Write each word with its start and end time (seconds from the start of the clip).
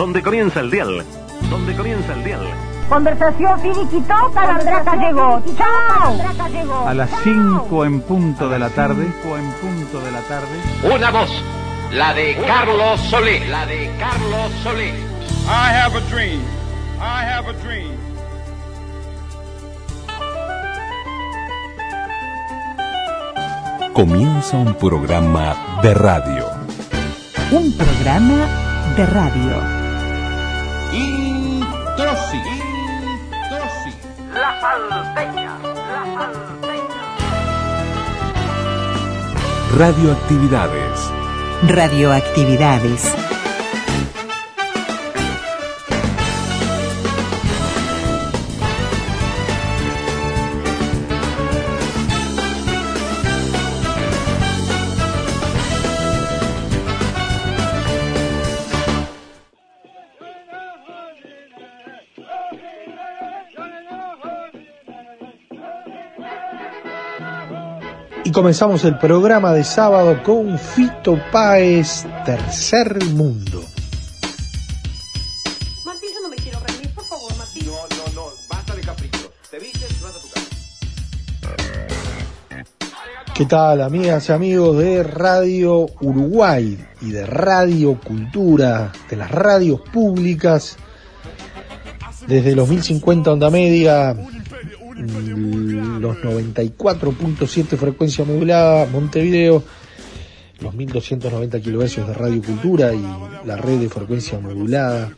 donde 0.00 0.22
comienza 0.22 0.60
el 0.60 0.70
dial, 0.70 1.04
donde 1.50 1.76
comienza 1.76 2.14
el 2.14 2.24
dial. 2.24 2.40
Conversación 2.88 3.60
finiquitó, 3.60 4.32
Calandraca 4.32 4.96
llegó. 4.96 5.42
¡Chao! 5.58 6.86
A 6.86 6.94
las 6.94 7.10
5 7.22 7.84
en 7.84 8.00
punto 8.00 8.48
de 8.48 8.58
la 8.58 8.70
tarde, 8.70 9.04
en 9.04 9.52
punto 9.60 10.00
de 10.00 10.10
la 10.10 10.20
tarde. 10.22 10.58
Una 10.90 11.10
voz, 11.10 11.30
la 11.92 12.14
de 12.14 12.34
Carlos 12.46 12.98
Solé, 13.10 13.46
la 13.48 13.66
de 13.66 13.90
Carlos 13.98 14.50
Solé. 14.62 14.88
I 14.88 15.70
have 15.70 15.94
a 15.94 16.00
dream. 16.08 16.40
I 16.98 17.22
have 17.22 17.50
a 17.50 17.52
dream. 17.62 17.92
Comienza 23.92 24.56
un 24.56 24.72
programa 24.76 25.80
de 25.82 25.92
radio. 25.92 26.46
Un 27.50 27.70
programa 27.76 28.46
de 28.96 29.04
radio. 29.04 29.79
Introsi. 30.92 32.38
La 34.34 34.60
salteña, 34.60 35.58
la 35.62 36.02
salteña. 36.14 37.02
Radioactividades. 39.76 41.10
Radioactividades. 41.68 43.14
Y 68.30 68.32
comenzamos 68.32 68.84
el 68.84 68.96
programa 68.96 69.52
de 69.52 69.64
sábado 69.64 70.22
con 70.22 70.56
Fito 70.56 71.18
Páez, 71.32 72.06
Tercer 72.24 73.04
Mundo. 73.06 73.60
Martín, 75.84 76.10
yo 76.14 76.20
no 76.22 76.28
me 76.28 76.36
quiero 76.36 76.60
reír, 76.60 76.94
por 76.94 77.02
favor, 77.06 77.36
Martín. 77.36 77.66
No, 77.66 77.72
no, 77.72 78.12
no, 78.14 78.26
basta 78.48 78.76
de 78.76 78.82
capricho. 78.82 79.32
Te 79.50 79.58
vistes 79.58 79.90
y 79.90 80.04
vas 80.04 80.14
a 80.14 80.20
tu 80.20 80.28
casa. 80.28 80.46
¿Qué 83.34 83.46
tal, 83.46 83.80
amigas 83.80 84.28
y 84.28 84.32
amigos 84.32 84.78
de 84.78 85.02
Radio 85.02 85.88
Uruguay 86.00 86.78
y 87.00 87.10
de 87.10 87.26
Radio 87.26 87.98
Cultura, 87.98 88.92
de 89.10 89.16
las 89.16 89.32
radios 89.32 89.80
públicas? 89.80 90.76
Desde 92.28 92.54
los 92.54 92.68
1050 92.68 93.32
onda 93.32 93.50
media, 93.50 94.14
los 94.96 96.16
94.7 96.18 97.76
frecuencia 97.76 98.24
modulada, 98.24 98.86
Montevideo, 98.86 99.62
los 100.60 100.74
1290 100.74 101.60
kilohercios 101.60 102.06
de 102.06 102.14
Radio 102.14 102.42
Cultura 102.42 102.92
y 102.94 103.02
la 103.46 103.56
red 103.56 103.78
de 103.78 103.88
frecuencia 103.88 104.38
modulada 104.38 105.12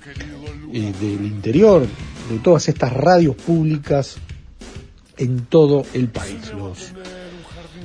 eh, 0.72 0.92
del 1.00 1.24
interior, 1.26 1.86
de 2.30 2.38
todas 2.38 2.68
estas 2.68 2.92
radios 2.92 3.36
públicas 3.36 4.16
en 5.16 5.46
todo 5.46 5.84
el 5.94 6.08
país. 6.08 6.52
Los 6.56 6.92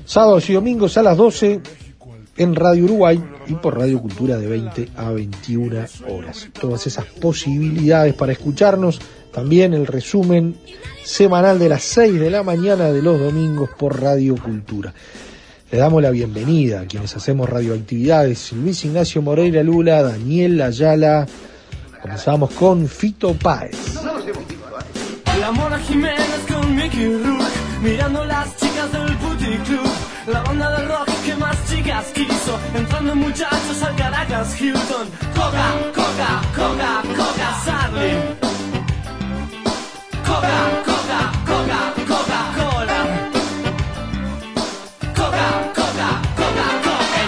sábados 0.05 0.49
y 0.49 0.53
domingos 0.53 0.97
a 0.97 1.03
las 1.03 1.17
12 1.17 1.61
en 2.37 2.55
Radio 2.55 2.85
Uruguay 2.85 3.21
y 3.47 3.55
por 3.55 3.77
Radio 3.77 3.99
Cultura 4.01 4.37
de 4.37 4.47
20 4.47 4.89
a 4.95 5.11
21 5.11 5.85
horas. 6.07 6.49
Todas 6.59 6.85
esas 6.87 7.05
posibilidades 7.05 8.13
para 8.13 8.31
escucharnos, 8.31 8.99
también 9.37 9.75
el 9.75 9.85
resumen 9.85 10.55
semanal 11.03 11.59
de 11.59 11.69
las 11.69 11.83
6 11.83 12.19
de 12.19 12.31
la 12.31 12.41
mañana 12.41 12.91
de 12.91 13.03
los 13.03 13.19
domingos 13.19 13.69
por 13.77 14.01
Radio 14.01 14.35
Cultura. 14.35 14.91
Le 15.69 15.77
damos 15.77 16.01
la 16.01 16.09
bienvenida 16.09 16.81
a 16.81 16.85
quienes 16.87 17.15
hacemos 17.15 17.47
radioactividades, 17.47 18.51
Luis 18.53 18.83
Ignacio 18.83 19.21
Moreira 19.21 19.61
Lula, 19.61 20.01
Daniel 20.01 20.59
Ayala. 20.59 21.27
Comenzamos 22.01 22.49
con 22.53 22.87
Fito 22.87 23.35
Páez. 23.35 23.77
La 25.39 25.51
Mona 25.51 25.77
Jiménez 25.81 26.39
con 26.51 26.75
Mickey 26.75 27.13
Rourke 27.23 27.45
Mirando 27.83 28.25
las 28.25 28.57
chicas 28.57 28.91
del 28.91 29.15
Booty 29.17 29.55
Club 29.67 29.87
La 30.33 30.41
banda 30.41 30.79
de 30.79 30.87
rock 30.87 31.09
que 31.23 31.35
más 31.35 31.55
chicas 31.69 32.05
quiso 32.11 32.59
Entrando 32.73 33.15
muchachos 33.15 33.83
al 33.83 33.95
Caracas 33.95 34.59
Hilton 34.59 35.07
Coca, 35.35 35.73
Coca, 35.93 36.41
Coca, 36.55 37.03
Coca, 37.15 37.61
Sarli 37.63 38.56
Coca 40.27 40.67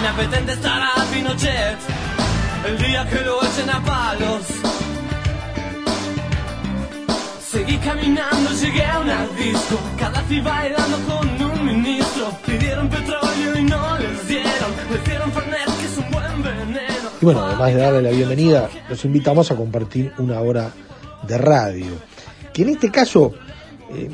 Inapetente 0.00 0.52
estará 0.52 0.90
Pinochet. 1.12 1.78
El 2.66 2.78
día 2.78 3.08
que 3.08 3.20
lo 3.22 3.42
echen 3.42 3.70
a 3.70 3.82
palos. 3.82 4.42
Seguí 7.50 7.78
caminando, 7.78 8.50
llegué 8.52 8.84
a 8.84 9.00
una 9.00 9.26
disco 9.38 9.78
Gaddafi 9.98 10.40
bailando 10.40 10.98
con 11.08 11.50
un 11.50 11.64
ministro. 11.64 12.30
Pidieron 12.46 12.88
petróleo 12.88 13.58
y 13.58 13.62
no 13.62 13.98
les 13.98 14.28
dieron. 14.28 14.70
Les 14.90 15.04
dieron 15.04 15.32
Fernet, 15.32 15.66
que 15.78 15.86
es 15.86 15.98
un 15.98 16.10
buen 16.10 16.42
veneno. 16.42 17.08
Y 17.20 17.24
bueno, 17.24 17.46
además 17.46 17.74
de 17.74 17.80
darle 17.80 18.02
la 18.02 18.10
bienvenida, 18.10 18.68
los 18.88 19.04
invitamos 19.04 19.50
a 19.50 19.56
compartir 19.56 20.12
una 20.18 20.40
hora 20.40 20.70
de 21.26 21.38
radio. 21.38 22.09
Que 22.52 22.62
en 22.62 22.70
este 22.70 22.90
caso, 22.90 23.32
eh, 23.92 24.10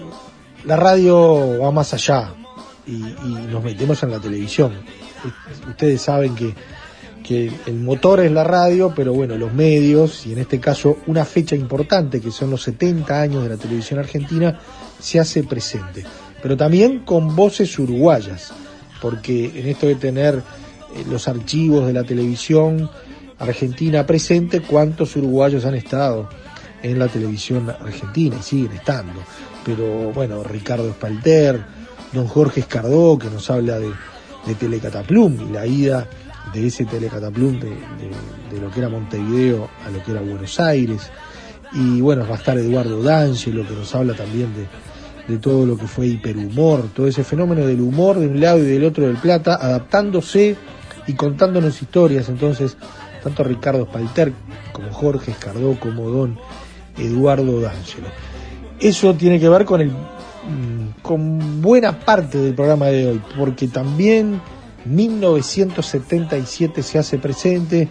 la 0.65 0.77
radio 0.77 1.59
va 1.61 1.71
más 1.71 1.95
allá 1.95 2.35
y, 2.87 2.93
y 2.93 3.47
nos 3.51 3.63
metemos 3.63 4.03
en 4.03 4.11
la 4.11 4.21
televisión. 4.21 4.73
Ustedes 5.69 6.03
saben 6.03 6.35
que, 6.35 6.55
que 7.27 7.51
el 7.67 7.75
motor 7.75 8.21
es 8.21 8.31
la 8.31 8.45
radio, 8.45 8.93
pero 8.95 9.13
bueno, 9.13 9.37
los 9.37 9.53
medios, 9.53 10.27
y 10.27 10.33
en 10.33 10.39
este 10.39 10.61
caso 10.61 10.99
una 11.07 11.25
fecha 11.25 11.57
importante, 11.57 12.21
que 12.21 12.31
son 12.31 12.51
los 12.51 12.63
70 12.63 13.21
años 13.21 13.43
de 13.43 13.49
la 13.49 13.57
televisión 13.57 13.99
argentina, 13.99 14.61
se 15.01 15.19
hace 15.19 15.43
presente. 15.43 16.05
Pero 16.41 16.57
también 16.57 17.01
con 17.01 17.35
voces 17.35 17.77
uruguayas, 17.81 18.53
porque 19.03 19.47
en 19.59 19.67
esto 19.67 19.87
de 19.89 19.97
tener 19.97 20.37
eh, 20.37 21.05
los 21.11 21.27
archivos 21.27 21.87
de 21.87 21.93
la 21.93 22.05
televisión 22.05 22.89
argentina 23.39 24.07
presente, 24.07 24.61
cuántos 24.61 25.17
uruguayos 25.17 25.65
han 25.65 25.75
estado 25.75 26.29
en 26.83 26.99
la 26.99 27.09
televisión 27.09 27.69
argentina 27.71 28.37
y 28.39 28.43
siguen 28.43 28.73
estando. 28.73 29.21
Pero 29.65 30.13
bueno, 30.13 30.43
Ricardo 30.43 30.89
Espalter, 30.89 31.61
don 32.13 32.27
Jorge 32.27 32.61
Escardó, 32.61 33.19
que 33.19 33.29
nos 33.31 33.51
habla 33.51 33.79
de, 33.79 33.91
de 34.47 34.55
Telecataplum 34.55 35.49
y 35.49 35.53
la 35.53 35.67
ida 35.67 36.07
de 36.53 36.67
ese 36.67 36.85
Telecataplum 36.85 37.59
de, 37.59 37.71
de- 37.71 38.61
lo 38.61 38.71
que 38.71 38.79
era 38.81 38.89
Montevideo 38.89 39.69
a 39.85 39.91
lo 39.91 40.03
que 40.03 40.13
era 40.13 40.21
Buenos 40.21 40.59
Aires. 40.61 41.11
Y 41.73 42.01
bueno, 42.01 42.25
va 42.27 42.37
a 42.37 42.39
estar 42.39 42.57
Eduardo 42.57 43.03
D'Angelo, 43.03 43.67
que 43.67 43.75
nos 43.75 43.95
habla 43.95 44.15
también 44.15 44.49
de, 44.55 44.67
de 45.35 45.39
todo 45.41 45.67
lo 45.67 45.77
que 45.77 45.87
fue 45.87 46.07
hiperhumor, 46.07 46.85
todo 46.95 47.07
ese 47.09 47.25
fenómeno 47.25 47.67
del 47.67 47.81
humor 47.81 48.19
de 48.19 48.29
un 48.29 48.41
lado 48.41 48.59
y 48.59 48.63
del 48.63 48.85
otro 48.85 49.07
del 49.07 49.17
Plata, 49.17 49.57
adaptándose 49.61 50.57
y 51.09 51.13
contándonos 51.15 51.83
historias. 51.83 52.29
Entonces, 52.29 52.77
tanto 53.23 53.43
Ricardo 53.43 53.85
Spalter 53.87 54.33
como 54.73 54.93
Jorge 54.93 55.33
Escardó 55.33 55.79
como 55.79 56.09
don 56.09 56.39
Eduardo 56.99 57.61
D'Angelo. 57.61 58.09
Eso 58.79 59.15
tiene 59.15 59.41
que 59.41 59.49
ver 59.49 59.65
con 59.65 59.81
el 59.81 59.93
con 61.03 61.61
buena 61.61 61.99
parte 61.99 62.39
del 62.39 62.55
programa 62.55 62.87
de 62.87 63.09
hoy, 63.09 63.23
porque 63.37 63.69
también 63.69 64.41
1977 64.85 66.83
se 66.83 66.99
hace 66.99 67.19
presente. 67.19 67.89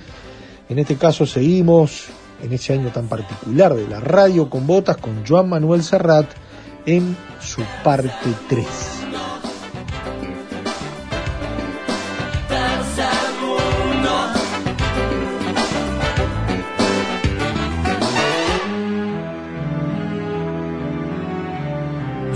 En 0.69 0.79
este 0.79 0.95
caso 0.95 1.25
seguimos 1.25 2.05
en 2.41 2.53
ese 2.53 2.73
año 2.73 2.89
tan 2.89 3.07
particular 3.07 3.73
de 3.75 3.87
la 3.87 3.99
radio 3.99 4.49
con 4.49 4.67
botas 4.67 4.97
con 4.97 5.25
Joan 5.25 5.49
Manuel 5.49 5.83
Serrat 5.83 6.27
en 6.85 7.15
su 7.39 7.61
parte 7.83 8.09
3. 8.49 8.94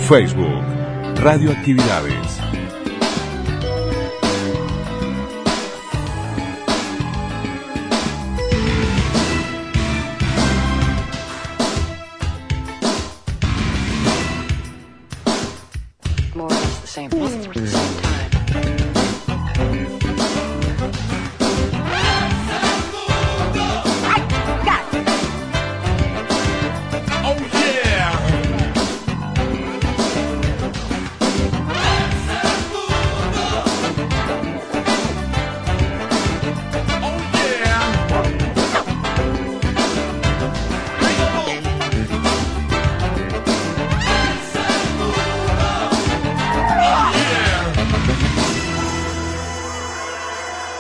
Facebook. 0.10 0.66
Radioactividades. 1.22 2.29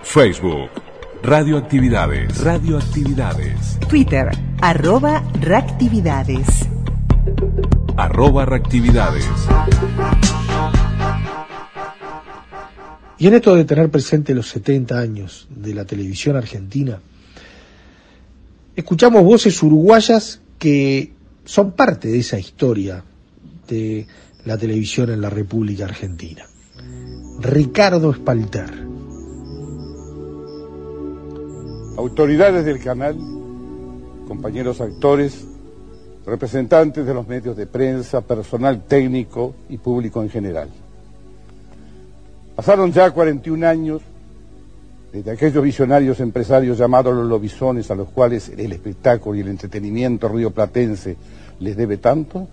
Facebook. 0.03 0.71
Radioactividades. 1.23 2.43
Radioactividades. 2.43 3.79
Twitter 3.91 4.31
arroba 4.63 5.23
reactividades. 5.39 6.47
Arroba 7.99 8.47
reactividades. 8.47 9.29
Y 13.19 13.27
en 13.27 13.35
esto 13.35 13.55
de 13.55 13.67
tener 13.67 13.91
presente 13.91 14.35
los 14.35 14.49
70 14.49 14.99
años 14.99 15.47
de 15.51 15.75
la 15.75 15.85
televisión 15.85 16.37
argentina, 16.37 17.01
escuchamos 18.75 19.23
voces 19.23 19.63
uruguayas 19.63 20.41
que 20.59 21.16
son 21.47 21.73
parte 21.73 22.09
de 22.09 22.19
esa 22.19 22.39
historia 22.39 23.03
de 23.67 24.07
la 24.45 24.59
televisión 24.59 25.11
en 25.11 25.21
la 25.21 25.31
República 25.31 25.85
Argentina. 25.85 26.45
Ricardo 27.41 28.11
Espalter. 28.11 28.71
Autoridades 31.97 32.65
del 32.65 32.83
canal, 32.83 33.17
compañeros 34.27 34.81
actores, 34.81 35.47
representantes 36.27 37.07
de 37.07 37.15
los 37.15 37.27
medios 37.27 37.57
de 37.57 37.67
prensa, 37.67 38.21
personal 38.21 38.85
técnico 38.85 39.55
y 39.69 39.79
público 39.79 40.23
en 40.23 40.29
general. 40.29 40.69
Pasaron 42.57 42.93
ya 42.93 43.11
41 43.11 43.67
años 43.67 44.03
desde 45.13 45.31
aquellos 45.31 45.63
visionarios 45.63 46.21
empresarios 46.21 46.79
llamados 46.79 47.15
los 47.15 47.27
lobisones 47.27 47.91
a 47.91 47.95
los 47.95 48.09
cuales 48.09 48.51
el 48.51 48.73
espectáculo 48.73 49.37
y 49.37 49.41
el 49.41 49.49
entretenimiento 49.49 50.29
rioplatense 50.29 51.17
les 51.61 51.77
debe 51.77 51.97
tanto, 51.99 52.49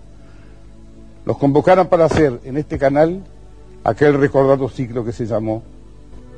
los 1.24 1.38
convocaron 1.38 1.88
para 1.88 2.04
hacer 2.06 2.40
en 2.44 2.56
este 2.56 2.78
canal 2.78 3.22
aquel 3.82 4.14
recordado 4.14 4.68
ciclo 4.68 5.04
que 5.04 5.12
se 5.12 5.26
llamó 5.26 5.62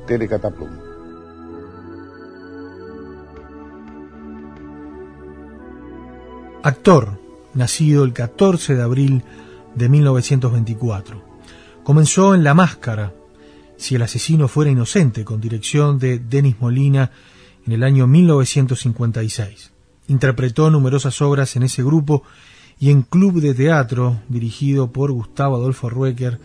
Telecataplum. 0.05 0.69
Actor, 6.63 7.19
nacido 7.53 8.03
el 8.03 8.13
14 8.13 8.75
de 8.75 8.83
abril 8.83 9.23
de 9.75 9.87
1924. 9.87 11.21
Comenzó 11.83 12.35
en 12.35 12.43
La 12.43 12.53
Máscara, 12.53 13.13
si 13.77 13.95
el 13.95 14.01
asesino 14.01 14.47
fuera 14.47 14.71
inocente, 14.71 15.23
con 15.23 15.39
dirección 15.39 15.99
de 15.99 16.19
Denis 16.19 16.55
Molina 16.59 17.11
en 17.65 17.73
el 17.73 17.83
año 17.83 18.07
1956. 18.07 19.71
Interpretó 20.07 20.69
numerosas 20.69 21.21
obras 21.21 21.55
en 21.55 21.63
ese 21.63 21.83
grupo 21.83 22.23
y 22.79 22.91
en 22.91 23.01
Club 23.01 23.41
de 23.41 23.53
Teatro, 23.53 24.21
dirigido 24.29 24.91
por 24.91 25.11
Gustavo 25.11 25.55
Adolfo 25.55 25.89
Ruecker, 25.89 26.39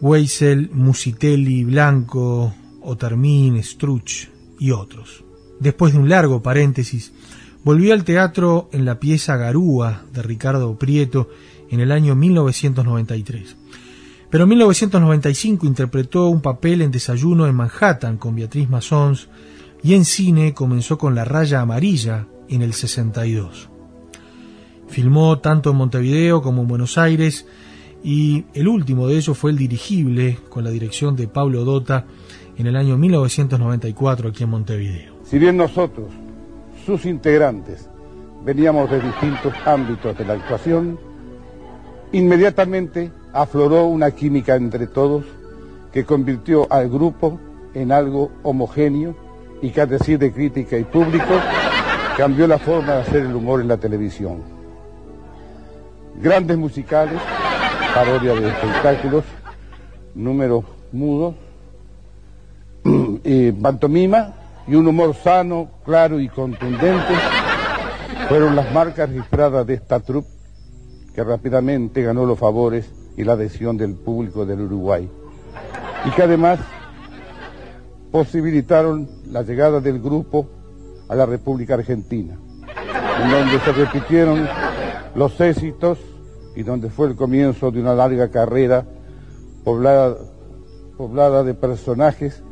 Weissel, 0.00 0.70
Musitelli, 0.72 1.64
Blanco, 1.64 2.54
Otermin, 2.82 3.62
Struch 3.62 4.28
y 4.58 4.70
otros. 4.70 5.24
Después 5.60 5.92
de 5.92 5.98
un 5.98 6.08
largo 6.08 6.42
paréntesis, 6.42 7.12
volvió 7.64 7.92
al 7.92 8.04
teatro 8.04 8.68
en 8.72 8.84
la 8.84 9.00
pieza 9.00 9.36
Garúa 9.36 10.04
de 10.12 10.22
Ricardo 10.22 10.78
Prieto 10.78 11.28
en 11.70 11.80
el 11.80 11.90
año 11.92 12.14
1993. 12.14 13.56
Pero 14.30 14.44
en 14.44 14.50
1995 14.50 15.66
interpretó 15.66 16.28
un 16.28 16.42
papel 16.42 16.82
en 16.82 16.90
Desayuno 16.90 17.46
en 17.46 17.54
Manhattan 17.54 18.18
con 18.18 18.34
Beatriz 18.34 18.68
Massons 18.68 19.28
y 19.82 19.94
en 19.94 20.04
cine 20.04 20.52
comenzó 20.52 20.98
con 20.98 21.14
La 21.14 21.24
Raya 21.24 21.60
Amarilla 21.60 22.26
en 22.48 22.62
el 22.62 22.74
62. 22.74 23.70
Filmó 24.88 25.38
tanto 25.38 25.70
en 25.70 25.76
Montevideo 25.76 26.42
como 26.42 26.62
en 26.62 26.68
Buenos 26.68 26.98
Aires 26.98 27.46
y 28.04 28.44
el 28.54 28.68
último 28.68 29.06
de 29.08 29.16
ellos 29.16 29.36
fue 29.36 29.50
El 29.50 29.56
Dirigible 29.56 30.38
con 30.48 30.62
la 30.62 30.70
dirección 30.70 31.16
de 31.16 31.28
Pablo 31.28 31.64
Dota 31.64 32.04
en 32.58 32.66
el 32.66 32.76
año 32.76 32.98
1994 32.98 34.28
aquí 34.28 34.44
en 34.44 34.50
Montevideo. 34.50 35.14
Si 35.24 35.38
bien 35.38 35.56
nosotros, 35.56 36.08
sus 36.84 37.06
integrantes, 37.06 37.88
veníamos 38.44 38.90
de 38.90 39.00
distintos 39.00 39.54
ámbitos 39.64 40.16
de 40.18 40.24
la 40.24 40.34
actuación, 40.34 40.98
inmediatamente 42.12 43.10
afloró 43.32 43.86
una 43.86 44.10
química 44.10 44.56
entre 44.56 44.86
todos 44.86 45.24
que 45.92 46.04
convirtió 46.04 46.66
al 46.70 46.88
grupo 46.88 47.38
en 47.74 47.92
algo 47.92 48.30
homogéneo 48.42 49.14
y 49.62 49.70
que 49.70 49.80
a 49.80 49.86
decir 49.86 50.18
de 50.18 50.32
crítica 50.32 50.76
y 50.78 50.84
público 50.84 51.34
cambió 52.16 52.46
la 52.46 52.58
forma 52.58 52.94
de 52.94 53.00
hacer 53.02 53.22
el 53.22 53.34
humor 53.34 53.60
en 53.60 53.68
la 53.68 53.76
televisión. 53.76 54.42
Grandes 56.20 56.56
musicales, 56.56 57.20
parodia 57.94 58.34
de 58.34 58.48
espectáculos, 58.48 59.24
números 60.14 60.64
mudos, 60.92 61.34
pantomima 63.62 64.34
y 64.66 64.74
un 64.74 64.88
humor 64.88 65.14
sano, 65.14 65.68
claro 65.84 66.20
y 66.20 66.28
contundente 66.28 67.14
fueron 68.28 68.56
las 68.56 68.72
marcas 68.72 69.08
registradas 69.08 69.66
de 69.66 69.74
esta 69.74 70.00
troupe 70.00 70.28
que 71.14 71.24
rápidamente 71.24 72.02
ganó 72.02 72.26
los 72.26 72.38
favores 72.38 72.90
y 73.18 73.24
la 73.24 73.32
adhesión 73.32 73.76
del 73.76 73.96
público 73.96 74.46
del 74.46 74.60
Uruguay. 74.60 75.10
Y 76.06 76.10
que 76.12 76.22
además 76.22 76.60
posibilitaron 78.12 79.08
la 79.26 79.42
llegada 79.42 79.80
del 79.80 80.00
grupo 80.00 80.48
a 81.08 81.16
la 81.16 81.26
República 81.26 81.74
Argentina, 81.74 82.38
en 83.22 83.30
donde 83.30 83.58
se 83.58 83.72
repitieron 83.72 84.48
los 85.16 85.38
éxitos 85.40 85.98
y 86.54 86.62
donde 86.62 86.90
fue 86.90 87.08
el 87.08 87.16
comienzo 87.16 87.72
de 87.72 87.80
una 87.80 87.92
larga 87.92 88.30
carrera 88.30 88.86
poblada, 89.64 90.16
poblada 90.96 91.42
de 91.42 91.54
personajes 91.54 92.44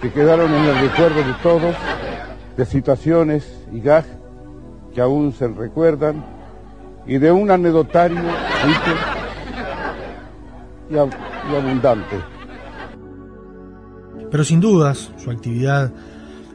que 0.00 0.10
quedaron 0.10 0.54
en 0.54 0.64
el 0.64 0.88
recuerdo 0.88 1.16
de 1.16 1.34
todos, 1.42 1.76
de 2.56 2.64
situaciones 2.64 3.44
y 3.70 3.80
gags 3.80 4.08
que 4.94 5.02
aún 5.02 5.34
se 5.34 5.48
recuerdan 5.48 6.24
y 7.06 7.18
de 7.18 7.30
un 7.30 7.50
anecdotario 7.50 8.18
rico 8.18 9.21
y, 10.92 10.98
ab 10.98 11.10
y 11.50 11.56
abundante. 11.56 12.20
Pero 14.30 14.44
sin 14.44 14.60
dudas, 14.60 15.10
su 15.22 15.30
actividad 15.30 15.92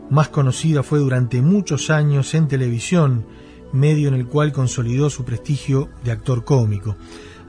más 0.10 0.30
conocida 0.30 0.84
fue 0.84 1.00
durante 1.00 1.42
muchos 1.42 1.90
años 1.90 2.34
en 2.34 2.48
televisión, 2.48 3.26
medio 3.74 4.08
en 4.08 4.14
el 4.14 4.28
cual 4.28 4.52
consolidó 4.52 5.10
su 5.10 5.26
prestigio 5.26 5.90
de 6.04 6.12
actor 6.12 6.44
cómico. 6.44 6.96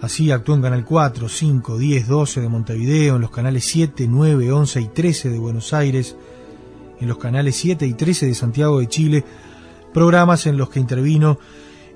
Así 0.00 0.30
actuó 0.30 0.54
en 0.54 0.62
Canal 0.62 0.84
4, 0.84 1.28
5, 1.28 1.78
10, 1.78 2.08
12 2.08 2.40
de 2.40 2.48
Montevideo, 2.48 3.16
en 3.16 3.20
los 3.20 3.30
canales 3.30 3.64
7, 3.64 4.06
9, 4.08 4.52
11 4.52 4.80
y 4.80 4.88
13 4.88 5.30
de 5.30 5.38
Buenos 5.38 5.72
Aires, 5.72 6.16
en 7.00 7.08
los 7.08 7.18
canales 7.18 7.56
7 7.56 7.86
y 7.86 7.94
13 7.94 8.26
de 8.26 8.34
Santiago 8.34 8.80
de 8.80 8.88
Chile, 8.88 9.24
programas 9.92 10.46
en 10.46 10.56
los 10.56 10.68
que 10.68 10.80
intervino 10.80 11.38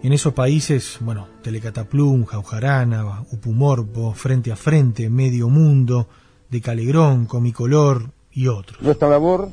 en 0.03 0.13
esos 0.13 0.33
países, 0.33 0.99
bueno, 1.01 1.29
Telecataplum, 1.43 2.25
Jaujarana, 2.25 3.25
Upumorpo, 3.31 4.13
Frente 4.15 4.51
a 4.51 4.57
Frente, 4.57 5.09
Medio 5.09 5.49
Mundo, 5.49 6.09
De 6.51 6.61
Calegrón, 6.61 7.27
Comicolor 7.27 8.11
y 8.33 8.49
otros. 8.49 8.83
Nuestra 8.83 9.09
labor 9.09 9.49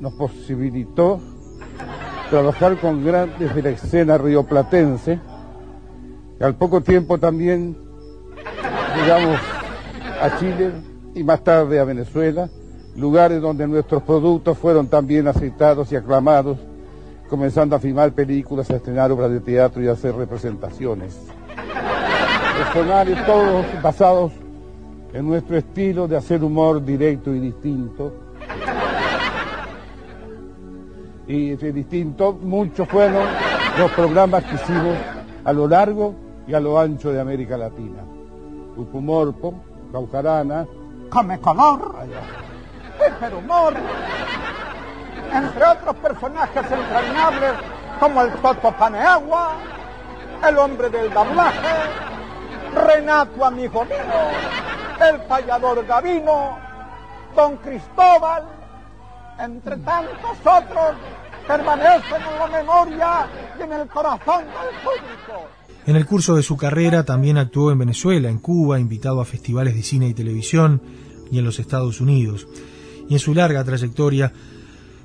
nos 0.00 0.14
posibilitó 0.14 1.20
trabajar 2.30 2.80
con 2.80 3.04
grandes 3.04 3.54
de 3.54 3.62
la 3.62 3.70
escena 3.70 4.16
rioplatense, 4.16 5.20
y 6.40 6.42
al 6.42 6.56
poco 6.56 6.80
tiempo 6.80 7.18
también 7.18 7.76
llegamos 8.96 9.38
a 10.22 10.38
Chile 10.38 10.72
y 11.14 11.22
más 11.22 11.44
tarde 11.44 11.78
a 11.78 11.84
Venezuela, 11.84 12.48
lugares 12.96 13.42
donde 13.42 13.68
nuestros 13.68 14.02
productos 14.04 14.56
fueron 14.56 14.88
también 14.88 15.28
aceptados 15.28 15.92
y 15.92 15.96
aclamados, 15.96 16.58
comenzando 17.34 17.74
a 17.74 17.80
filmar 17.80 18.12
películas, 18.12 18.70
a 18.70 18.76
estrenar 18.76 19.10
obras 19.10 19.28
de 19.28 19.40
teatro 19.40 19.82
y 19.82 19.88
a 19.88 19.92
hacer 19.92 20.14
representaciones. 20.14 21.18
Personales 22.58 23.26
todos 23.26 23.66
basados 23.82 24.30
en 25.12 25.26
nuestro 25.26 25.56
estilo 25.56 26.06
de 26.06 26.16
hacer 26.16 26.44
humor 26.44 26.84
directo 26.84 27.34
y 27.34 27.40
distinto. 27.40 28.12
Y 31.26 31.56
de 31.56 31.72
distinto, 31.72 32.38
muchos 32.40 32.86
fueron 32.86 33.26
los 33.80 33.90
programas 33.90 34.44
que 34.44 34.54
hicimos 34.54 34.96
a 35.44 35.52
lo 35.52 35.66
largo 35.66 36.14
y 36.46 36.54
a 36.54 36.60
lo 36.60 36.78
ancho 36.78 37.10
de 37.10 37.20
América 37.20 37.56
Latina. 37.56 38.04
Upumorpo, 38.76 39.54
Caucarana, 39.90 40.68
Come 41.10 41.40
color, 41.40 41.96
Humor, 43.36 43.74
entre 45.34 45.64
otros 45.64 45.96
personajes 45.96 46.64
entrañables 46.70 47.52
como 47.98 48.22
el 48.22 48.32
Toto 48.34 48.72
Paneagua, 48.72 49.56
el 50.48 50.58
hombre 50.58 50.88
del 50.90 51.12
doblaje, 51.12 51.68
Renato 52.74 53.44
Amigo 53.44 53.86
el 55.00 55.20
payador 55.22 55.84
Gavino, 55.86 56.58
Don 57.34 57.56
Cristóbal, 57.56 58.44
entre 59.38 59.76
tantos 59.78 60.38
otros, 60.40 60.94
permanecen 61.46 62.22
en 62.22 62.38
la 62.38 62.46
memoria 62.46 63.26
y 63.58 63.62
en 63.62 63.72
el 63.72 63.88
corazón 63.88 64.44
del 64.44 64.80
público. 64.82 65.48
En 65.86 65.96
el 65.96 66.06
curso 66.06 66.36
de 66.36 66.42
su 66.42 66.56
carrera 66.56 67.04
también 67.04 67.36
actuó 67.36 67.70
en 67.70 67.78
Venezuela, 67.78 68.28
en 68.30 68.38
Cuba, 68.38 68.78
invitado 68.78 69.20
a 69.20 69.24
festivales 69.24 69.74
de 69.74 69.82
cine 69.82 70.08
y 70.08 70.14
televisión 70.14 70.80
y 71.30 71.38
en 71.38 71.44
los 71.44 71.58
Estados 71.58 72.00
Unidos. 72.00 72.46
Y 73.08 73.14
en 73.14 73.18
su 73.18 73.34
larga 73.34 73.64
trayectoria 73.64 74.32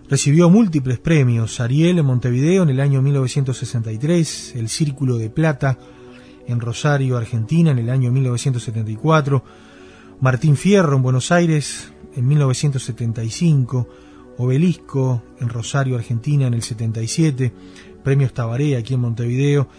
recibió 0.10 0.50
múltiples 0.50 1.00
premios, 1.00 1.60
Ariel 1.60 2.00
en 2.00 2.06
Montevideo 2.06 2.64
en 2.64 2.70
el 2.70 2.80
año 2.80 3.02
1963, 3.02 4.56
el 4.56 4.68
Círculo 4.68 5.18
de 5.18 5.30
Plata 5.30 5.78
en 6.48 6.60
Rosario, 6.60 7.16
Argentina 7.16 7.70
en 7.70 7.78
el 7.78 7.92
año 7.92 8.12
1974, 8.12 9.44
Martín 10.20 10.58
Fierro 10.58 10.96
en 10.96 11.04
Buenos 11.04 11.32
Aires 11.32 11.94
en 12.16 12.28
1975, 12.28 13.88
Obelisco 14.40 15.22
en 15.40 15.50
Rosario, 15.50 15.96
Argentina 15.96 16.48
en 16.48 16.56
el 16.56 16.64
77, 16.64 17.54
Premios 18.04 18.34
Tabaré 18.34 18.78
aquí 18.78 18.96
en 18.96 19.02
Montevideo, 19.02 19.70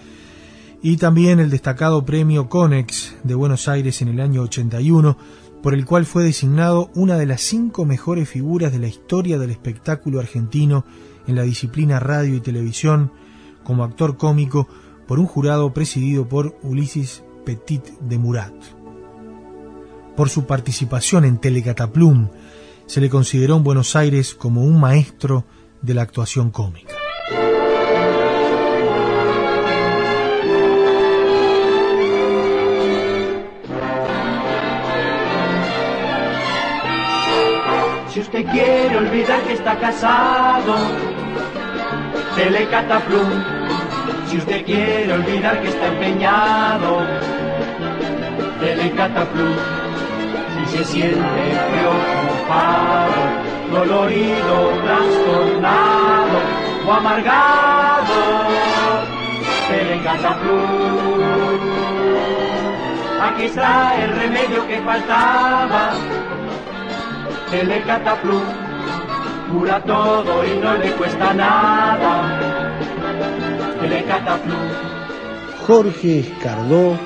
y 0.80 0.96
también 0.96 1.40
el 1.40 1.50
destacado 1.50 2.04
Premio 2.04 2.48
Conex 2.48 3.16
de 3.24 3.34
Buenos 3.34 3.66
Aires 3.66 4.00
en 4.00 4.08
el 4.08 4.20
año 4.20 4.42
81, 4.42 5.18
por 5.62 5.74
el 5.74 5.84
cual 5.84 6.06
fue 6.06 6.24
designado 6.24 6.90
una 6.94 7.16
de 7.16 7.26
las 7.26 7.42
cinco 7.42 7.84
mejores 7.84 8.28
figuras 8.28 8.72
de 8.72 8.78
la 8.78 8.88
historia 8.88 9.38
del 9.38 9.50
espectáculo 9.50 10.20
argentino 10.20 10.84
en 11.26 11.36
la 11.36 11.42
disciplina 11.42 12.00
radio 12.00 12.34
y 12.34 12.40
televisión, 12.40 13.12
como 13.62 13.84
actor 13.84 14.16
cómico, 14.16 14.68
por 15.06 15.18
un 15.18 15.26
jurado 15.26 15.72
presidido 15.74 16.28
por 16.28 16.56
Ulises 16.62 17.24
Petit 17.44 17.84
de 18.00 18.18
Murat. 18.18 18.54
Por 20.16 20.28
su 20.28 20.46
participación 20.46 21.24
en 21.24 21.38
Telecataplum, 21.38 22.28
se 22.86 23.00
le 23.00 23.10
consideró 23.10 23.56
en 23.56 23.64
Buenos 23.64 23.96
Aires 23.96 24.34
como 24.34 24.62
un 24.62 24.80
maestro 24.80 25.44
de 25.82 25.94
la 25.94 26.02
actuación 26.02 26.50
cómica. 26.50 26.94
Quiere 38.44 38.96
olvidar 38.96 39.42
que 39.42 39.52
está 39.52 39.76
casado, 39.76 40.74
Telecataplum. 42.34 43.44
Si 44.26 44.38
usted 44.38 44.64
quiere 44.64 45.12
olvidar 45.12 45.60
que 45.60 45.68
está 45.68 45.88
empeñado, 45.88 47.02
Telecataplum. 48.60 49.54
Si 50.54 50.78
se 50.78 50.84
siente 50.84 51.42
preocupado, 51.70 53.20
dolorido, 53.70 54.70
trastornado 54.84 56.38
o 56.86 56.92
amargado, 56.92 58.14
Telecataplum. 59.68 60.60
Aquí 63.22 63.44
está 63.44 64.02
el 64.02 64.10
remedio 64.12 64.66
que 64.66 64.80
faltaba. 64.80 65.92
Telecataplum 67.50 68.42
cura 69.50 69.82
todo 69.82 70.44
y 70.46 70.58
no 70.58 70.76
le 70.78 70.92
cuesta 70.92 71.34
nada. 71.34 72.70
Telecataplum. 73.80 74.56
Jorge 75.66 76.20
Escardó 76.20 76.96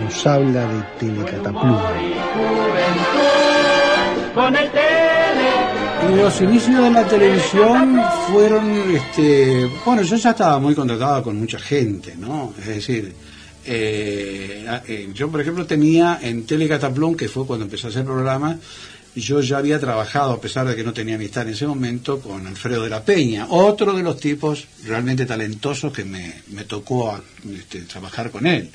nos 0.00 0.26
habla 0.26 0.66
de 0.66 0.82
Telecataplum. 1.00 1.78
Con 4.34 4.56
el 4.56 4.70
tele. 4.70 6.22
Los 6.22 6.40
inicios 6.40 6.82
de 6.82 6.90
la 6.90 7.04
televisión 7.04 8.00
fueron, 8.30 8.94
este, 8.94 9.68
bueno, 9.84 10.02
yo 10.02 10.16
ya 10.16 10.30
estaba 10.30 10.58
muy 10.58 10.74
contratado 10.74 11.24
con 11.24 11.38
mucha 11.38 11.58
gente, 11.58 12.14
¿no? 12.16 12.52
Es 12.58 12.66
decir, 12.66 13.14
eh, 13.64 14.66
eh, 14.88 15.10
yo 15.14 15.28
por 15.28 15.40
ejemplo 15.40 15.66
tenía 15.66 16.18
en 16.22 16.44
Telecataplum, 16.44 17.14
que 17.16 17.28
fue 17.28 17.46
cuando 17.46 17.64
empecé 17.64 17.86
a 17.86 17.90
hacer 17.90 18.04
programa, 18.04 18.58
yo 19.14 19.40
ya 19.40 19.58
había 19.58 19.78
trabajado, 19.78 20.32
a 20.32 20.40
pesar 20.40 20.66
de 20.66 20.74
que 20.74 20.84
no 20.84 20.92
tenía 20.92 21.16
amistad 21.16 21.46
en 21.46 21.54
ese 21.54 21.66
momento, 21.66 22.20
con 22.20 22.46
Alfredo 22.46 22.84
de 22.84 22.90
la 22.90 23.04
Peña, 23.04 23.46
otro 23.50 23.92
de 23.92 24.02
los 24.02 24.18
tipos 24.18 24.66
realmente 24.84 25.26
talentosos 25.26 25.92
que 25.92 26.04
me, 26.04 26.42
me 26.48 26.64
tocó 26.64 27.20
este, 27.54 27.82
trabajar 27.82 28.30
con 28.30 28.46
él. 28.46 28.70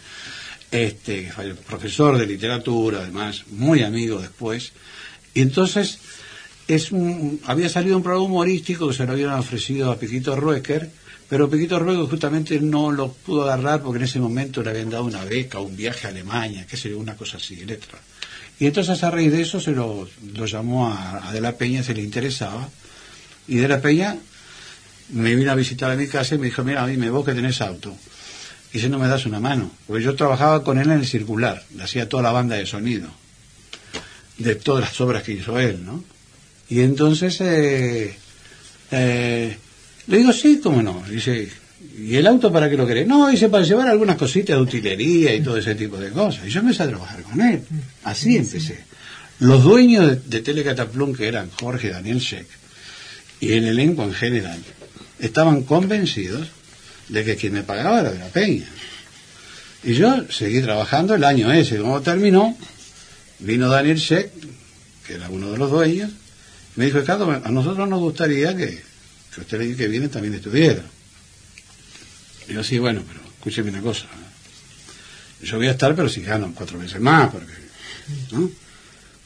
Este, 0.70 1.32
que 1.34 1.56
profesor 1.66 2.18
de 2.18 2.28
literatura, 2.28 3.00
además, 3.00 3.46
muy 3.52 3.84
amigo 3.84 4.20
después. 4.20 4.74
Y 5.34 5.42
entonces 5.42 6.00
es 6.68 6.92
un, 6.92 7.40
había 7.46 7.70
salido 7.70 7.98
un 7.98 8.04
programa 8.04 8.26
humorístico 8.26 8.88
que 8.90 8.94
se 8.94 9.06
lo 9.06 9.14
habían 9.14 9.32
ofrecido 9.32 9.92
a 9.92 9.98
Piquito 9.98 10.36
Ruecker, 10.36 10.90
pero 11.30 11.50
Piquito 11.50 11.80
Ruecker 11.80 12.06
justamente 12.06 12.60
no 12.60 12.92
lo 12.92 13.12
pudo 13.12 13.44
agarrar 13.44 13.82
porque 13.82 13.98
en 13.98 14.04
ese 14.04 14.20
momento 14.20 14.62
le 14.62 14.72
habían 14.72 14.90
dado 14.90 15.06
una 15.06 15.24
beca, 15.24 15.60
un 15.60 15.76
viaje 15.76 16.08
a 16.08 16.10
Alemania, 16.10 16.68
sé 16.70 16.90
yo, 16.90 17.00
una 17.00 17.16
cosa 17.16 17.38
así, 17.38 17.56
letra. 17.66 18.00
Y 18.60 18.66
entonces 18.66 19.04
a 19.04 19.12
raíz 19.12 19.32
de 19.32 19.42
eso 19.42 19.60
se 19.60 19.72
lo, 19.72 20.08
llamó 20.46 20.88
a, 20.88 21.28
a, 21.28 21.32
De 21.32 21.42
la 21.42 21.54
Peña, 21.54 21.84
se 21.84 21.94
le 21.94 22.02
interesaba. 22.02 22.70
Y 23.48 23.58
De 23.58 23.68
la 23.68 23.82
Peña 23.82 24.18
me 25.10 25.36
vino 25.36 25.52
a 25.52 25.56
visitar 25.56 25.92
a 25.92 25.96
mi 25.96 26.08
casa 26.08 26.36
y 26.36 26.38
me 26.38 26.48
dijo, 26.48 26.64
mira, 26.64 26.86
dime 26.86 27.10
vos 27.10 27.26
que 27.26 27.34
tenés 27.34 27.62
auto. 27.62 27.96
Y 28.74 28.80
si 28.80 28.90
no 28.90 29.00
me 29.00 29.08
das 29.08 29.26
una 29.26 29.40
mano. 29.40 29.72
Porque 29.86 30.04
yo 30.04 30.16
trabajaba 30.16 30.64
con 30.64 30.78
él 30.78 30.92
en 30.92 31.00
el 31.00 31.08
circular, 31.08 31.64
le 31.76 31.84
hacía 31.84 32.10
toda 32.10 32.24
la 32.24 32.32
banda 32.32 32.56
de 32.56 32.66
sonido. 32.66 33.10
De 34.38 34.56
todas 34.56 34.84
las 34.84 35.02
obras 35.02 35.24
que 35.24 35.34
hizo 35.34 35.60
él, 35.60 35.84
¿no? 35.86 36.04
Y 36.70 36.82
entonces 36.82 37.40
eh, 37.42 38.16
eh, 38.92 39.58
le 40.08 40.18
digo, 40.18 40.34
sí, 40.34 40.60
cómo 40.62 40.82
no. 40.82 41.04
Dice, 41.10 41.50
¿y 41.98 42.16
el 42.16 42.28
auto 42.28 42.52
para 42.52 42.70
qué 42.70 42.78
lo 42.78 42.88
querés? 42.88 43.08
No, 43.08 43.28
dice, 43.28 43.50
para 43.50 43.64
llevar 43.64 43.88
algunas 43.88 44.18
cositas 44.18 44.56
de 44.56 44.62
utilería 44.62 45.34
y 45.34 45.42
todo 45.42 45.58
ese 45.58 45.76
tipo 45.76 45.98
de 45.98 46.12
cosas. 46.12 46.46
Y 46.48 46.50
yo 46.50 46.60
empecé 46.60 46.84
a 46.84 46.88
trabajar 46.88 47.22
con 47.24 47.42
él. 47.42 47.62
Así 48.04 48.38
empecé. 48.38 48.86
Los 49.40 49.64
dueños 49.64 50.08
de, 50.08 50.16
de 50.16 50.42
Telecataplum, 50.42 51.14
que 51.14 51.28
eran 51.28 51.50
Jorge 51.52 51.90
Daniel 51.90 52.20
Sheck, 52.20 52.48
y 53.40 53.52
el 53.52 53.66
elenco 53.66 54.04
en 54.04 54.14
general, 54.14 54.60
estaban 55.20 55.64
convencidos 55.64 56.48
de 57.10 57.24
que 57.24 57.36
quien 57.36 57.54
me 57.54 57.64
pagaba 57.64 58.00
era 58.02 58.12
de 58.12 58.20
la 58.20 58.28
Peña. 58.28 58.68
Y 59.84 59.94
yo 59.94 60.26
seguí 60.30 60.62
trabajando 60.62 61.16
el 61.16 61.24
año 61.24 61.52
ese. 61.52 61.78
Cuando 61.78 62.02
terminó, 62.02 62.58
vino 63.40 63.70
Daniel 63.70 63.98
Sheck, 63.98 64.32
que 65.06 65.14
era 65.14 65.30
uno 65.30 65.52
de 65.52 65.58
los 65.58 65.72
dueños, 65.72 66.12
y 66.76 66.80
me 66.80 66.86
dijo, 66.86 67.00
Ricardo, 67.00 67.30
a 67.32 67.52
nosotros 67.52 67.88
nos 67.88 68.00
gustaría 68.00 68.56
que, 68.56 68.82
que 69.34 69.42
usted 69.42 69.62
el 69.62 69.70
año 69.70 69.78
que 69.78 69.88
viene 69.88 70.10
también 70.10 70.34
estuviera. 70.34 70.84
Y 72.48 72.54
yo, 72.54 72.64
sí, 72.64 72.80
bueno, 72.80 73.04
pero 73.08 73.20
escúcheme 73.26 73.70
una 73.70 73.82
cosa. 73.82 74.06
Yo 75.42 75.58
voy 75.58 75.68
a 75.68 75.72
estar, 75.72 75.96
pero 75.96 76.10
si 76.10 76.22
gano 76.22 76.52
cuatro 76.56 76.80
veces 76.80 77.00
más, 77.00 77.32
porque. 77.32 77.54
¿no? 78.32 78.50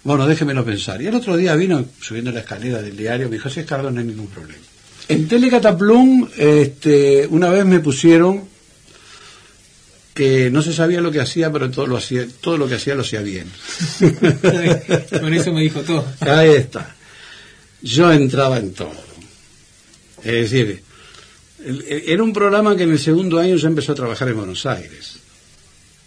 Bueno, 0.04 0.28
déjemelo 0.28 0.66
pensar. 0.66 1.01
Y 1.01 1.08
el 1.08 1.16
otro 1.16 1.38
día 1.38 1.56
vino 1.56 1.86
subiendo 2.01 2.32
la 2.32 2.40
escalera 2.40 2.82
del 2.82 2.98
diario, 2.98 3.30
me 3.30 3.36
dijo, 3.36 3.50
si 3.50 3.60
es 3.60 3.66
Carlos, 3.66 3.94
no 3.94 4.00
hay 4.00 4.08
ningún 4.08 4.28
problema. 4.28 4.60
En 5.08 5.28
Telecataplum, 5.28 6.28
este, 6.38 7.28
una 7.28 7.50
vez 7.50 7.66
me 7.66 7.80
pusieron 7.80 8.50
que 10.13 10.50
no 10.50 10.62
se 10.62 10.74
sabía 10.74 11.01
lo 11.01 11.12
que 11.12 11.22
hacía, 11.22 11.51
pero 11.51 11.70
todo 11.70 11.88
lo 11.88 11.98
hacía, 11.98 12.25
todo 12.42 12.58
lo 12.58 12.68
que 12.68 12.75
hacía 12.75 12.96
lo 12.96 13.01
hacía 13.01 13.22
bien. 13.22 13.48
Con 15.20 15.34
eso 15.34 15.54
me 15.54 15.62
dijo 15.62 15.82
todo. 15.82 16.06
Ahí 16.20 16.51
está. 16.51 16.96
Yo 17.82 18.12
entraba 18.12 18.58
en 18.58 18.74
todo. 18.74 18.94
Es 20.24 20.51
decir, 20.51 20.84
era 21.63 22.24
un 22.24 22.34
programa 22.34 22.75
que 22.75 22.84
en 22.84 22.91
el 22.91 23.00
segundo 23.00 23.39
año 23.39 23.56
ya 23.56 23.68
empezó 23.68 23.91
a 23.91 23.96
trabajar 23.96 24.30
en 24.30 24.38
Buenos 24.38 24.65
Aires. 24.65 25.18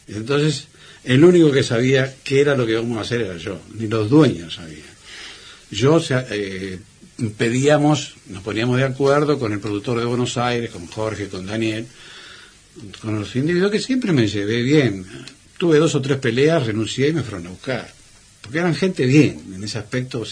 Entonces, 0.08 0.66
el 1.04 1.24
único 1.24 1.52
que 1.52 1.62
sabía 1.62 2.14
qué 2.24 2.40
era 2.40 2.56
lo 2.56 2.66
que 2.66 2.72
íbamos 2.72 2.98
a 2.98 3.02
hacer 3.02 3.20
era 3.20 3.36
yo, 3.36 3.60
ni 3.74 3.86
los 3.86 4.10
dueños 4.10 4.54
sabían. 4.54 4.94
Yo 5.70 6.02
eh, 6.10 6.78
pedíamos, 7.36 8.14
nos 8.28 8.42
poníamos 8.42 8.78
de 8.78 8.84
acuerdo 8.84 9.38
con 9.38 9.52
el 9.52 9.60
productor 9.60 9.98
de 9.98 10.06
Buenos 10.06 10.36
Aires, 10.36 10.70
con 10.70 10.86
Jorge, 10.86 11.28
con 11.28 11.46
Daniel, 11.46 11.86
con 13.00 13.18
los 13.18 13.34
individuos 13.36 13.70
que 13.70 13.80
siempre 13.80 14.12
me 14.12 14.26
llevé 14.26 14.62
bien. 14.62 15.04
Tuve 15.58 15.78
dos 15.78 15.94
o 15.94 16.02
tres 16.02 16.18
peleas, 16.18 16.66
renuncié 16.66 17.08
y 17.08 17.12
me 17.12 17.22
fueron 17.22 17.46
a 17.46 17.50
buscar. 17.50 17.92
Porque 18.40 18.58
eran 18.58 18.74
gente 18.74 19.06
bien, 19.06 19.40
en 19.54 19.64
ese 19.64 19.78
aspecto 19.78 20.24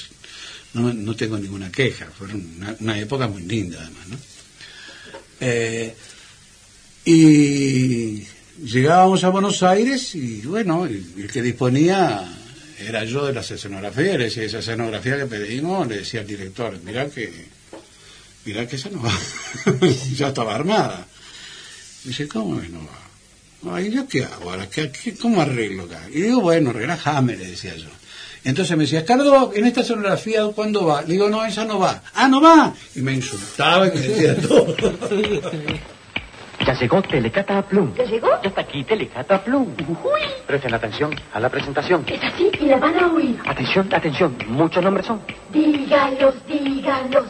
no, 0.75 0.93
no 0.93 1.15
tengo 1.17 1.39
ninguna 1.39 1.71
queja. 1.71 2.07
Fue 2.07 2.29
una, 2.29 2.77
una 2.81 2.99
época 2.99 3.29
muy 3.29 3.43
linda 3.43 3.79
además, 3.81 4.09
¿no? 4.09 4.32
Eh, 5.45 5.93
y 7.05 8.23
llegábamos 8.63 9.25
a 9.25 9.31
Buenos 9.31 9.65
Aires 9.65 10.15
y 10.15 10.43
bueno, 10.43 10.87
el, 10.87 11.29
que 11.33 11.43
disponía 11.43 12.33
era 12.79 13.03
yo 13.03 13.27
de 13.27 13.33
las 13.33 13.51
escenografías, 13.51 14.19
le 14.19 14.25
decía 14.25 14.45
esa 14.45 14.61
escenografía 14.61 15.17
que 15.17 15.27
pedimos, 15.27 15.89
le 15.89 15.99
decía 15.99 16.21
al 16.21 16.29
director, 16.29 16.79
mirá 16.85 17.11
que, 17.11 17.47
mirá 18.45 18.69
que 18.69 18.77
esa 18.77 18.91
no 18.91 19.03
va, 19.03 19.19
ya 20.15 20.29
estaba 20.29 20.55
armada. 20.55 21.09
dice, 22.05 22.29
¿cómo 22.29 22.61
que 22.61 22.69
no 22.69 22.79
va? 22.87 23.75
Ay, 23.77 23.91
¿yo 23.91 24.07
qué 24.07 24.23
hago 24.23 24.49
ahora? 24.49 24.71
¿Qué, 24.71 24.93
qué, 24.93 25.17
¿Cómo 25.17 25.41
arreglo 25.41 25.85
acá? 25.85 26.07
Y 26.09 26.21
digo, 26.21 26.41
bueno, 26.41 26.73
relájame, 26.73 27.37
le 27.37 27.49
decía 27.49 27.75
yo. 27.75 27.89
Entonces 28.45 28.77
me 28.77 28.85
decía, 28.85 29.05
Carlos, 29.05 29.51
en 29.55 29.67
esta 29.67 29.83
escenografía, 29.83 30.45
¿cuándo 30.55 30.85
va? 30.87 31.03
Le 31.03 31.13
digo, 31.13 31.29
no, 31.29 31.45
esa 31.45 31.65
no 31.65 31.79
va. 31.79 32.03
Ah, 32.15 32.27
no 32.29 32.41
va. 32.41 32.73
Y 32.95 33.01
me 33.01 33.13
insultaba 33.13 33.87
y 33.87 33.91
me 33.91 34.01
decía 34.01 34.37
todo. 34.49 34.75
Ya 36.67 36.75
llegó 36.75 37.03
Telecataplum. 37.03 37.95
¿Ya 37.95 38.05
llegó? 38.05 38.29
Ya 38.43 38.49
está 38.49 38.61
aquí 38.61 38.85
Telecataplum. 38.85 39.67
Uy. 39.89 40.21
Presten 40.47 40.75
atención 40.75 41.11
a 41.33 41.41
la 41.41 41.49
presentación. 41.49 42.05
Es 42.07 42.23
así 42.23 42.51
y 42.61 42.67
la 42.67 42.77
van 42.77 42.97
a 42.99 43.13
oír. 43.13 43.39
Atención, 43.47 43.89
atención. 43.93 44.37
Muchos 44.49 44.83
nombres 44.83 45.07
son. 45.07 45.21
Dígalos, 45.53 46.35
dígalos. 46.47 47.25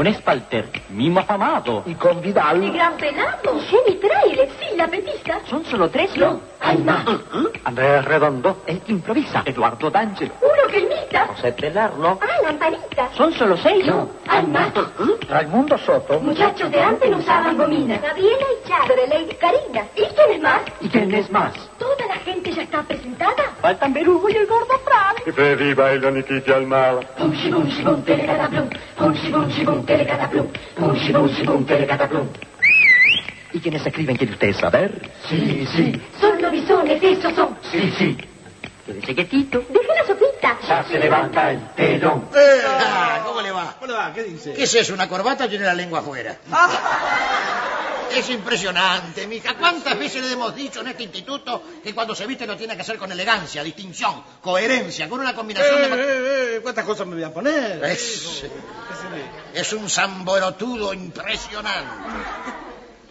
Con 0.00 0.06
Espalter, 0.06 0.70
mimo 0.88 1.20
afamado. 1.20 1.82
Y 1.84 1.94
con 1.94 2.22
Vidal. 2.22 2.64
El 2.64 2.72
gran 2.72 2.96
pelado. 2.96 3.60
Jenny 3.68 3.98
Trailer, 3.98 4.48
sí, 4.58 4.74
la 4.74 4.88
petista. 4.88 5.40
Son 5.44 5.62
solo 5.66 5.90
tres, 5.90 6.16
No, 6.16 6.40
hay 6.58 6.78
más. 6.78 7.04
Andrés 7.64 8.02
Redondo, 8.06 8.62
el 8.66 8.80
que 8.80 8.92
improvisa. 8.92 9.42
Eduardo 9.44 9.90
D'Angelo. 9.90 10.32
Uno 10.40 10.72
que 10.72 10.78
imita. 10.78 11.26
José 11.26 11.52
Telerno. 11.52 12.18
Ah, 12.22 12.42
Lamparita. 12.44 13.10
Son 13.14 13.30
solo 13.34 13.58
seis. 13.58 13.84
No, 13.84 14.08
hay 14.26 14.46
más. 14.46 14.72
Raimundo 15.28 15.76
Soto. 15.76 16.18
Muchachos 16.18 16.70
de 16.70 16.80
antes 16.80 17.10
no 17.10 17.18
usaban 17.18 17.58
gomina. 17.58 17.98
Gabriela 17.98 18.46
y 18.56 18.68
Charo, 18.68 18.94
Lady 19.06 19.34
Karina. 19.34 19.84
¿Y 19.96 20.04
quién 20.06 20.30
es 20.30 20.40
más? 20.40 20.60
¿Y 20.80 20.88
quién 20.88 21.14
es 21.14 21.30
más? 21.30 21.52
Toda 21.78 22.06
la 22.08 22.16
gente 22.16 22.50
ya 22.52 22.62
está 22.62 22.82
presentada. 22.84 23.54
Faltan 23.60 23.92
Berugo 23.92 24.30
y 24.30 24.32
el 24.36 24.46
gordo 24.46 24.78
Fran. 24.82 25.16
Que 25.26 25.32
Freddy 25.32 25.74
baila 25.74 26.10
Nikiti 26.10 26.50
al 26.50 26.66
mal. 26.66 27.06
Pum, 27.18 27.32
shibum, 27.32 27.68
shibum, 27.68 28.02
telecataplum. 29.90 30.46
Pum, 30.76 30.94
shibum, 30.96 31.28
shibum, 31.28 31.64
telecataplum. 31.66 32.26
¿Y 33.52 33.58
quiénes 33.58 33.84
escriben? 33.84 34.16
¿Quiere 34.16 34.32
usted 34.32 34.52
saber? 34.54 35.10
Sí, 35.28 35.66
sí. 35.74 36.00
Son 36.20 36.40
lobisones, 36.40 37.02
esos 37.02 37.34
son. 37.34 37.56
Sí, 37.72 37.92
sí. 37.98 38.16
Quédese 38.90 39.14
quietito. 39.14 39.64
Deje 39.68 39.94
la 39.94 40.06
sopita. 40.06 40.58
Ya 40.66 40.84
se 40.84 40.98
levanta 40.98 41.52
el 41.52 41.74
telón. 41.74 42.28
Eh, 42.34 42.62
ah, 42.66 43.22
¿Cómo 43.24 43.40
le 43.40 43.52
va? 43.52 43.76
¿Cómo 43.78 43.92
le 43.92 43.96
va? 43.96 44.12
¿Qué 44.12 44.24
dice? 44.24 44.52
¿Qué 44.52 44.64
es 44.64 44.74
eso? 44.74 44.94
¿Una 44.94 45.08
corbata 45.08 45.44
o 45.44 45.48
tiene 45.48 45.64
la 45.64 45.74
lengua 45.74 46.00
afuera? 46.00 46.36
Es 48.12 48.28
impresionante, 48.28 49.28
mija. 49.28 49.54
¿Cuántas 49.54 49.96
veces 49.96 50.24
le 50.24 50.32
hemos 50.32 50.52
dicho 50.56 50.80
en 50.80 50.88
este 50.88 51.04
instituto 51.04 51.62
que 51.82 51.94
cuando 51.94 52.12
se 52.16 52.26
viste 52.26 52.44
lo 52.44 52.56
tiene 52.56 52.74
que 52.74 52.82
hacer 52.82 52.98
con 52.98 53.12
elegancia, 53.12 53.62
distinción, 53.62 54.24
coherencia, 54.40 55.08
con 55.08 55.20
una 55.20 55.32
combinación 55.32 55.82
de... 55.82 55.86
Eh, 55.86 56.56
eh, 56.56 56.60
¿Cuántas 56.60 56.84
cosas 56.84 57.06
me 57.06 57.14
voy 57.14 57.22
a 57.22 57.32
poner? 57.32 57.84
Es, 57.84 58.42
es 59.54 59.72
un 59.72 59.88
zamborotudo 59.88 60.92
impresionante. 60.92 61.88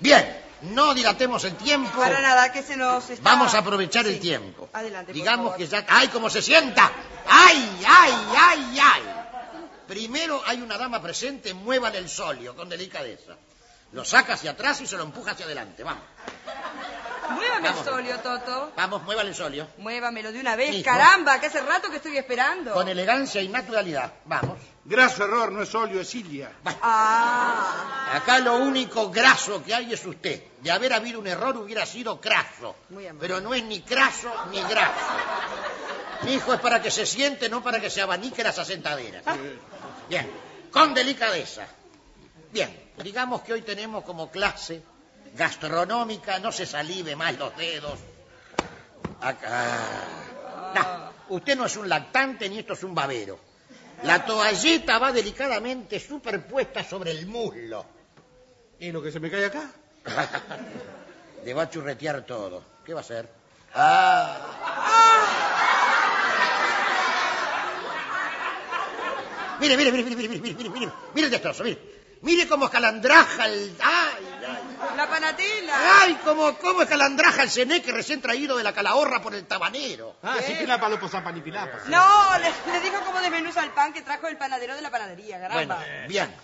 Bien, 0.01 0.38
no 0.62 0.94
dilatemos 0.94 1.44
el 1.46 1.56
tiempo. 1.56 1.98
Para 2.00 2.22
nada, 2.22 2.51
que 2.51 2.62
se 2.63 2.75
nos 2.75 3.10
está... 3.10 3.24
Vamos 3.24 3.54
a 3.54 3.60
aprovechar 3.60 4.06
el 4.08 4.20
tiempo. 4.20 4.70
Adelante, 4.74 5.08
por 5.08 5.16
Digamos 5.16 5.46
favor. 5.51 5.58
que 5.58 5.68
ya... 5.68 5.86
¡Ay, 5.88 6.08
cómo 6.10 6.30
se 6.30 6.42
sienta! 6.42 6.92
¡Ay, 7.28 7.86
ay, 7.88 8.13
ay, 8.38 8.80
ay! 8.82 9.01
Primero 9.88 10.42
hay 10.46 10.62
una 10.62 10.78
dama 10.78 11.01
presente, 11.01 11.54
muévale 11.54 11.98
el 11.98 12.10
solio 12.10 12.56
con 12.56 12.70
delicadeza. 12.70 13.36
Lo 13.92 14.06
saca 14.06 14.34
hacia 14.34 14.51
atrás 14.51 14.80
y 14.82 14.88
se 14.88 14.98
lo 14.98 15.04
empuja 15.04 15.32
hacia 15.32 15.46
adelante. 15.46 15.84
Vamos, 15.84 16.04
Muévame 17.29 17.70
Vamos. 17.70 17.87
el 17.87 17.94
solio, 17.94 18.20
Toto. 18.20 18.72
vamos, 18.75 19.03
muévale 19.03 19.29
el 19.29 19.35
solio. 19.35 19.68
Muévamelo 19.77 20.31
de 20.31 20.39
una 20.39 20.55
vez. 20.55 20.74
Hijo. 20.75 20.85
Caramba, 20.85 21.39
que 21.39 21.48
hace 21.48 21.61
rato 21.61 21.89
que 21.89 21.98
estoy 21.98 22.18
esperando. 22.18 22.74
Con 22.74 22.87
elegancia 22.87 23.42
y 23.42 23.48
naturalidad. 23.50 24.13
Vamos. 24.25 24.57
Graso 24.85 25.24
error, 25.25 25.51
no 25.51 25.61
es 25.61 25.74
óleo, 25.75 26.01
es 26.01 26.09
Silvia. 26.09 26.51
Ah, 26.81 28.11
Acá 28.15 28.39
lo 28.39 28.55
único 28.57 29.09
graso 29.11 29.63
que 29.63 29.74
hay 29.75 29.94
es 29.94 30.03
usted. 30.05 30.42
De 30.61 30.72
haber 30.72 30.94
habido 30.94 31.20
un 31.20 31.27
error 31.27 31.55
hubiera 31.57 31.85
sido 31.85 32.20
craso. 32.20 32.75
Muy 32.89 33.05
amable. 33.05 33.27
Pero 33.27 33.39
no 33.42 33.53
es 33.53 33.63
ni 33.63 33.81
craso 33.81 34.31
ni 34.51 34.61
graso. 34.63 34.92
Mi 36.24 36.33
hijo 36.33 36.53
es 36.53 36.59
para 36.59 36.81
que 36.81 36.92
se 36.92 37.05
siente, 37.05 37.48
no 37.50 37.61
para 37.63 37.79
que 37.79 37.89
se 37.89 38.01
abanique 38.01 38.44
las 38.44 38.57
asentaderas. 38.59 39.24
Bien, 40.09 40.29
con 40.72 40.94
delicadeza. 40.94 41.68
Bien, 42.51 42.92
digamos 43.03 43.42
que 43.44 43.53
hoy 43.53 43.61
tenemos 43.61 44.03
como 44.03 44.29
clase 44.31 44.81
gastronómica, 45.35 46.39
no 46.39 46.51
se 46.51 46.65
salive 46.65 47.15
más 47.15 47.37
los 47.37 47.55
dedos. 47.55 48.00
Acá. 49.22 49.77
No, 50.75 51.35
usted 51.35 51.57
no 51.57 51.65
es 51.65 51.75
un 51.77 51.89
lactante 51.89 52.50
ni 52.50 52.59
esto 52.59 52.74
es 52.74 52.83
un 52.83 52.94
babero. 52.94 53.39
La 54.03 54.25
toalleta 54.25 54.98
va 54.98 55.11
delicadamente 55.11 56.00
superpuesta 56.00 56.83
sobre 56.83 57.11
el 57.11 57.25
muslo. 57.25 57.85
¿Y 58.79 58.92
lo 58.92 59.01
que 59.01 59.11
se 59.11 59.20
me 59.20 59.29
cae 59.29 59.46
acá? 59.46 59.72
Le 61.46 61.53
va 61.53 61.63
a 61.63 61.70
churretear 61.70 62.25
todo. 62.25 62.63
¿Qué 62.85 62.94
va 62.94 63.01
a 63.01 63.03
hacer? 63.03 63.29
Ah. 63.74 64.70
Mire, 69.59 69.75
mire, 69.75 69.92
mire, 69.92 70.03
mire, 70.03 70.15
mire, 70.15 70.29
mire, 70.39 70.55
mire, 70.55 70.70
mire, 70.70 70.92
mire 71.13 71.25
el 71.25 71.31
destrozo, 71.31 71.63
mire. 71.63 72.00
Mire 72.22 72.48
cómo 72.48 72.65
escalandraja 72.65 73.48
el... 73.48 73.75
¡Ay, 73.81 74.27
ay! 74.39 74.39
La 75.00 75.09
panatela. 75.09 76.01
¡Ay, 76.01 76.20
cómo, 76.24 76.57
cómo 76.57 76.81
escalandraja 76.81 77.44
el 77.44 77.50
ceneque 77.50 77.92
recién 77.92 78.22
traído 78.22 78.57
de 78.57 78.64
la 78.64 78.74
calahorra 78.74 79.22
por 79.22 79.33
el 79.33 79.46
tabanero! 79.46 80.18
Ah, 80.24 80.38
sí 80.46 80.53
que 80.55 80.68
la 80.68 80.79
palopo 80.79 81.07
zapanipilapa. 81.07 81.79
No, 81.88 82.38
le, 82.40 82.50
le 82.72 82.79
dijo 82.81 83.01
cómo 83.05 83.20
desmenuza 83.22 83.64
el 83.64 83.72
pan 83.72 83.94
que 83.94 84.01
trajo 84.01 84.27
el 84.27 84.38
panadero 84.38 84.75
de 84.75 84.81
la 84.81 84.92
panadería, 84.92 85.38
Bueno, 85.51 85.75
caramba. 85.75 86.07
bien. 86.07 86.35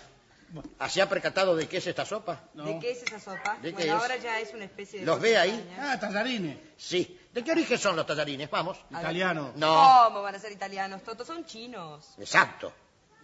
¿Se 0.88 1.02
ha 1.02 1.08
percatado 1.08 1.56
de 1.56 1.68
qué 1.68 1.78
es 1.78 1.86
esta 1.86 2.06
sopa? 2.06 2.44
¿De 2.54 2.78
qué 2.78 2.92
es 2.92 3.02
esa 3.02 3.18
sopa? 3.20 3.56
¿De 3.60 3.70
qué 3.74 3.84
bueno, 3.86 3.96
es? 3.96 4.02
ahora 4.02 4.16
ya 4.16 4.38
es 4.38 4.54
una 4.54 4.64
especie 4.64 5.00
de... 5.00 5.06
¿Los 5.06 5.20
ve 5.20 5.36
ahí? 5.36 5.50
extraña. 5.50 5.92
Ah, 5.92 6.00
tallarines. 6.00 6.58
Sí. 6.78 7.20
¿De 7.32 7.42
qué 7.44 7.50
origen 7.50 7.76
son 7.78 7.96
los 7.96 8.06
tallarines? 8.06 8.48
Vamos. 8.48 8.78
Italiano. 8.90 9.52
No. 9.56 10.04
¿Cómo 10.06 10.22
van 10.22 10.36
a 10.36 10.38
ser 10.38 10.52
italianos? 10.52 11.02
Todos 11.02 11.26
son 11.26 11.44
chinos. 11.44 12.14
Exacto. 12.18 12.72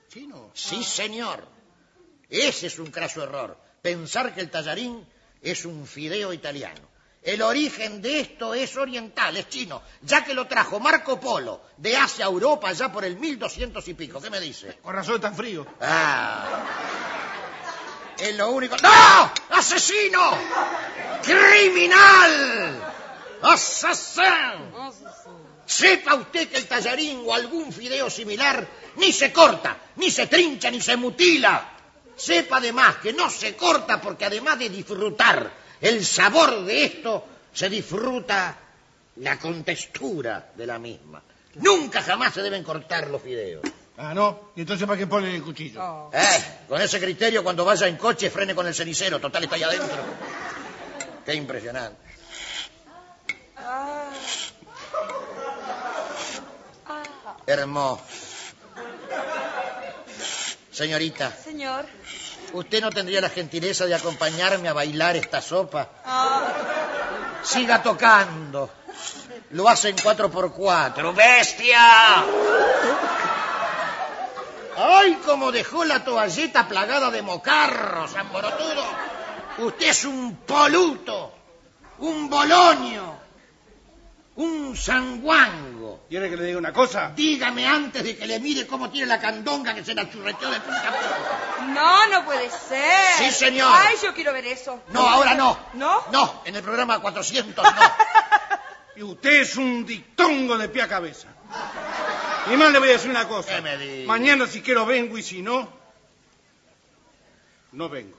¿Chino? 0.09 0.51
Sí, 0.53 0.83
señor. 0.85 1.47
Ese 2.29 2.67
es 2.67 2.79
un 2.79 2.91
craso 2.91 3.23
error. 3.23 3.57
Pensar 3.81 4.35
que 4.35 4.41
el 4.41 4.51
tallarín 4.51 5.07
es 5.43 5.65
un 5.65 5.87
fideo 5.87 6.33
italiano. 6.33 6.93
El 7.23 7.43
origen 7.43 8.03
de 8.03 8.21
esto 8.21 8.53
es 8.55 8.77
oriental, 8.77 9.37
es 9.37 9.49
chino, 9.49 9.83
ya 10.03 10.25
que 10.25 10.35
lo 10.35 10.49
trajo 10.49 10.81
Marco 10.81 11.21
Polo 11.21 11.63
de 11.77 11.97
Asia 11.97 12.25
a 12.25 12.29
Europa 12.29 12.73
ya 12.73 12.91
por 12.91 13.05
el 13.05 13.17
1200 13.17 13.87
y 13.87 13.95
pico. 13.95 14.21
¿Qué 14.21 14.29
me 14.29 14.41
dice? 14.41 14.79
Con 14.83 14.95
razón 14.95 15.21
tan 15.21 15.37
frío. 15.37 15.65
Ah. 15.81 16.65
Es 18.19 18.37
lo 18.37 18.51
único. 18.51 18.77
¡No! 18.83 19.33
¡Asesino! 19.51 20.31
¡Criminal! 21.23 22.81
¡Asesino! 23.43 24.93
Sepa 25.65 26.17
usted 26.17 26.49
que 26.49 26.59
el 26.59 26.67
tallarín 26.67 27.23
o 27.25 27.35
algún 27.35 27.73
fideo 27.73 28.11
similar 28.11 28.67
ni 28.97 29.13
se 29.13 29.33
corta, 29.33 29.79
ni 29.97 30.11
se 30.11 30.27
trincha, 30.27 30.71
ni 30.71 30.81
se 30.81 30.97
mutila. 30.97 31.73
Sepa 32.17 32.59
además 32.59 32.97
que 32.97 33.13
no 33.13 33.29
se 33.31 33.57
corta 33.57 34.01
porque 34.01 34.25
además 34.25 34.59
de 34.59 34.69
disfrutar 34.69 35.51
el 35.81 36.05
sabor 36.05 36.65
de 36.65 36.85
esto, 36.85 37.25
se 37.53 37.69
disfruta 37.69 38.57
la 39.17 39.39
contextura 39.39 40.53
de 40.55 40.67
la 40.67 40.79
misma. 40.79 41.23
Nunca 41.57 42.03
jamás 42.03 42.33
se 42.33 42.43
deben 42.43 42.63
cortar 42.63 43.09
los 43.09 43.21
fideos. 43.21 43.63
Ah, 43.97 44.15
no. 44.15 44.53
¿Y 44.57 44.63
entonces 44.63 44.87
para 44.87 44.99
qué 44.99 45.07
pone 45.07 45.35
el 45.35 45.43
cuchillo? 45.43 46.11
Eh, 46.13 46.61
con 46.69 46.81
ese 46.81 46.99
criterio, 46.99 47.43
cuando 47.43 47.65
vaya 47.65 47.87
en 47.87 47.97
coche, 47.97 48.31
frene 48.31 48.55
con 48.55 48.67
el 48.67 48.75
cenicero. 48.75 49.21
Total, 49.21 49.45
está 49.45 49.57
allá 49.57 49.67
adentro. 49.67 50.03
Qué 51.27 51.35
impresionante. 51.35 52.01
Ah. 53.57 54.11
Hermoso. 57.47 58.32
Señorita, 60.73 61.31
Señor. 61.31 61.87
¿usted 62.55 62.81
no 62.81 62.91
tendría 62.91 63.21
la 63.21 63.29
gentileza 63.29 63.87
de 63.87 63.95
acompañarme 63.95 64.69
a 64.69 64.73
bailar 64.73 65.17
esta 65.17 65.41
sopa? 65.41 65.89
Ah, 66.05 67.41
Siga 67.43 67.83
tocando. 67.83 68.71
Lo 69.51 69.69
hacen 69.69 69.97
cuatro 70.03 70.31
por 70.31 70.53
cuatro. 70.53 71.13
¡Bestia! 71.13 72.25
¡Ay, 74.77 75.19
cómo 75.27 75.53
dejó 75.53 75.85
la 75.85 76.03
toalleta 76.03 76.67
plagada 76.67 77.11
de 77.11 77.21
mocarros, 77.21 78.15
amborotudo! 78.17 78.85
Usted 79.59 79.89
es 79.89 80.05
un 80.07 80.37
poluto, 80.37 81.35
un 81.99 82.31
bolonio, 82.31 83.17
un 84.37 84.77
sanguango. 84.77 86.07
¿Quiere 86.09 86.31
que 86.31 86.37
le 86.37 86.45
diga 86.45 86.59
una 86.59 86.73
cosa? 86.73 87.13
Dígame 87.15 87.67
antes 87.67 88.03
de 88.03 88.17
que 88.17 88.27
le 88.27 88.41
mire 88.41 88.67
cómo 88.67 88.91
tiene 88.91 89.07
la 89.07 89.21
candonga 89.21 89.75
que 89.75 89.85
se 89.85 89.95
la 89.95 90.11
churreteó 90.11 90.51
de 90.51 90.61
punta 90.61 90.89
a 90.89 90.93
punta. 90.93 91.67
no, 91.73 92.09
no 92.09 92.25
puede 92.25 92.51
ser. 92.51 93.15
Sí, 93.19 93.31
señor. 93.31 93.71
Ay, 93.75 93.97
yo 94.03 94.15
quiero 94.15 94.33
ver 94.33 94.47
eso. 94.47 94.83
No, 94.89 95.07
ahora 95.07 95.35
no. 95.35 95.59
¿No? 95.75 96.03
No, 96.11 96.43
en 96.45 96.57
el 96.57 96.63
programa 96.63 97.01
400 97.01 97.65
no. 97.65 97.73
Y 98.95 99.03
usted 99.03 99.41
es 99.41 99.57
un 99.57 99.87
dictongo 99.87 100.59
de 100.59 100.69
pie 100.69 100.83
a 100.83 100.89
cabeza. 100.89 101.29
Y 102.53 102.57
más 102.57 102.73
le 102.73 102.79
voy 102.79 102.91
a 102.91 102.93
decir 102.93 103.11
una 103.11 103.27
cosa. 103.27 103.57
¿Qué 103.57 103.63
me 103.63 103.79
dice? 103.79 104.07
Mañana 104.07 104.47
si 104.47 104.61
quiero 104.61 104.85
vengo 104.85 105.17
y 105.17 105.23
si 105.23 105.41
no, 105.41 105.67
no 107.73 107.89
vengo. 107.89 108.19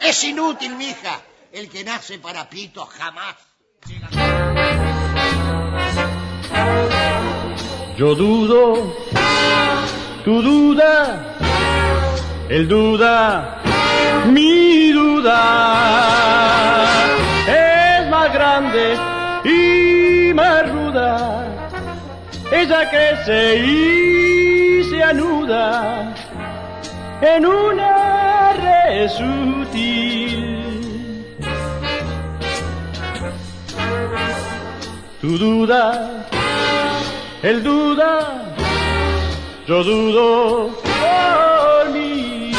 Es 0.00 0.22
inútil, 0.24 0.74
mija. 0.76 1.20
El 1.50 1.70
que 1.70 1.84
nace 1.84 2.18
para 2.18 2.48
pito 2.48 2.84
jamás. 2.86 3.36
Yo 7.96 8.14
dudo, 8.14 8.96
tu 10.24 10.40
duda, 10.40 11.36
el 12.48 12.66
duda, 12.66 13.60
mi 14.32 14.92
duda 14.92 15.34
es 17.46 18.08
más 18.08 18.32
grande 18.32 18.96
y 19.44 20.32
más 20.32 20.72
ruda. 20.72 21.46
Ella 22.50 22.88
crece 22.88 23.58
y 23.58 24.84
se 24.84 25.02
anuda 25.02 26.14
en 27.20 27.44
una 27.44 28.54
red 28.54 29.10
sutil. 29.10 30.58
Tu 35.20 35.38
duda 35.38 36.26
él 37.42 37.62
duda, 37.62 38.54
yo 39.66 39.82
dudo 39.82 40.70
por 40.82 41.90
mí. 41.92 42.52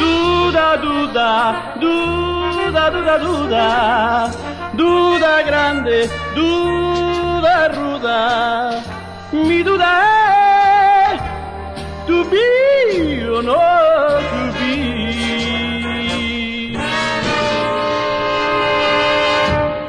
Duda, 0.00 0.76
duda, 0.76 1.74
duda, 1.80 2.90
duda, 2.90 3.18
duda, 3.18 4.30
duda 4.74 5.42
grande, 5.42 6.08
duda 6.34 7.68
ruda. 7.68 8.82
Mi 9.32 9.62
duda 9.62 9.90
es, 11.14 11.20
tu 12.06 12.24
vi 12.30 13.24
o 13.24 13.42
no 13.42 13.58
tu 14.30 14.42
vi. 14.58 14.72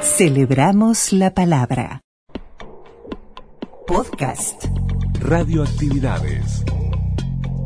Celebramos 0.01 1.11
la 1.11 1.33
palabra. 1.33 2.03
Podcast. 3.93 4.65
Radioactividades. 5.19 6.63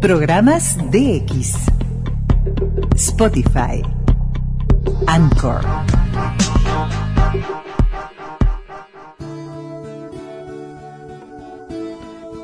Programas 0.02 0.76
DX. 0.92 1.56
Spotify. 2.98 3.82
Anchor. 5.08 5.62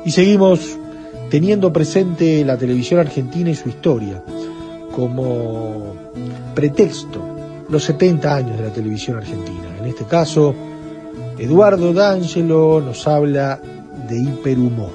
Y 0.06 0.10
seguimos 0.12 0.78
teniendo 1.28 1.70
presente 1.70 2.42
la 2.42 2.56
televisión 2.56 3.00
argentina 3.00 3.50
y 3.50 3.54
su 3.54 3.68
historia 3.68 4.24
como 4.96 5.94
pretexto 6.54 7.20
los 7.68 7.84
70 7.84 8.34
años 8.34 8.56
de 8.56 8.64
la 8.64 8.72
televisión 8.72 9.18
argentina. 9.18 9.76
En 9.78 9.84
este 9.84 10.06
caso, 10.06 10.54
Eduardo 11.38 11.92
D'Angelo 11.92 12.80
nos 12.80 13.06
habla 13.08 13.58
de 14.08 14.16
hiperhumor. 14.16 14.92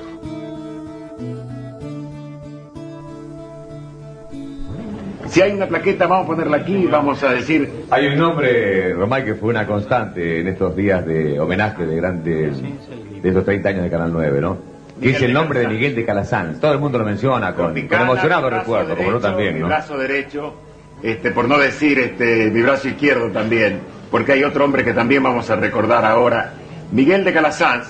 Si 5.27 5.41
hay 5.41 5.51
una 5.51 5.67
plaqueta, 5.67 6.07
vamos 6.07 6.25
a 6.25 6.27
ponerla 6.27 6.57
aquí 6.57 6.75
y 6.75 6.85
vamos 6.87 7.21
a 7.23 7.33
decir... 7.33 7.69
Hay 7.91 8.07
un 8.07 8.17
nombre, 8.17 8.93
Romay, 8.93 9.25
que 9.25 9.35
fue 9.35 9.49
una 9.49 9.67
constante 9.67 10.39
en 10.39 10.47
estos 10.47 10.75
días 10.75 11.05
de 11.05 11.39
homenaje 11.39 11.85
de 11.85 11.95
grandes, 11.95 12.61
de 12.61 13.29
estos 13.29 13.45
30 13.45 13.69
años 13.69 13.83
de 13.83 13.89
Canal 13.91 14.11
9, 14.11 14.41
¿no? 14.41 14.57
Que 14.99 15.11
es 15.11 15.21
el 15.21 15.31
nombre 15.31 15.59
de 15.59 15.67
Miguel 15.67 15.93
de 15.93 16.03
Calazán. 16.03 16.59
Todo 16.59 16.73
el 16.73 16.79
mundo 16.79 16.97
lo 16.97 17.05
menciona 17.05 17.53
con, 17.53 17.77
emocionado 17.77 18.49
mi 18.49 18.57
recuerdo, 18.57 18.95
como 18.95 19.11
no 19.11 19.19
también, 19.19 19.53
Mi 19.53 19.59
¿no? 19.59 19.67
brazo 19.67 19.97
derecho, 19.97 20.55
este, 21.03 21.31
por 21.31 21.47
no 21.47 21.59
decir 21.59 21.99
este, 21.99 22.49
mi 22.49 22.61
brazo 22.61 22.87
izquierdo 22.87 23.29
también, 23.29 23.79
porque 24.11 24.33
hay 24.33 24.43
otro 24.43 24.65
hombre 24.65 24.83
que 24.83 24.93
también 24.93 25.23
vamos 25.23 25.49
a 25.49 25.55
recordar 25.55 26.05
ahora, 26.05 26.53
Miguel 26.91 27.23
de 27.23 27.33
Calasanz, 27.33 27.87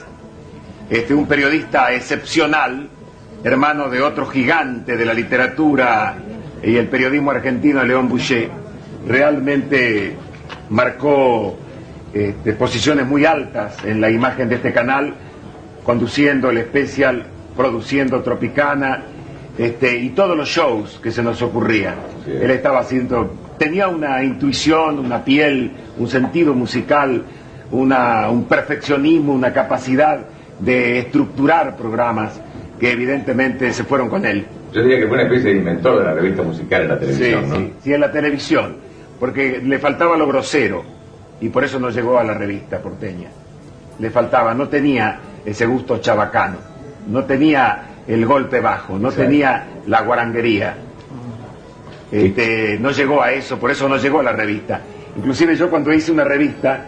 este, 0.90 1.14
un 1.14 1.28
periodista 1.28 1.94
excepcional, 1.94 2.90
hermano 3.44 3.90
de 3.90 4.02
otro 4.02 4.26
gigante 4.26 4.98
de 4.98 5.06
la 5.06 5.14
literatura 5.14 6.16
y 6.64 6.76
el 6.76 6.88
periodismo 6.88 7.32
argentino, 7.32 7.84
León 7.84 8.10
Boucher, 8.10 8.50
realmente 9.08 10.16
marcó 10.70 11.58
este, 12.14 12.54
posiciones 12.54 13.06
muy 13.06 13.26
altas 13.26 13.78
en 13.86 14.02
la 14.02 14.10
imagen 14.10 14.50
de 14.50 14.56
este 14.56 14.74
canal, 14.74 15.14
conduciendo 15.84 16.50
el 16.50 16.58
especial, 16.58 17.26
produciendo 17.56 18.22
Tropicana, 18.22 19.04
este, 19.58 19.98
y 19.98 20.10
todos 20.10 20.36
los 20.36 20.48
shows 20.48 21.00
que 21.04 21.12
se 21.12 21.22
nos 21.22 21.42
ocurrían. 21.42 21.96
Él 22.26 22.50
estaba 22.52 22.80
haciendo, 22.80 23.36
tenía 23.58 23.88
una 23.88 24.24
intuición, 24.24 25.00
una 25.00 25.24
piel, 25.24 25.72
un 26.00 26.08
sentido 26.08 26.54
musical, 26.54 27.24
una, 27.72 28.30
un 28.30 28.46
perfeccionismo, 28.46 29.34
una 29.34 29.54
capacidad 29.54 30.20
de 30.60 31.00
estructurar 31.00 31.76
programas 31.76 32.42
que 32.80 32.92
evidentemente 32.92 33.72
se 33.74 33.84
fueron 33.84 34.10
con 34.10 34.26
él. 34.26 34.46
Yo 34.74 34.82
diría 34.82 35.00
que 35.00 35.08
fue 35.08 35.16
una 35.16 35.24
especie 35.24 35.52
de 35.52 35.58
inventor 35.58 36.00
de 36.00 36.06
la 36.06 36.14
revista 36.14 36.44
musical 36.44 36.82
en 36.84 36.88
la 36.88 37.00
televisión, 37.00 37.44
sí, 37.44 37.50
¿no? 37.50 37.56
sí, 37.58 37.74
sí, 37.84 37.94
en 37.94 38.02
la 38.02 38.12
televisión, 38.12 38.76
porque 39.20 39.62
le 39.64 39.80
faltaba 39.80 40.16
lo 40.18 40.28
grosero 40.28 40.84
y 41.42 41.50
por 41.50 41.64
eso 41.64 41.80
no 41.80 41.90
llegó 41.90 42.18
a 42.18 42.24
la 42.24 42.34
revista 42.34 42.80
porteña. 42.80 43.30
Le 44.00 44.10
faltaba, 44.10 44.54
no 44.54 44.70
tenía 44.70 45.20
ese 45.46 45.66
gusto 45.66 45.98
chabacano, 45.98 46.58
no 47.08 47.26
tenía 47.26 47.84
el 48.08 48.26
golpe 48.26 48.60
bajo, 48.62 48.98
no 48.98 49.12
tenía 49.12 49.68
la 49.88 50.02
guaranguería. 50.02 50.76
Este, 52.12 52.78
no 52.80 52.92
llegó 52.92 53.22
a 53.22 53.32
eso, 53.32 53.60
por 53.60 53.72
eso 53.72 53.88
no 53.90 53.98
llegó 53.98 54.22
a 54.22 54.24
la 54.24 54.32
revista. 54.32 54.82
Inclusive 55.20 55.58
yo 55.58 55.70
cuando 55.70 55.92
hice 55.92 56.14
una 56.14 56.24
revista 56.24 56.86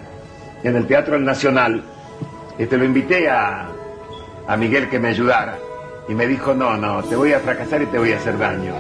en 0.63 0.77
el 0.77 0.87
Teatro 0.87 1.19
Nacional, 1.19 1.83
este, 2.57 2.77
lo 2.77 2.85
invité 2.85 3.29
a, 3.29 3.67
a 4.47 4.55
Miguel 4.55 4.87
que 4.87 4.99
me 4.99 5.09
ayudara 5.09 5.57
y 6.07 6.15
me 6.15 6.25
dijo, 6.27 6.53
no, 6.53 6.77
no, 6.77 7.03
te 7.03 7.17
voy 7.17 7.33
a 7.33 7.41
fracasar 7.41 7.81
y 7.81 7.87
te 7.87 7.99
voy 7.99 8.13
a 8.13 8.15
hacer 8.15 8.37
daño. 8.37 8.75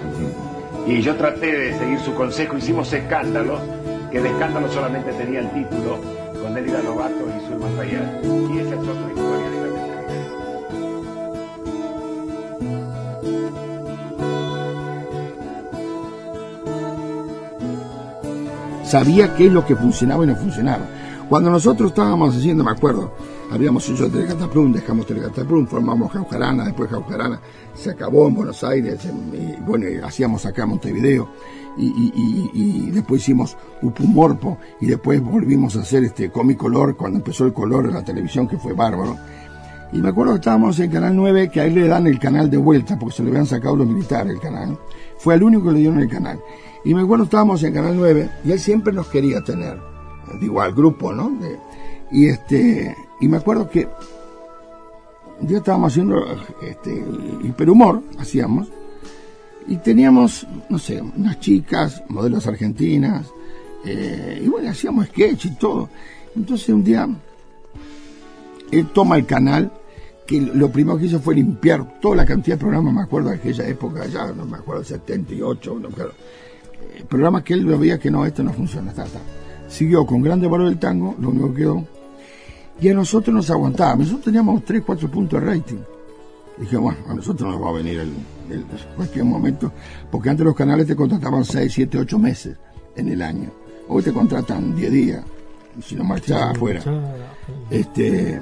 Y 0.87 1.01
yo 1.01 1.17
traté 1.17 1.51
de 1.51 1.77
seguir 1.77 1.99
su 1.99 2.15
consejo, 2.15 2.55
hicimos 2.55 2.93
escándalos, 2.93 3.59
que 4.09 4.21
de 4.21 4.29
escándalo 4.29 4.71
solamente 4.71 5.11
tenía 5.11 5.41
el 5.41 5.51
título 5.51 5.99
con 6.41 6.57
Elida 6.57 6.81
Lobato 6.81 7.25
y 7.27 7.45
Zulma 7.49 7.67
Fayad. 7.75 8.23
Y 8.23 8.59
esa 8.59 8.75
es 8.75 8.87
otra 8.87 9.09
historia 9.09 9.49
de 9.49 9.67
la 9.67 9.70
sabía 18.91 19.33
qué 19.35 19.45
es 19.47 19.53
lo 19.53 19.65
que 19.65 19.75
funcionaba 19.75 20.23
y 20.23 20.27
no 20.27 20.35
funcionaba. 20.35 20.85
Cuando 21.29 21.49
nosotros 21.49 21.91
estábamos 21.91 22.35
haciendo, 22.35 22.61
me 22.63 22.71
acuerdo, 22.71 23.13
habíamos 23.49 23.87
hecho 23.89 24.11
Telecataplum, 24.11 24.73
dejamos 24.73 25.05
Telecataplum, 25.07 25.65
formamos 25.65 26.11
Jaujarana, 26.11 26.65
después 26.65 26.89
Jaujarana 26.89 27.39
se 27.73 27.91
acabó 27.91 28.27
en 28.27 28.35
Buenos 28.35 28.61
Aires, 28.65 28.99
y, 29.05 29.61
bueno, 29.61 29.85
hacíamos 30.05 30.45
acá 30.45 30.65
Montevideo, 30.65 31.29
y- 31.77 31.85
y- 31.87 32.51
y 32.53 32.91
después 32.91 33.21
hicimos 33.21 33.55
Upumorpo, 33.81 34.57
y 34.81 34.87
después 34.87 35.21
volvimos 35.23 35.77
a 35.77 35.81
hacer 35.81 36.03
este 36.03 36.29
Comicolor, 36.29 36.97
cuando 36.97 37.19
empezó 37.19 37.45
el 37.45 37.53
color 37.53 37.85
en 37.85 37.93
la 37.93 38.03
televisión, 38.03 38.45
que 38.45 38.57
fue 38.57 38.73
bárbaro. 38.73 39.15
Y 39.93 40.01
me 40.01 40.09
acuerdo 40.09 40.33
que 40.33 40.39
estábamos 40.39 40.79
en 40.79 40.89
Canal 40.89 41.15
9, 41.15 41.49
que 41.49 41.61
a 41.61 41.65
él 41.65 41.75
le 41.75 41.87
dan 41.87 42.07
el 42.07 42.17
canal 42.17 42.49
de 42.49 42.57
vuelta, 42.57 42.97
porque 42.97 43.15
se 43.15 43.23
le 43.23 43.29
habían 43.29 43.45
sacado 43.45 43.75
los 43.75 43.87
militares 43.87 44.33
el 44.33 44.39
canal. 44.39 44.77
Fue 45.17 45.35
el 45.35 45.43
único 45.43 45.65
que 45.65 45.73
le 45.73 45.79
dieron 45.79 45.99
el 45.99 46.07
canal. 46.07 46.39
Y 46.85 46.93
me 46.93 47.01
acuerdo 47.01 47.25
estábamos 47.25 47.61
en 47.63 47.73
Canal 47.73 47.95
9, 47.97 48.29
y 48.45 48.51
él 48.51 48.59
siempre 48.59 48.93
nos 48.93 49.07
quería 49.07 49.41
tener. 49.41 49.77
Digo, 50.39 50.61
al 50.61 50.73
grupo, 50.73 51.13
¿no? 51.13 51.31
Y 52.09 52.27
este, 52.27 52.95
y 53.19 53.27
me 53.27 53.37
acuerdo 53.37 53.69
que 53.69 53.87
un 55.41 55.47
día 55.47 55.57
estábamos 55.57 55.91
haciendo 55.91 56.23
este, 56.61 57.03
hiperhumor, 57.43 58.01
hacíamos, 58.17 58.69
y 59.67 59.77
teníamos, 59.77 60.47
no 60.69 60.79
sé, 60.79 61.01
unas 61.01 61.39
chicas, 61.39 62.03
modelos 62.07 62.47
argentinas, 62.47 63.27
eh, 63.85 64.41
y 64.43 64.47
bueno, 64.47 64.69
hacíamos 64.69 65.07
sketch 65.07 65.45
y 65.45 65.55
todo. 65.55 65.89
Entonces 66.35 66.69
un 66.69 66.83
día 66.83 67.09
él 68.71 68.87
toma 68.93 69.17
el 69.17 69.25
canal, 69.25 69.71
que 70.31 70.41
lo 70.41 70.71
primero 70.71 70.97
que 70.97 71.05
hizo 71.05 71.19
fue 71.19 71.35
limpiar 71.35 71.99
toda 71.99 72.15
la 72.15 72.25
cantidad 72.25 72.55
de 72.55 72.61
programas, 72.61 72.93
me 72.93 73.01
acuerdo 73.01 73.29
de 73.29 73.35
aquella 73.35 73.67
época, 73.67 74.05
ya 74.07 74.31
no 74.31 74.45
me 74.45 74.57
acuerdo, 74.57 74.83
78, 74.83 75.73
no 75.75 75.79
me 75.81 75.87
acuerdo. 75.89 76.13
Eh, 76.95 77.03
programas 77.07 77.43
que 77.43 77.53
él 77.55 77.63
lo 77.63 77.77
veía 77.77 77.99
que 77.99 78.09
no, 78.09 78.25
esto 78.25 78.41
no 78.43 78.53
funciona, 78.53 78.91
está, 78.91 79.03
está. 79.05 79.19
Siguió 79.67 80.05
con 80.05 80.21
Grande 80.21 80.47
Valor 80.47 80.69
del 80.69 80.79
Tango, 80.79 81.15
lo 81.19 81.29
único 81.29 81.49
que 81.53 81.59
quedó, 81.61 81.85
y 82.79 82.89
a 82.89 82.93
nosotros 82.93 83.33
nos 83.35 83.49
aguantaba, 83.51 83.95
nosotros 83.95 84.23
teníamos 84.25 84.63
3, 84.65 84.81
4 84.85 85.11
puntos 85.11 85.39
de 85.41 85.45
rating. 85.47 85.77
Dije, 86.57 86.77
bueno, 86.77 86.99
a 87.07 87.13
nosotros 87.13 87.49
nos 87.51 87.61
va 87.63 87.69
a 87.69 87.73
venir 87.73 87.99
el, 87.99 88.11
el- 88.49 88.65
cualquier 88.95 89.25
momento, 89.25 89.71
porque 90.11 90.29
antes 90.29 90.45
los 90.45 90.55
canales 90.55 90.87
te 90.87 90.95
contrataban 90.95 91.43
6, 91.45 91.71
7, 91.73 91.97
8 91.97 92.19
meses 92.19 92.57
en 92.95 93.09
el 93.09 93.21
año. 93.21 93.49
Hoy 93.87 94.01
te 94.03 94.11
contratan 94.13 94.75
10 94.75 94.91
días, 94.91 95.23
si 95.83 95.95
no 95.95 96.03
marchás 96.03 96.41
afuera. 96.55 96.81
Este, 97.69 98.39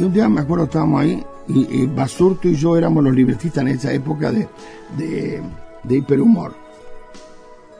y 0.00 0.02
un 0.02 0.12
día 0.14 0.30
me 0.30 0.40
acuerdo 0.40 0.64
estábamos 0.64 1.02
ahí 1.02 1.22
y, 1.46 1.84
Basurto 1.86 2.48
y 2.48 2.54
yo 2.54 2.76
éramos 2.76 3.04
los 3.04 3.14
libretistas 3.14 3.60
en 3.62 3.68
esa 3.68 3.92
época 3.92 4.32
de, 4.32 4.48
de, 4.96 5.96
hiperhumor. 5.96 6.54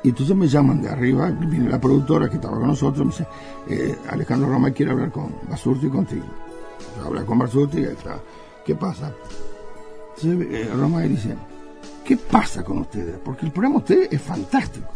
Y 0.02 0.11
entonces 0.11 0.37
me 0.37 0.46
llaman 0.46 0.83
de 0.83 0.88
arriba, 0.88 1.30
viene 1.30 1.68
la 1.68 1.80
productora 1.80 2.28
que 2.28 2.37
estaba 2.37 2.59
con 2.59 2.66
nosotros, 2.66 3.06
me 3.06 3.12
dice, 3.12 3.26
eh, 3.68 3.96
Alejandro 4.11 4.50
Roma 4.50 4.70
quiere 4.70 4.92
hablar 4.92 5.11
con 5.11 5.35
Basurto 5.48 5.87
y 5.87 5.90
contigo. 5.90 6.24
Yo 6.98 7.06
hablé 7.06 7.24
con 7.24 7.38
Basurto 7.38 7.78
y 7.78 7.83
ya 7.83 7.90
está. 7.90 8.18
¿Qué 8.66 8.74
pasa? 8.74 9.14
Entonces 10.16 10.46
eh, 10.50 10.70
Roma 10.74 11.00
dice, 11.02 11.35
¿qué 12.04 12.18
pasa 12.18 12.62
con 12.62 12.78
ustedes? 12.78 13.16
Porque 13.24 13.46
el 13.46 13.52
programa 13.52 13.76
de 13.76 13.80
ustedes 13.80 14.09
es 14.12 14.20
fantástico, 14.20 14.90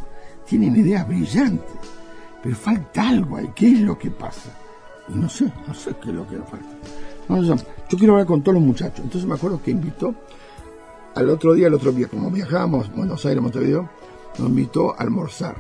tienen 0.47 0.77
ideas 0.77 1.07
brillantes, 1.09 1.77
pero 2.43 2.55
falta 2.57 3.09
algo 3.09 3.37
ahí, 3.37 3.51
¿qué 3.55 3.73
es 3.73 3.81
lo 3.81 3.97
que 3.97 4.11
pasa? 4.11 4.51
Y 5.09 5.17
no 5.17 5.29
sé, 5.29 5.51
no 5.67 5.75
sé 5.75 5.95
qué 6.03 6.11
es 6.11 6.15
lo 6.15 6.27
que 6.27 6.37
falta. 6.39 6.75
Yo 7.29 7.99
quiero 7.99 8.15
hablar 8.15 8.27
con 8.27 8.43
todos 8.43 8.55
los 8.55 8.65
muchachos. 8.65 9.01
Entonces 9.01 9.29
me 9.29 9.35
acuerdo 9.35 9.63
que 9.63 9.71
invitó 9.71 10.15
al 11.15 11.31
otro 11.31 11.55
día, 11.55 11.69
el 11.69 11.75
otro 11.75 11.93
día, 11.93 12.09
como 12.09 12.31
viajábamos 12.31 12.95
Buenos 12.95 13.25
Aires, 13.25 13.43
Montevideo, 13.43 13.89
nos 14.39 14.49
invitó 14.49 14.93
a 14.93 15.03
almorzar. 15.03 15.57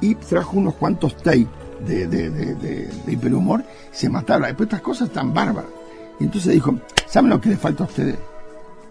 Y 0.00 0.14
trajo 0.16 0.58
unos 0.58 0.74
cuantos 0.74 1.16
tapes 1.16 1.46
de, 1.86 2.06
de, 2.06 2.30
de, 2.30 2.54
de, 2.54 3.12
hiperhumor, 3.12 3.64
se 3.90 4.08
mataba. 4.08 4.46
Después 4.48 4.66
estas 4.66 4.82
cosas 4.82 5.10
tan 5.10 5.32
bárbaras. 5.32 5.70
Y 6.18 6.24
entonces 6.24 6.52
dijo, 6.52 6.74
¿saben 7.06 7.30
lo 7.30 7.40
que 7.40 7.50
le 7.50 7.56
falta 7.56 7.84
a 7.84 7.86
ustedes? 7.86 8.18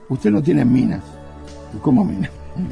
Ustedes 0.10 0.34
no 0.34 0.42
tienen 0.42 0.72
minas. 0.72 1.04
¿Cómo 1.82 2.04
minas? 2.06 2.32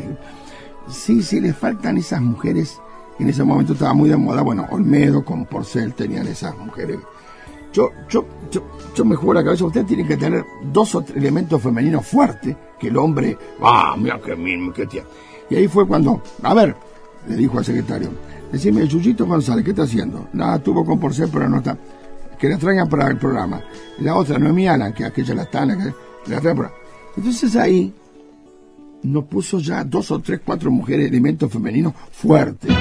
Sí, 0.89 1.23
sí, 1.23 1.39
le 1.39 1.53
faltan 1.53 1.97
esas 1.97 2.19
mujeres 2.19 2.77
en 3.19 3.29
ese 3.29 3.43
momento 3.43 3.73
estaba 3.73 3.93
muy 3.93 4.09
de 4.09 4.17
moda. 4.17 4.41
Bueno, 4.41 4.67
Olmedo 4.71 5.23
con 5.23 5.45
Porcel 5.45 5.93
tenían 5.93 6.27
esas 6.27 6.57
mujeres. 6.57 6.99
Yo, 7.73 7.89
yo, 8.07 8.25
yo, 8.51 8.63
yo 8.95 9.05
me 9.05 9.15
juego 9.15 9.33
la 9.33 9.43
cabeza. 9.43 9.65
Usted 9.65 9.85
tiene 9.85 10.05
que 10.05 10.15
tener 10.15 10.45
dos 10.71 10.93
o 10.95 11.01
tres 11.01 11.17
elementos 11.17 11.61
femeninos 11.61 12.05
fuertes 12.05 12.55
que 12.79 12.87
el 12.87 12.97
hombre. 12.97 13.37
¡Ah, 13.61 13.95
mira 13.97 14.19
qué 14.23 14.35
mismo, 14.35 14.71
qué 14.71 14.85
tía! 14.85 15.03
Y 15.49 15.55
ahí 15.55 15.67
fue 15.67 15.87
cuando, 15.87 16.21
a 16.43 16.53
ver, 16.53 16.75
le 17.27 17.35
dijo 17.35 17.57
al 17.57 17.65
secretario, 17.65 18.09
decime, 18.51 18.87
Yuyito 18.87 19.25
González, 19.25 19.65
¿qué 19.65 19.71
está 19.71 19.83
haciendo? 19.83 20.27
Nada, 20.33 20.59
tuvo 20.59 20.85
con 20.85 20.99
Porcel, 20.99 21.29
pero 21.31 21.49
no 21.49 21.57
está. 21.57 21.77
Que 22.37 22.49
la 22.49 22.57
traigan 22.57 22.89
para 22.89 23.07
el 23.07 23.17
programa. 23.17 23.61
La 23.99 24.15
otra, 24.15 24.37
Noemí 24.37 24.67
Ana, 24.67 24.93
que 24.93 25.05
aquella 25.05 25.33
la 25.33 25.43
está, 25.43 25.65
que 25.65 26.31
la 26.31 26.39
traigan 26.39 26.57
para. 26.57 26.71
Entonces 27.17 27.55
ahí 27.55 27.93
nos 29.03 29.25
puso 29.25 29.59
ya 29.59 29.83
dos 29.83 30.11
o 30.11 30.19
tres, 30.19 30.41
cuatro 30.45 30.71
mujeres, 30.71 31.07
elementos 31.07 31.51
femeninos 31.51 31.93
fuertes. 32.11 32.73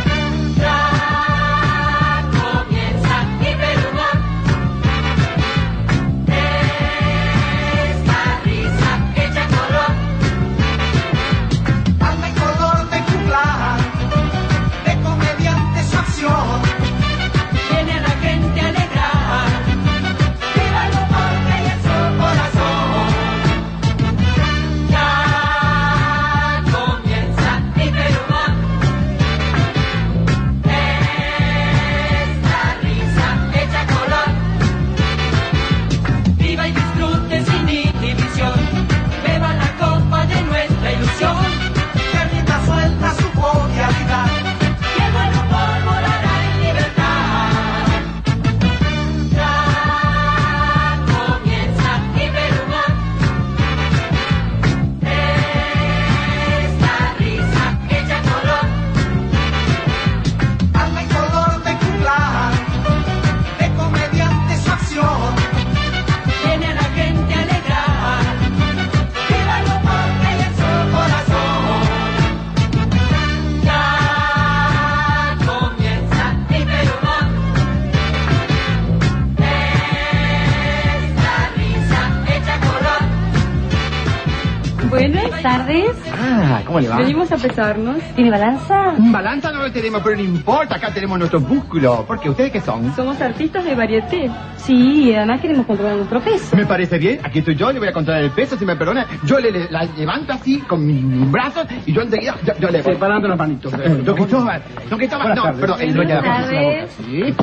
¿Cómo 86.73 86.81
le 86.81 86.89
va? 86.89 86.97
Venimos 86.97 87.31
a 87.31 87.37
pesarnos. 87.37 87.97
¿Tiene 88.15 88.31
balanza? 88.31 88.95
Balanza 88.99 89.53
no 89.53 89.61
lo 89.63 89.71
tenemos, 89.73 90.01
pero 90.03 90.17
no 90.17 90.23
importa, 90.23 90.77
acá 90.77 90.89
tenemos 90.93 91.19
nuestro 91.19 91.41
músculo. 91.41 92.05
Porque 92.07 92.31
ustedes 92.31 92.51
qué 92.53 92.61
son? 92.61 92.95
Somos 92.97 93.21
artistas 93.21 93.65
de 93.65 93.75
varieté. 93.75 94.31
Sí, 94.57 95.11
y 95.11 95.15
además 95.15 95.41
queremos 95.41 95.67
controlar 95.67 95.97
nuestro 95.97 96.21
peso. 96.21 96.57
Me 96.57 96.65
parece 96.67 96.99
bien, 96.99 97.21
aquí 97.23 97.41
estoy 97.41 97.57
yo, 97.57 97.71
le 97.73 97.79
voy 97.79 97.89
a 97.89 97.93
controlar 97.93 98.23
el 98.23 98.31
peso, 98.31 98.57
si 98.57 98.65
me 98.65 98.77
perdona. 98.77 99.07
Yo 99.25 99.39
le, 99.39 99.51
le- 99.51 99.71
la 99.71 99.85
levanto 99.85 100.33
así 100.33 100.59
con 100.61 100.87
mis 100.87 101.31
brazos 101.31 101.67
y 101.85 101.93
yo 101.93 102.03
enseguida, 102.03 102.37
yo, 102.45 102.53
yo 102.59 102.69
le 102.71 102.81
voy. 102.83 102.93
Separando 102.95 103.29
las 103.29 103.39
manitos. 103.39 103.73
Don 103.73 104.15
Cristóbal, 104.17 104.63
don 104.89 104.99
Cristóbal, 104.99 105.35
no, 105.35 105.43
perdón, 105.55 105.81
el 105.81 105.95
dueño 105.95 106.15
de 106.17 106.23
la. 106.23 106.87
Sí. 106.89 107.35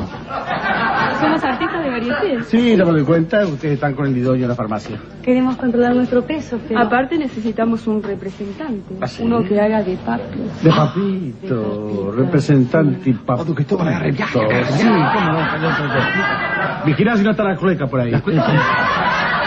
Somos 1.20 1.44
artistas 1.44 1.79
de 2.10 2.14
varieté. 2.14 2.44
Sí, 2.44 2.76
ya 2.76 2.84
me 2.84 2.92
doy 2.92 3.04
cuenta, 3.04 3.46
ustedes 3.46 3.74
están 3.74 3.94
con 3.94 4.06
el 4.06 4.14
lidoño 4.14 4.42
en 4.42 4.48
la 4.48 4.54
farmacia. 4.54 4.98
Queremos 5.22 5.56
controlar 5.56 5.94
nuestro 5.94 6.22
peso, 6.22 6.58
pero... 6.66 6.80
Aparte 6.80 7.18
necesitamos 7.18 7.86
un 7.86 8.02
representante. 8.02 8.94
¿Ah, 9.00 9.06
sí? 9.06 9.22
Uno 9.22 9.42
que 9.42 9.60
haga 9.60 9.82
de 9.82 9.96
papi. 9.96 10.38
De 10.62 10.70
papito, 10.70 12.12
representante 12.16 13.10
y 13.10 13.12
papito. 13.14 13.54
Sí, 13.54 14.86
cómo 14.86 15.32
no. 15.32 15.40
Vigilá 16.86 17.16
si 17.16 17.22
no 17.22 17.30
está 17.30 17.44
la 17.44 17.56
clueca 17.56 17.86
por 17.86 18.00
ahí. 18.00 18.12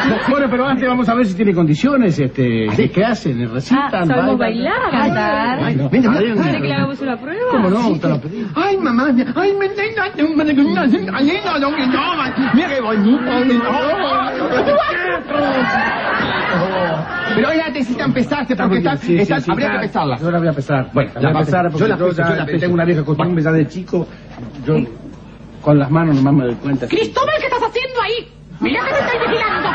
Bueno, 0.30 0.48
pero 0.50 0.66
antes 0.68 0.88
vamos 0.88 1.08
a 1.10 1.14
ver 1.16 1.26
si 1.26 1.34
tiene 1.36 1.54
condiciones, 1.54 2.18
este, 2.20 2.68
¿qué, 2.76 2.90
qué 2.92 3.06
hacen? 3.06 3.52
¿Recitan? 3.54 3.90
Ah, 3.94 4.06
sabemos 4.06 4.38
bailar, 4.38 4.74
cantar. 4.92 5.60
Ay, 5.64 5.76
no, 5.76 5.90
venga, 5.90 6.12
Ay, 6.12 6.34
¿Quiere 6.34 6.62
que 6.62 6.68
le 6.68 6.74
hagamos 6.74 7.02
una 7.02 7.18
prueba? 7.18 7.52
¿Cómo 7.52 7.70
no? 7.70 7.90
Usted 7.90 8.10
lo 8.10 8.20
pedí. 8.22 8.46
Ay, 8.56 8.78
mamá, 8.78 9.08
ay, 9.36 9.54
me 9.60 9.70
tengo, 9.70 10.02
ay, 11.14 11.42
no, 11.46 11.60
don 11.60 11.74
Cristóbal, 11.74 12.34
mira 12.54 12.68
qué 12.70 12.82
bonito, 12.82 13.22
Pero 17.36 17.50
oiga, 17.50 17.70
necesitan 17.70 18.14
pesarse 18.14 18.56
porque 18.56 18.78
están, 18.78 18.98
Sí, 19.00 19.08
sí, 19.08 19.18
están- 19.18 19.42
sí, 19.42 19.52
habría 19.52 19.68
ya. 19.68 19.74
que 19.74 19.88
pesarla. 19.88 20.18
Yo 20.18 20.32
la 20.32 20.40
voy 20.40 20.48
a 20.48 20.54
pesar. 20.54 20.90
Bueno, 20.94 21.12
la 21.16 21.20
voy 21.22 21.30
a 21.30 21.34
la- 21.34 21.40
pesar 21.46 21.66
yo 21.66 21.72
porque 21.72 21.88
la 21.88 21.98
yo, 21.98 22.06
peso, 22.08 22.18
ya 22.22 22.30
yo 22.30 22.36
la 22.36 22.46
peso. 22.46 22.60
tengo 22.60 22.74
una 22.76 22.86
vieja 22.86 23.04
costumbre 23.04 23.44
ya 23.44 23.52
de 23.52 23.68
chico. 23.68 24.08
Yo 24.66 24.76
con 25.62 25.80
las 25.80 25.90
manos 25.90 26.16
nomás 26.16 26.34
me 26.34 26.46
doy 26.46 26.56
cuenta. 26.56 26.88
Cristóbal, 26.88 27.34
¿qué 27.40 27.46
estás 27.46 27.64
haciendo 27.64 28.02
ahí? 28.02 28.28
Mira 28.60 28.82
que 28.86 28.92
me 28.92 29.00
estoy 29.00 29.20
vigilando. 29.28 29.70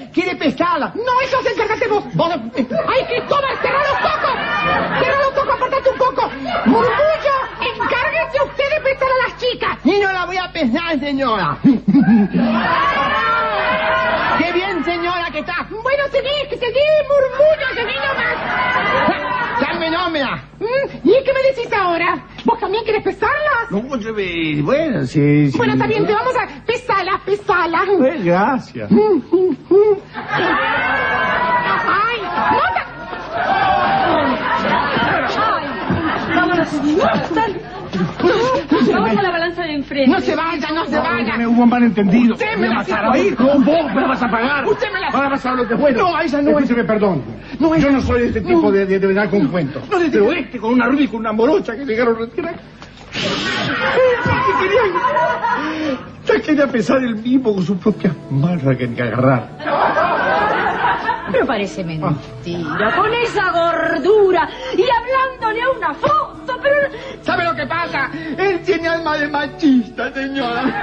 Quiere, 0.00 0.10
quiere 0.12 0.36
pesarla. 0.36 0.92
No, 0.94 1.20
eso 1.22 1.42
se 1.42 1.52
encárgate 1.52 1.88
vos. 1.88 2.04
vos. 2.14 2.30
Ay, 2.32 3.04
Cristóbal, 3.06 3.58
cierra 3.60 3.78
los 3.78 3.98
ojos. 4.12 4.34
Cierra 5.02 5.18
los 5.18 5.36
ojos, 5.38 5.54
apartate 5.54 5.88
un 5.90 5.98
poco. 5.98 6.30
Murmullo, 6.66 7.36
encárguese 7.60 8.42
usted 8.44 8.70
de 8.74 8.80
pesar 8.80 9.08
a 9.08 9.28
las 9.28 9.36
chicas. 9.38 9.78
Y 9.84 9.98
no 10.00 10.12
la 10.12 10.24
voy 10.26 10.36
a 10.36 10.52
pesar, 10.52 10.98
señora. 11.00 11.56
Qué 14.38 14.52
bien, 14.52 14.84
señora, 14.84 15.30
que 15.30 15.38
está. 15.40 15.66
Bueno, 15.70 16.04
seguí, 16.10 16.48
que 16.48 16.56
seguí, 16.56 16.80
murmullo, 17.08 17.66
seguí 17.74 17.94
nomás. 17.94 19.60
Dame 19.60 19.90
nómina. 19.90 20.44
¿Y 21.04 21.24
qué 21.24 21.32
me 21.32 21.42
decís 21.42 21.72
ahora? 21.72 22.18
¿Vos 22.44 22.58
también 22.58 22.84
querés 22.84 23.02
pesarlas? 23.04 23.70
No, 23.70 23.82
bueno, 23.82 25.04
sí, 25.06 25.50
sí. 25.50 25.56
Bueno, 25.56 25.74
está 25.74 25.86
bien, 25.86 26.06
te 26.06 26.12
vamos 26.12 26.34
a... 26.36 26.46
Pesala, 26.64 27.20
pesala. 27.24 27.84
Pues, 27.98 28.24
gracias. 28.24 28.90
¡Ay! 31.92 32.20
¡No 32.52 32.60
Vámonos. 36.34 36.68
Vamos 38.92 39.16
a 39.18 39.22
la 39.22 39.30
balanza 39.30 39.62
de 39.62 39.74
enfrente. 39.74 40.10
No 40.10 40.20
se 40.20 40.34
vaya, 40.36 40.68
no 40.72 40.86
se 40.86 40.98
vaya. 40.98 41.36
Me 41.36 41.46
hubo 41.46 41.62
un 41.62 41.68
malentendido. 41.68 42.34
Usted 42.34 42.56
me 42.56 42.68
la 42.68 42.74
vas 42.76 42.88
a 42.90 42.96
sacó 42.96 43.12
ahí. 43.12 43.30
¿Cómo 43.32 43.52
vos 43.60 43.94
me 43.94 44.00
la 44.00 44.06
vas 44.08 44.22
a 44.22 44.30
pagar? 44.30 44.66
Usted 44.66 44.92
me 44.92 45.00
la- 45.00 45.08
Ahora 45.08 45.28
vas 45.30 45.46
a 45.46 45.52
lo 45.54 45.68
que 45.68 45.76
fue. 45.76 45.92
No, 45.92 46.18
esa 46.20 46.42
no 46.42 46.50
es- 46.50 46.56
Escúcheme, 46.64 46.84
perdón. 46.84 47.22
No 47.58 47.74
es- 47.74 47.82
Yo 47.82 47.90
no 47.90 48.00
soy 48.00 48.20
de 48.22 48.26
este 48.28 48.40
tipo 48.40 48.62
No. 48.62 48.70
de, 48.72 48.86
de, 48.86 48.98
de 48.98 49.06
venir 49.06 49.28
con 49.30 49.48
cuentos. 49.48 49.82
No, 49.90 49.98
de- 49.98 50.10
Pero 50.10 50.32
este 50.32 50.58
con 50.58 50.72
una 50.74 50.86
rubia 50.86 51.04
y 51.04 51.08
con 51.08 51.20
una 51.20 51.32
morocha 51.32 51.74
que 51.76 51.84
llegaron 51.84 52.16
a 52.16 52.20
retirar. 52.20 52.54
¿Qué 53.12 54.52
quería? 54.60 54.80
Ya 56.26 56.40
quería 56.40 56.66
pesar 56.68 56.98
el 56.98 57.16
mismo 57.16 57.54
con 57.54 57.64
su 57.64 57.76
propia 57.78 58.14
marra 58.30 58.76
que 58.76 58.92
que 58.94 59.02
agarrar. 59.02 59.48
Pero 61.32 61.46
parece 61.46 61.82
mentira. 61.84 62.94
Con 62.96 63.12
esa 63.14 63.50
gordura 63.52 64.48
y 64.76 64.82
hablándole 64.82 65.62
a 65.62 65.70
una 65.70 65.94
foto, 65.94 66.58
pero... 66.62 66.76
¿Sabe 67.22 67.44
lo 67.44 67.54
que 67.54 67.66
pasa? 67.66 67.99
Tiene 68.70 68.86
alma 68.86 69.18
de 69.18 69.26
machista, 69.26 70.14
señora. 70.14 70.80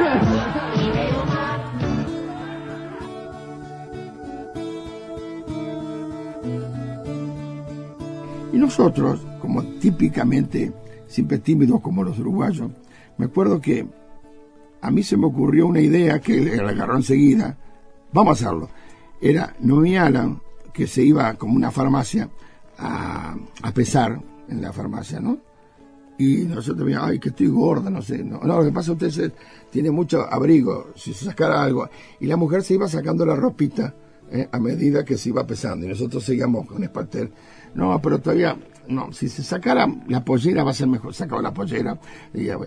Y 8.52 8.58
nosotros, 8.58 9.26
como 9.40 9.64
típicamente, 9.80 10.74
siempre 11.08 11.38
tímidos 11.38 11.80
como 11.80 12.04
los 12.04 12.20
uruguayos, 12.20 12.72
me 13.18 13.28
acuerdo 13.28 13.62
que 13.62 13.88
a 14.82 14.92
mí 14.92 15.02
se 15.02 15.16
me 15.16 15.28
ocurrió 15.28 15.68
una 15.68 15.80
idea 15.80 16.20
que 16.20 16.42
le 16.42 16.60
agarró 16.60 16.98
enseguida. 16.98 17.56
Vamos 18.12 18.42
a 18.42 18.48
hacerlo. 18.48 18.70
Era 19.22 19.56
Noemí 19.62 19.96
Alan, 19.96 20.42
que 20.74 20.88
se 20.88 21.04
iba 21.04 21.34
como 21.36 21.56
una 21.56 21.72
farmacia 21.72 22.28
a 22.80 23.72
pesar 23.74 24.20
en 24.50 24.62
la 24.62 24.74
farmacia, 24.74 25.22
¿no? 25.22 25.38
Y 26.18 26.38
nosotros 26.46 26.86
veíamos, 26.86 27.10
ay, 27.10 27.20
que 27.20 27.30
estoy 27.30 27.48
gorda, 27.48 27.90
no 27.90 28.02
sé. 28.02 28.24
No, 28.24 28.40
no 28.40 28.58
lo 28.58 28.64
que 28.64 28.72
pasa 28.72 28.92
usted 28.92 29.34
tiene 29.70 29.92
mucho 29.92 30.22
abrigo, 30.22 30.92
si 30.96 31.14
se 31.14 31.26
sacara 31.26 31.62
algo. 31.62 31.90
Y 32.20 32.26
la 32.26 32.38
mujer 32.38 32.64
se 32.64 32.74
iba 32.74 32.88
sacando 32.88 33.26
la 33.26 33.36
ropita 33.36 33.94
eh, 34.32 34.48
a 34.52 34.60
medida 34.60 35.06
que 35.06 35.18
se 35.18 35.30
iba 35.30 35.46
pesando. 35.46 35.86
Y 35.86 35.90
nosotros 35.90 36.24
seguíamos 36.24 36.66
con 36.66 36.84
Espalter. 36.84 37.32
No, 37.76 38.02
pero 38.02 38.20
todavía, 38.20 38.58
no, 38.88 39.12
si 39.12 39.30
se 39.30 39.44
sacara 39.44 39.88
la 40.08 40.26
pollera 40.26 40.64
va 40.64 40.72
a 40.72 40.74
ser 40.74 40.88
mejor. 40.88 41.14
Sacaba 41.14 41.42
la 41.42 41.54
pollera. 41.54 42.00
Y 42.34 42.46
ya. 42.46 42.58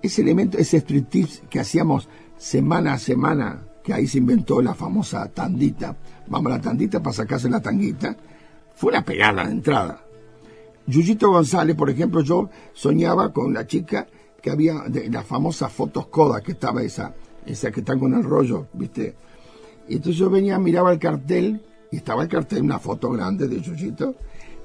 Ese 0.00 0.22
elemento, 0.22 0.58
ese 0.58 0.78
striptease 0.78 1.42
que 1.50 1.58
hacíamos 1.58 2.08
semana 2.36 2.92
a 2.92 2.98
semana, 2.98 3.62
que 3.82 3.92
ahí 3.92 4.06
se 4.06 4.18
inventó 4.18 4.62
la 4.62 4.74
famosa 4.74 5.26
tandita. 5.28 5.96
Vamos 6.28 6.52
a 6.52 6.56
la 6.56 6.62
tandita 6.62 7.02
para 7.02 7.14
sacarse 7.14 7.50
la 7.50 7.60
tanguita. 7.60 8.16
Fue 8.76 8.90
una 8.90 9.04
pegada 9.04 9.44
de 9.44 9.50
entrada. 9.50 10.07
Yuyito 10.88 11.30
González, 11.30 11.76
por 11.76 11.90
ejemplo, 11.90 12.22
yo 12.22 12.48
soñaba 12.72 13.30
con 13.30 13.52
la 13.52 13.66
chica 13.66 14.06
que 14.40 14.50
había 14.50 14.84
de 14.88 15.10
las 15.10 15.26
famosas 15.26 15.70
fotos 15.70 16.06
Kodak, 16.06 16.44
que 16.44 16.52
estaba 16.52 16.82
esa, 16.82 17.14
esa 17.44 17.70
que 17.70 17.80
está 17.80 17.94
con 17.98 18.14
el 18.14 18.24
rollo, 18.24 18.68
¿viste? 18.72 19.14
Y 19.86 19.96
entonces 19.96 20.16
yo 20.16 20.30
venía, 20.30 20.58
miraba 20.58 20.90
el 20.90 20.98
cartel, 20.98 21.60
y 21.90 21.96
estaba 21.96 22.22
el 22.22 22.28
cartel, 22.28 22.62
una 22.62 22.78
foto 22.78 23.10
grande 23.10 23.48
de 23.48 23.60
Yuyito, 23.60 24.14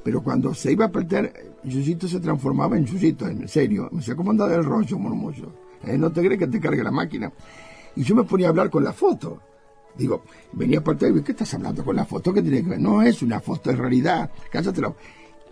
pero 0.02 0.24
cuando 0.24 0.54
se 0.54 0.72
iba 0.72 0.86
a 0.86 0.92
perder, 0.92 1.58
Yuyito 1.66 2.08
se 2.08 2.22
transformaba 2.22 2.78
en 2.78 2.86
Yuyito, 2.86 3.28
en 3.28 3.46
serio. 3.50 3.90
Me 3.92 4.00
decía, 4.00 4.16
¿cómo 4.16 4.32
anda 4.32 4.54
el 4.54 4.64
rollo, 4.64 4.98
murmullo? 4.98 5.52
¿Eh? 5.86 5.98
¿No 5.98 6.10
te 6.10 6.22
crees 6.22 6.40
que 6.40 6.48
te 6.48 6.60
cargue 6.62 6.84
la 6.84 6.92
máquina? 6.92 7.32
Y 7.98 8.04
yo 8.04 8.16
me 8.16 8.24
ponía 8.24 8.48
a 8.48 8.50
hablar 8.50 8.70
con 8.70 8.84
la 8.84 8.94
foto. 8.94 9.42
Digo, 9.98 10.24
venía 10.54 10.80
a 10.80 11.08
y 11.08 11.22
¿qué 11.22 11.32
estás 11.34 11.54
hablando 11.54 11.84
con 11.84 11.96
la 11.96 12.06
foto? 12.06 12.34
¿Qué 12.34 12.42
tiene 12.42 12.64
que 12.64 12.70
ver? 12.70 12.80
No 12.80 13.02
es 13.02 13.22
una 13.22 13.40
foto, 13.40 13.72
es 13.72 13.78
realidad. 13.78 14.32
Cállatelo. 14.50 14.96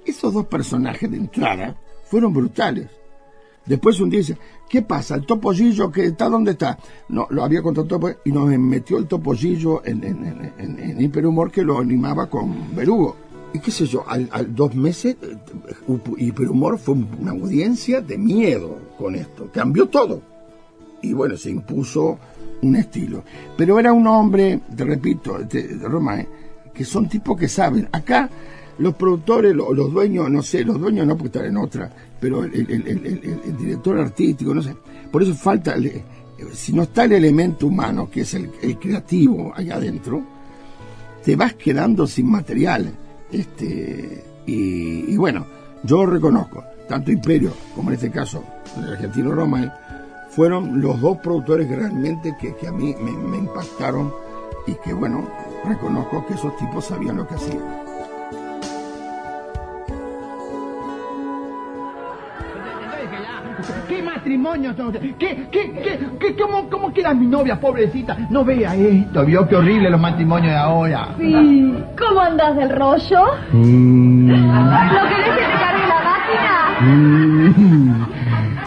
Esos 0.05 0.33
dos 0.33 0.45
personajes 0.45 1.09
de 1.09 1.17
entrada 1.17 1.75
fueron 2.05 2.33
brutales. 2.33 2.87
Después 3.65 3.99
un 3.99 4.09
día 4.09 4.19
dice, 4.19 4.37
¿qué 4.67 4.81
pasa? 4.81 5.15
¿El 5.15 5.25
topollillo 5.25 5.91
que 5.91 6.05
está 6.05 6.27
dónde 6.27 6.51
está? 6.51 6.77
No, 7.09 7.27
lo 7.29 7.43
había 7.43 7.61
contratado 7.61 8.15
y 8.25 8.31
nos 8.31 8.47
metió 8.57 8.97
el 8.97 9.07
topollillo 9.07 9.85
en, 9.85 10.03
en, 10.03 11.01
Hiperhumor 11.01 11.51
que 11.51 11.63
lo 11.63 11.79
animaba 11.79 12.27
con 12.27 12.75
Berugo. 12.75 13.15
Y 13.53 13.59
qué 13.59 13.69
sé 13.69 13.85
yo, 13.85 14.03
al, 14.07 14.55
dos 14.55 14.73
meses, 14.75 15.17
eh, 15.21 15.37
Hiperhumor 16.17 16.79
fue 16.79 16.95
una 16.95 17.31
audiencia 17.31 18.01
de 18.01 18.17
miedo 18.17 18.79
con 18.97 19.15
esto. 19.15 19.49
Cambió 19.53 19.87
todo. 19.87 20.21
Y 21.03 21.13
bueno, 21.13 21.37
se 21.37 21.51
impuso 21.51 22.17
un 22.61 22.75
estilo. 22.75 23.23
Pero 23.57 23.77
era 23.77 23.93
un 23.93 24.07
hombre, 24.07 24.61
te 24.75 24.85
repito, 24.85 25.37
de, 25.39 25.75
de 25.75 25.87
Roma, 25.87 26.21
eh, 26.21 26.27
que 26.73 26.85
son 26.85 27.07
tipos 27.07 27.37
que 27.37 27.47
saben. 27.47 27.87
Acá 27.91 28.29
los 28.81 28.95
productores, 28.95 29.55
lo- 29.55 29.73
los, 29.73 29.91
dueños, 29.93 30.29
no 30.29 30.41
sé, 30.41 30.63
los 30.63 30.79
dueños 30.79 31.05
no 31.05 31.15
porque 31.15 31.37
están 31.37 31.45
en 31.45 31.57
otra, 31.57 31.91
pero 32.19 32.43
el, 32.43 33.55
director 33.57 33.99
artístico, 33.99 34.53
no 34.55 34.61
sé. 34.61 34.75
Por 35.11 35.21
eso 35.21 35.35
falta, 35.35 35.77
eh, 35.77 36.03
si 36.51 36.73
no 36.73 36.83
está 36.83 37.03
el 37.05 37.11
elemento 37.13 37.67
humano, 37.67 38.09
que 38.09 38.21
es 38.21 38.33
el, 38.33 38.49
creativo 38.79 39.53
allá 39.55 39.75
adentro, 39.75 40.23
te 41.23 41.35
vas 41.35 41.53
quedando 41.53 42.07
sin 42.07 42.29
material. 42.31 42.91
Este, 43.31 44.23
y, 44.47 45.15
bueno, 45.15 45.45
yo 45.83 46.05
reconozco, 46.05 46.63
tanto 46.89 47.11
Imperio 47.11 47.53
como 47.75 47.89
en 47.89 47.95
este 47.95 48.09
caso 48.09 48.43
el 48.77 48.93
argentino 48.93 49.31
Roma, 49.31 49.63
eh, 49.63 49.71
fueron 50.31 50.81
los 50.81 50.99
dos 50.99 51.17
productores 51.19 51.69
realmente 51.69 52.35
que, 52.39 52.67
a 52.67 52.71
mí 52.71 52.95
me 52.95 53.37
impactaron 53.37 54.11
y 54.65 54.73
que 54.75 54.93
bueno, 54.93 55.27
reconozco 55.65 56.25
que 56.25 56.33
esos 56.33 56.55
tipos 56.57 56.85
sabían 56.85 57.17
lo 57.17 57.27
que 57.27 57.35
hacían. 57.35 57.80
Matrimonio? 64.21 64.73
¿Qué, 65.17 65.47
qué, 65.51 65.71
qué, 65.81 65.99
qué, 66.19 66.35
cómo, 66.35 66.69
cómo 66.69 66.93
queda 66.93 67.13
mi 67.13 67.25
novia, 67.25 67.59
pobrecita? 67.59 68.15
No 68.29 68.45
vea 68.45 68.75
esto, 68.75 69.25
vio 69.25 69.47
qué 69.47 69.55
horrible 69.55 69.89
los 69.89 69.99
matrimonios 69.99 70.51
de 70.53 70.57
ahora. 70.59 71.09
Sí. 71.17 71.73
¿Cómo 71.97 72.19
andas 72.21 72.55
del 72.55 72.69
rollo? 72.69 73.25
¿Lo 73.51 75.09
querés 75.09 75.25
que 75.25 75.41
te 75.41 75.57
cargue 75.59 75.87
la 75.87 75.99
máquina? 76.77 78.07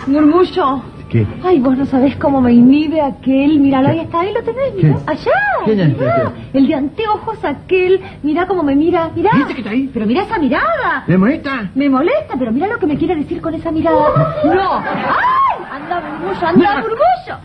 Murmullo. 0.08 0.93
¿Qué? 1.14 1.24
Ay, 1.44 1.60
vos 1.60 1.78
no 1.78 1.86
sabés 1.86 2.16
cómo 2.16 2.40
me 2.40 2.52
inhibe 2.52 3.00
aquel. 3.00 3.60
Míralo, 3.60 3.90
ahí 3.90 4.00
está, 4.00 4.18
ahí 4.18 4.32
lo 4.32 4.42
tenés, 4.42 4.74
mirá. 4.74 4.96
¿Qué? 4.96 5.12
Allá. 5.12 5.30
¿Quién 5.64 5.78
es 5.78 5.96
mirá. 5.96 6.32
El 6.52 6.66
de 6.66 6.74
anteojos 6.74 7.44
aquel. 7.44 8.00
Mirá 8.24 8.48
cómo 8.48 8.64
me 8.64 8.74
mira, 8.74 9.10
mirá. 9.14 9.30
¿Viste 9.32 9.54
que 9.54 9.60
está 9.60 9.70
ahí? 9.70 9.88
Pero 9.94 10.06
mirá 10.06 10.24
esa 10.24 10.38
mirada. 10.40 11.04
¿Le 11.06 11.16
molesta? 11.16 11.70
Me 11.76 11.88
molesta, 11.88 12.34
pero 12.36 12.50
mira 12.50 12.66
lo 12.66 12.80
que 12.80 12.86
me 12.88 12.96
quiere 12.96 13.14
decir 13.14 13.40
con 13.40 13.54
esa 13.54 13.70
mirada. 13.70 14.40
No. 14.44 14.78
¡Ay! 14.80 15.64
Anda, 15.70 16.00
murmullo, 16.00 16.46
anda, 16.48 16.82
murmullo. 16.82 17.38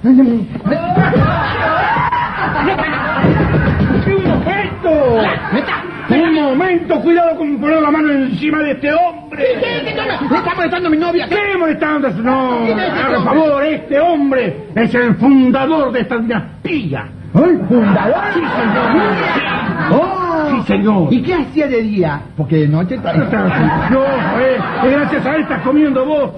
¡Esto! 4.47 5.88
Un 6.09 6.33
momento, 6.33 6.99
cuidado 7.01 7.37
con 7.37 7.59
poner 7.59 7.81
la 7.81 7.91
mano 7.91 8.11
encima 8.11 8.59
de 8.59 8.71
este 8.71 8.91
hombre. 8.93 9.45
¿Qué? 9.59 9.83
¿Qué? 9.83 9.93
¿Le 9.93 10.37
está 10.37 10.55
molestando 10.55 10.87
a 10.87 10.91
mi 10.91 10.97
novia? 10.97 11.27
¿Qué 11.27 11.57
molestando? 11.57 12.09
No, 12.09 12.65
por 12.67 13.23
favor, 13.23 13.63
este 13.63 13.99
hombre 13.99 14.69
es 14.75 14.95
el 14.95 15.15
fundador 15.15 15.91
de 15.91 15.99
esta 15.99 16.17
dinastía. 16.17 17.07
¿El 17.35 17.59
fundador? 17.67 18.23
Sí, 18.33 18.39
señor. 18.39 19.91
Oh. 19.91 20.47
Sí, 20.49 20.63
señor. 20.63 21.13
¿Y 21.13 21.21
qué 21.21 21.33
hacía 21.35 21.67
de 21.67 21.81
día? 21.83 22.21
Porque 22.35 22.55
de 22.57 22.67
noche 22.67 22.95
está... 22.95 23.13
No, 23.13 24.03
eh, 24.03 24.57
es 24.83 24.91
gracias 24.91 25.25
a 25.25 25.35
él 25.35 25.41
estás 25.41 25.61
comiendo 25.61 26.05
vos. 26.05 26.31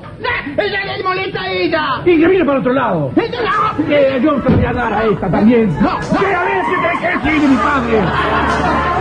¡Ella 0.58 0.98
le 0.98 1.04
molesta 1.04 1.42
a 1.42 1.50
ella! 1.50 1.88
Y 2.06 2.20
que 2.20 2.28
mire 2.28 2.44
para 2.44 2.60
otro 2.60 2.74
lado. 2.74 3.12
¡Ella 3.16 3.40
no! 3.42 3.86
Que 3.86 4.20
yo 4.22 4.34
te 4.42 4.54
voy 4.54 4.66
a 4.66 4.74
dar 4.74 4.94
a 4.94 5.04
esta 5.06 5.30
también. 5.30 5.74
¡No! 5.82 5.98
¡Que 6.00 6.36
a 6.36 6.44
ver 6.44 6.64
si 6.66 7.24
te 7.24 7.40
de 7.40 7.48
mi 7.48 7.56
padre! 7.56 9.01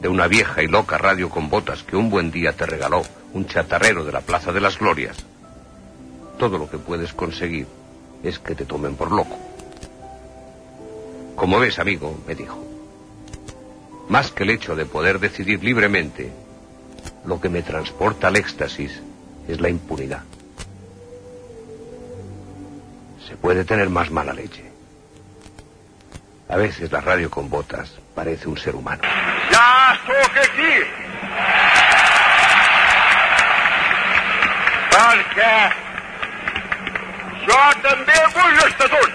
de 0.00 0.08
una 0.08 0.26
vieja 0.26 0.62
y 0.62 0.66
loca 0.66 0.98
radio 0.98 1.30
con 1.30 1.48
botas 1.48 1.82
que 1.82 1.96
un 1.96 2.10
buen 2.10 2.30
día 2.30 2.52
te 2.52 2.66
regaló 2.66 3.02
un 3.34 3.46
chatarrero 3.46 4.04
de 4.04 4.12
la 4.12 4.20
Plaza 4.20 4.52
de 4.52 4.60
las 4.60 4.78
Glorias, 4.78 5.16
todo 6.38 6.58
lo 6.58 6.68
que 6.68 6.78
puedes 6.78 7.12
conseguir 7.12 7.66
es 8.22 8.38
que 8.38 8.54
te 8.54 8.64
tomen 8.64 8.96
por 8.96 9.12
loco. 9.12 9.38
Como 11.36 11.58
ves, 11.58 11.78
amigo, 11.78 12.20
me 12.26 12.34
dijo, 12.34 12.58
más 14.08 14.30
que 14.32 14.42
el 14.42 14.50
hecho 14.50 14.74
de 14.74 14.84
poder 14.84 15.18
decidir 15.20 15.62
libremente, 15.62 16.30
lo 17.24 17.40
que 17.40 17.48
me 17.48 17.62
transporta 17.62 18.28
al 18.28 18.36
éxtasis 18.36 19.00
es 19.48 19.60
la 19.60 19.68
impunidad. 19.68 20.22
Se 23.32 23.38
puede 23.38 23.64
tener 23.64 23.88
más 23.88 24.10
mala 24.10 24.34
leche. 24.34 24.62
A 26.50 26.56
veces 26.56 26.92
la 26.92 27.00
radio 27.00 27.30
con 27.30 27.48
botas 27.48 27.90
parece 28.14 28.46
un 28.46 28.58
ser 28.58 28.74
humano. 28.74 29.00
Sóc 30.06 30.36
aquí. 30.36 30.74
Perquè 34.92 35.54
jo 37.46 37.62
també 37.86 38.18
vull 38.34 38.58
l'estatut. 38.58 39.12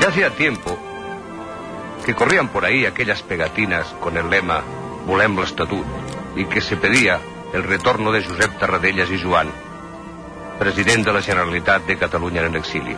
Ya 0.00 0.08
hacía 0.08 0.30
tiempo 0.36 0.87
que 2.08 2.14
corrían 2.14 2.48
por 2.48 2.64
ahí 2.64 2.86
aquellas 2.86 3.20
pegatinas 3.20 3.86
con 4.00 4.16
el 4.16 4.30
lema 4.30 4.62
Volem 5.04 5.38
l'Estatut 5.38 5.84
y 6.36 6.46
que 6.46 6.62
se 6.62 6.78
pedía 6.78 7.20
el 7.52 7.62
retorno 7.64 8.10
de 8.12 8.24
Josep 8.24 8.58
Tarradellas 8.58 9.10
y 9.10 9.22
Joan, 9.22 9.50
presidente 10.58 11.10
de 11.10 11.12
la 11.12 11.20
Generalitat 11.20 11.84
de 11.84 11.98
Cataluña 11.98 12.40
en 12.40 12.46
el 12.46 12.56
exilio. 12.56 12.96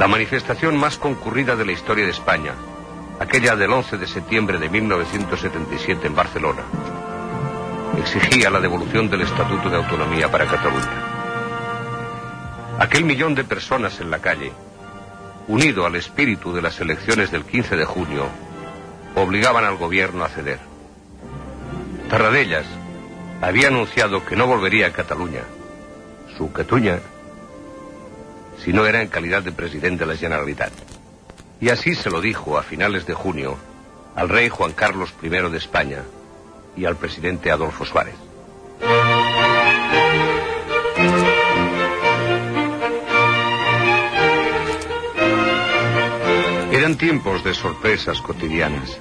La 0.00 0.08
manifestación 0.08 0.76
más 0.76 0.98
concurrida 0.98 1.54
de 1.54 1.64
la 1.64 1.70
historia 1.70 2.04
de 2.06 2.10
España, 2.10 2.54
aquella 3.20 3.54
del 3.54 3.72
11 3.72 3.98
de 3.98 4.08
septiembre 4.08 4.58
de 4.58 4.68
1977 4.68 6.08
en 6.08 6.16
Barcelona, 6.16 6.62
exigía 8.00 8.50
la 8.50 8.58
devolución 8.58 9.08
del 9.08 9.20
Estatuto 9.20 9.70
de 9.70 9.76
Autonomía 9.76 10.28
para 10.28 10.46
Cataluña. 10.46 11.04
Aquel 12.80 13.04
millón 13.04 13.36
de 13.36 13.44
personas 13.44 14.00
en 14.00 14.10
la 14.10 14.18
calle, 14.18 14.50
unido 15.48 15.86
al 15.86 15.96
espíritu 15.96 16.52
de 16.52 16.62
las 16.62 16.80
elecciones 16.80 17.30
del 17.30 17.44
15 17.44 17.76
de 17.76 17.84
junio, 17.84 18.26
obligaban 19.14 19.64
al 19.64 19.76
gobierno 19.76 20.24
a 20.24 20.28
ceder. 20.28 20.58
Tarradellas 22.10 22.66
había 23.40 23.68
anunciado 23.68 24.24
que 24.24 24.36
no 24.36 24.46
volvería 24.46 24.88
a 24.88 24.92
Cataluña, 24.92 25.42
su 26.36 26.52
Cataluña, 26.52 27.00
si 28.62 28.72
no 28.72 28.86
era 28.86 29.02
en 29.02 29.08
calidad 29.08 29.42
de 29.42 29.52
presidente 29.52 30.04
de 30.04 30.12
la 30.12 30.18
Generalitat. 30.18 30.72
Y 31.60 31.70
así 31.70 31.94
se 31.94 32.10
lo 32.10 32.20
dijo 32.20 32.58
a 32.58 32.62
finales 32.62 33.06
de 33.06 33.14
junio 33.14 33.56
al 34.14 34.28
rey 34.28 34.48
Juan 34.48 34.72
Carlos 34.72 35.14
I 35.22 35.28
de 35.28 35.58
España 35.58 36.02
y 36.76 36.84
al 36.84 36.96
presidente 36.96 37.50
Adolfo 37.50 37.84
Suárez. 37.84 38.14
Eran 46.86 46.98
tiempos 46.98 47.42
de 47.42 47.52
sorpresas 47.52 48.20
cotidianas. 48.20 48.96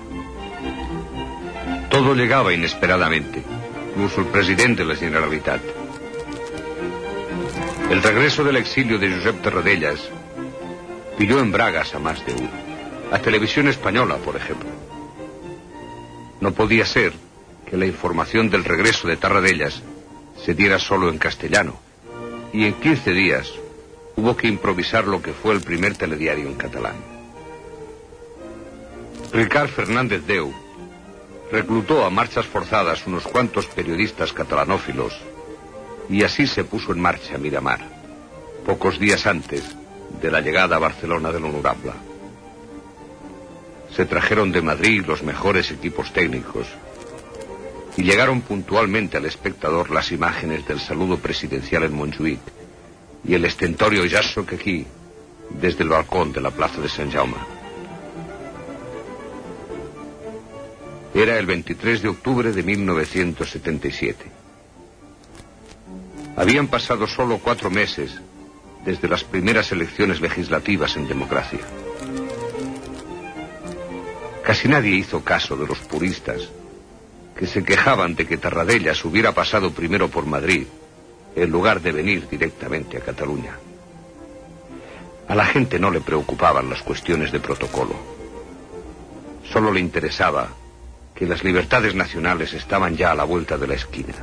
Todo 1.91 2.15
llegaba 2.15 2.51
inesperadamente, 2.51 3.43
incluso 3.91 4.21
el 4.21 4.27
presidente 4.29 4.81
de 4.81 4.89
la 4.89 4.95
Generalitat. 4.95 5.61
El 7.91 8.01
regreso 8.01 8.43
del 8.43 8.57
exilio 8.57 8.97
de 8.97 9.11
Josep 9.11 9.39
Tarradellas 9.43 9.99
pilló 11.15 11.39
en 11.39 11.51
bragas 11.51 11.93
a 11.93 11.99
más 11.99 12.25
de 12.25 12.33
uno. 12.33 12.49
A 13.11 13.19
Televisión 13.19 13.67
Española, 13.67 14.17
por 14.17 14.35
ejemplo. 14.35 14.69
No 16.41 16.53
podía 16.53 16.87
ser 16.87 17.13
que 17.69 17.77
la 17.77 17.85
información 17.85 18.49
del 18.49 18.63
regreso 18.63 19.07
de 19.07 19.17
Tarradellas 19.17 19.83
se 20.43 20.55
diera 20.55 20.79
solo 20.79 21.09
en 21.09 21.19
castellano. 21.19 21.77
Y 22.51 22.65
en 22.65 22.73
15 22.73 23.11
días 23.11 23.53
hubo 24.15 24.35
que 24.35 24.47
improvisar 24.47 25.05
lo 25.05 25.21
que 25.21 25.33
fue 25.33 25.53
el 25.53 25.61
primer 25.61 25.95
telediario 25.95 26.47
en 26.47 26.55
catalán. 26.55 27.14
Ricard 29.35 29.67
Fernández 29.67 30.25
Deu 30.25 30.53
reclutó 31.51 32.05
a 32.05 32.09
marchas 32.09 32.45
forzadas 32.45 33.05
unos 33.05 33.27
cuantos 33.27 33.65
periodistas 33.65 34.31
catalanófilos 34.31 35.13
y 36.09 36.23
así 36.23 36.47
se 36.47 36.63
puso 36.63 36.93
en 36.93 37.01
marcha 37.01 37.37
Miramar, 37.37 37.81
pocos 38.65 38.97
días 38.97 39.27
antes 39.27 39.75
de 40.21 40.31
la 40.31 40.39
llegada 40.39 40.77
a 40.77 40.79
Barcelona 40.79 41.33
del 41.33 41.43
Honorable. 41.43 41.91
Se 43.93 44.05
trajeron 44.05 44.53
de 44.53 44.61
Madrid 44.61 45.03
los 45.05 45.21
mejores 45.21 45.69
equipos 45.69 46.13
técnicos 46.13 46.67
y 47.97 48.03
llegaron 48.03 48.39
puntualmente 48.39 49.17
al 49.17 49.25
espectador 49.25 49.91
las 49.91 50.13
imágenes 50.13 50.65
del 50.65 50.79
saludo 50.79 51.17
presidencial 51.17 51.83
en 51.83 51.93
Montjuïc 51.93 52.39
y 53.25 53.33
el 53.33 53.43
estentorio 53.43 54.05
Yasso 54.05 54.45
que 54.45 54.55
aquí 54.55 54.87
desde 55.49 55.83
el 55.83 55.89
balcón 55.89 56.31
de 56.31 56.39
la 56.39 56.51
plaza 56.51 56.79
de 56.79 56.87
San 56.87 57.11
Jaume. 57.11 57.54
Era 61.15 61.39
el 61.39 61.45
23 61.45 62.01
de 62.01 62.09
octubre 62.09 62.51
de 62.51 62.61
1977. 62.61 64.25
Habían 66.35 66.67
pasado 66.67 67.07
solo 67.07 67.37
cuatro 67.37 67.69
meses 67.69 68.19
desde 68.83 69.07
las 69.07 69.23
primeras 69.23 69.71
elecciones 69.71 70.19
legislativas 70.19 70.97
en 70.97 71.07
democracia. 71.07 71.61
Casi 74.43 74.67
nadie 74.67 74.97
hizo 74.97 75.23
caso 75.23 75.55
de 75.55 75.65
los 75.65 75.79
puristas 75.79 76.49
que 77.37 77.47
se 77.47 77.63
quejaban 77.63 78.15
de 78.15 78.27
que 78.27 78.37
Tarradellas 78.37 79.05
hubiera 79.05 79.31
pasado 79.31 79.71
primero 79.71 80.09
por 80.09 80.25
Madrid 80.25 80.67
en 81.33 81.49
lugar 81.49 81.79
de 81.79 81.93
venir 81.93 82.27
directamente 82.27 82.97
a 82.97 83.01
Cataluña. 83.01 83.57
A 85.29 85.33
la 85.33 85.45
gente 85.45 85.79
no 85.79 85.91
le 85.91 86.01
preocupaban 86.01 86.69
las 86.69 86.81
cuestiones 86.81 87.31
de 87.31 87.39
protocolo. 87.39 87.95
Solo 89.49 89.71
le 89.71 89.79
interesaba 89.79 90.49
que 91.15 91.25
las 91.25 91.43
libertades 91.43 91.95
nacionales 91.95 92.53
estaban 92.53 92.97
ya 92.97 93.11
a 93.11 93.15
la 93.15 93.23
vuelta 93.23 93.57
de 93.57 93.67
la 93.67 93.75
esquina, 93.75 94.13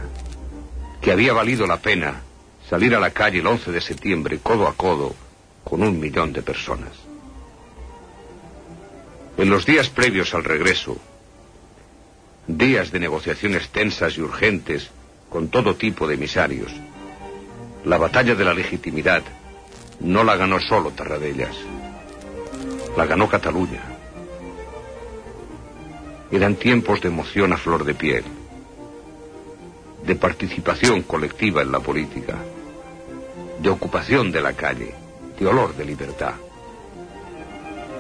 que 1.01 1.11
había 1.11 1.32
valido 1.32 1.66
la 1.66 1.78
pena 1.78 2.20
salir 2.68 2.95
a 2.95 3.01
la 3.01 3.11
calle 3.11 3.40
el 3.40 3.47
11 3.47 3.72
de 3.72 3.80
septiembre 3.80 4.38
codo 4.43 4.68
a 4.68 4.74
codo 4.74 5.14
con 5.64 5.82
un 5.82 5.99
millón 5.99 6.32
de 6.32 6.43
personas. 6.43 6.93
En 9.38 9.49
los 9.49 9.64
días 9.64 9.88
previos 9.88 10.34
al 10.34 10.45
regreso, 10.45 10.99
días 12.47 12.93
de 12.93 13.01
negociaciones 13.01 13.68
tensas 13.70 14.16
y 14.18 14.20
urgentes 14.20 14.90
con 15.30 15.49
todo 15.49 15.74
tipo 15.76 16.07
de 16.07 16.14
emisarios, 16.14 16.70
la 17.84 17.97
batalla 17.97 18.34
de 18.34 18.45
la 18.45 18.55
legitimidad 18.55 19.22
no 20.01 20.24
la 20.24 20.36
ganó 20.36 20.61
solo 20.61 20.90
Tarradellas, 20.90 21.57
la 22.97 23.07
ganó 23.07 23.28
Cataluña. 23.28 23.91
Eran 26.33 26.57
tiempos 26.57 27.03
de 27.03 27.09
emoción 27.09 27.53
a 27.53 27.59
flor 27.59 27.85
de 27.85 27.95
piel, 27.95 28.24
de 30.05 30.16
participación 30.16 31.03
colectiva 31.03 31.61
en 31.61 31.70
la 31.70 31.80
política, 31.80 32.39
de 33.61 33.68
ocupación 33.68 34.33
de 34.33 34.41
la 34.41 34.55
calle, 34.55 34.95
de 35.39 35.47
olor 35.47 35.76
de 35.76 35.85
libertad. 35.85 36.33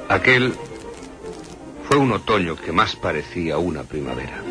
Aquel 0.08 0.54
fue 1.88 1.98
un 1.98 2.12
otoño 2.12 2.56
que 2.56 2.72
más 2.72 2.96
parecía 2.96 3.58
una 3.58 3.82
primavera. 3.82 4.42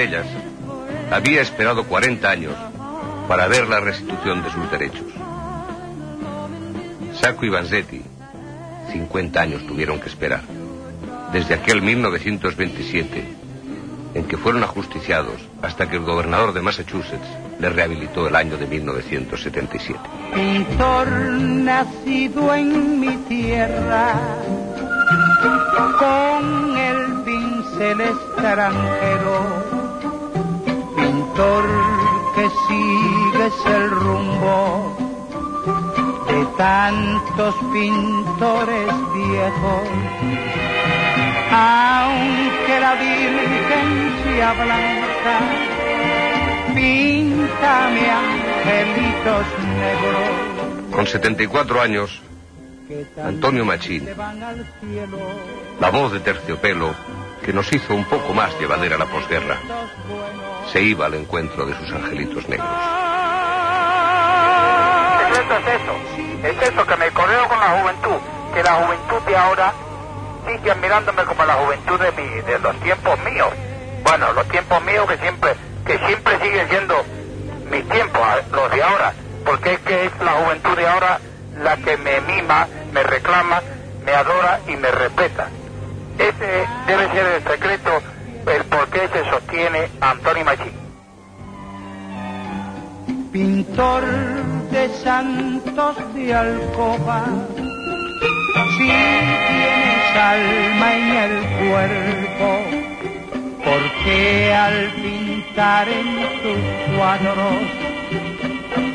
Tarradellas 0.00 0.26
había 1.10 1.42
esperado 1.42 1.84
40 1.84 2.30
años 2.30 2.54
para 3.28 3.48
ver 3.48 3.68
la 3.68 3.80
restitución 3.80 4.42
de 4.42 4.50
sus 4.50 4.70
derechos. 4.70 5.04
Sacco 7.20 7.44
y 7.44 7.50
Vanzetti, 7.50 8.00
50 8.92 9.40
años 9.40 9.66
tuvieron 9.66 10.00
que 10.00 10.08
esperar. 10.08 10.40
desde 11.32 11.54
aquel 11.54 11.82
1927, 11.82 13.24
en 14.14 14.24
que 14.24 14.36
fueron 14.36 14.64
ajusticiados 14.64 15.40
hasta 15.62 15.88
que 15.88 15.96
el 15.96 16.02
gobernador 16.02 16.52
de 16.52 16.62
Massachusetts 16.62 17.28
les 17.60 17.72
rehabilitó 17.72 18.26
el 18.26 18.34
año 18.34 18.56
de 18.56 18.66
1977. 18.66 20.00
Pintor 20.34 21.08
nacido 21.08 22.52
en 22.54 22.98
mi 22.98 23.16
tierra, 23.28 24.14
con 25.98 26.76
el 26.76 27.22
pincel 27.22 28.00
extranjero, 28.00 29.79
que 32.34 32.50
sigues 32.68 33.54
el 33.66 33.90
rumbo 33.90 34.96
de 36.28 36.46
tantos 36.58 37.54
pintores 37.72 38.92
viejos, 39.14 39.88
aunque 41.50 42.80
la 42.80 42.94
Virgen 42.94 44.12
sea 44.22 44.52
blanca, 44.52 45.36
píntame 46.74 48.10
angelitos 48.10 49.46
negros. 49.78 50.94
Con 50.94 51.06
74 51.06 51.80
años, 51.80 52.20
Antonio 53.24 53.64
Machín, 53.64 54.06
la 55.80 55.90
voz 55.90 56.12
de 56.12 56.20
terciopelo 56.20 56.94
que 57.44 57.52
nos 57.52 57.72
hizo 57.72 57.94
un 57.94 58.04
poco 58.04 58.34
más 58.34 58.58
llevadera 58.58 58.98
la 58.98 59.06
posguerra, 59.06 59.56
se 60.72 60.80
iba 60.82 61.06
al 61.06 61.14
encuentro 61.14 61.66
de 61.66 61.74
sus 61.74 61.92
angelitos 61.92 62.48
negros. 62.48 62.68
Es 65.30 65.66
eso, 65.66 66.48
es 66.48 66.72
eso 66.72 66.86
que 66.86 66.96
me 66.96 67.10
correo 67.10 67.48
con 67.48 67.58
la 67.58 67.80
juventud, 67.80 68.18
que 68.54 68.62
la 68.62 68.72
juventud 68.74 69.20
de 69.26 69.36
ahora 69.36 69.72
sigue 70.46 70.70
admirándome 70.70 71.24
como 71.24 71.44
la 71.44 71.54
juventud 71.54 72.00
de, 72.00 72.12
mi, 72.12 72.28
de 72.42 72.58
los 72.58 72.76
tiempos 72.80 73.18
míos. 73.20 73.48
Bueno, 74.02 74.32
los 74.32 74.48
tiempos 74.48 74.82
míos 74.82 75.06
que 75.08 75.18
siempre, 75.18 75.54
que 75.86 75.98
siempre 76.06 76.38
siguen 76.40 76.68
siendo 76.68 77.04
mis 77.70 77.88
tiempos, 77.88 78.22
los 78.52 78.70
de 78.70 78.82
ahora, 78.82 79.12
porque 79.44 79.74
es 79.74 79.80
que 79.80 80.06
es 80.06 80.12
la 80.24 80.32
juventud 80.32 80.76
de 80.76 80.86
ahora 80.86 81.20
la 81.62 81.76
que 81.76 81.96
me 81.96 82.20
mima, 82.20 82.66
me 82.92 83.02
reclama, 83.02 83.60
me 84.04 84.12
adora 84.12 84.60
y 84.66 84.76
me 84.76 84.90
respeta. 84.90 85.48
Ese 86.20 86.66
debe 86.86 87.10
ser 87.12 87.26
el 87.36 87.42
secreto, 87.42 88.02
el 88.46 88.64
por 88.66 88.88
qué 88.90 89.08
se 89.08 89.30
sostiene 89.30 89.88
Antonio 90.00 90.44
Machín. 90.44 90.80
pintor 93.32 94.02
de 94.70 94.88
santos 95.02 95.96
de 96.14 96.34
alcoba, 96.34 97.24
si 98.76 98.86
tienes 98.86 100.16
alma 100.16 100.96
en 100.96 101.08
el 101.24 101.34
cuerpo, 101.68 102.48
porque 103.64 104.52
al 104.52 104.92
pintar 105.02 105.88
en 105.88 106.16
tus 106.42 106.96
cuadros 106.96 107.54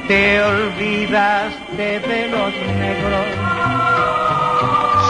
te 0.07 0.41
olvidaste 0.43 1.99
de 2.01 2.27
los 2.27 2.53
negros. 2.77 3.44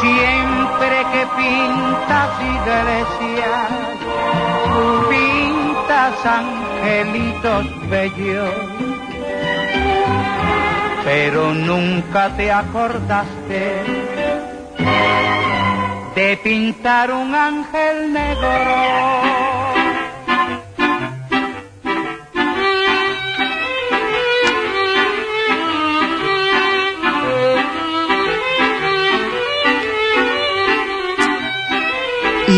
Siempre 0.06 0.98
que 1.12 1.24
pintas 1.36 2.32
iglesias, 2.54 3.70
pintas 5.10 6.26
angelitos 6.26 7.90
bellos 7.90 8.54
pero 11.04 11.54
nunca 11.54 12.36
te 12.36 12.52
acordaste 12.52 13.84
de 16.16 16.38
pintar 16.44 17.12
un 17.12 17.36
ángel 17.36 18.12
negro. 18.12 19.65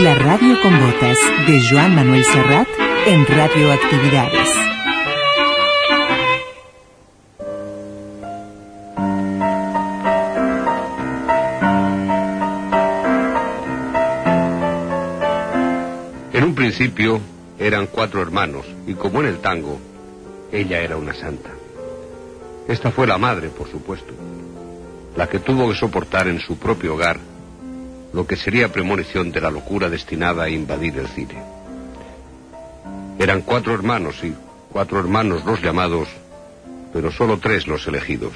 La 0.04 0.14
radio 0.14 0.62
con 0.62 0.80
botas 0.80 1.18
de 1.48 1.60
Joan 1.68 1.96
Manuel 1.96 2.24
Serrat 2.24 2.68
en 3.08 3.26
Radioactividades. 3.26 4.50
En 16.34 16.44
un 16.44 16.54
principio 16.54 17.20
eran 17.58 17.88
cuatro 17.88 18.22
hermanos 18.22 18.68
y 18.86 18.94
como 18.94 19.22
en 19.22 19.28
el 19.28 19.40
tango, 19.40 19.80
ella 20.52 20.80
era 20.82 20.98
una 20.98 21.16
santa. 21.16 21.50
Esta 22.68 22.92
fue 22.92 23.08
la 23.08 23.18
madre, 23.18 23.50
por 23.50 23.68
supuesto, 23.68 24.14
la 25.16 25.28
que 25.28 25.40
tuvo 25.40 25.70
que 25.70 25.76
soportar 25.76 26.28
en 26.28 26.40
su 26.40 26.60
propio 26.60 26.94
hogar 26.94 27.18
lo 28.18 28.26
que 28.26 28.36
sería 28.36 28.72
premonición 28.72 29.32
de 29.32 29.40
la 29.40 29.52
locura 29.52 29.92
destinada 29.92 30.46
a 30.46 30.50
invadir 30.50 30.98
el 30.98 31.08
cine. 31.08 31.36
Eran 33.20 33.44
cuatro 33.44 33.76
hermanos 33.76 34.16
y 34.24 34.34
cuatro 34.72 35.00
hermanos 35.00 35.46
los 35.46 35.62
llamados, 35.62 36.08
pero 36.92 37.12
solo 37.12 37.38
tres 37.38 37.68
los 37.68 37.86
elegidos. 37.86 38.34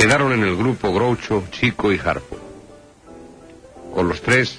Quedaron 0.00 0.32
en 0.32 0.42
el 0.44 0.56
grupo 0.56 0.94
Groucho, 0.94 1.44
Chico 1.50 1.92
y 1.92 2.00
Harpo. 2.02 2.38
Con 3.92 4.08
los 4.08 4.22
tres, 4.22 4.58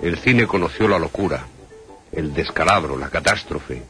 el 0.00 0.16
cine 0.16 0.46
conoció 0.46 0.88
la 0.88 0.98
locura, 0.98 1.44
el 2.10 2.32
descalabro, 2.32 2.96
la 2.96 3.10
catástrofe, 3.10 3.82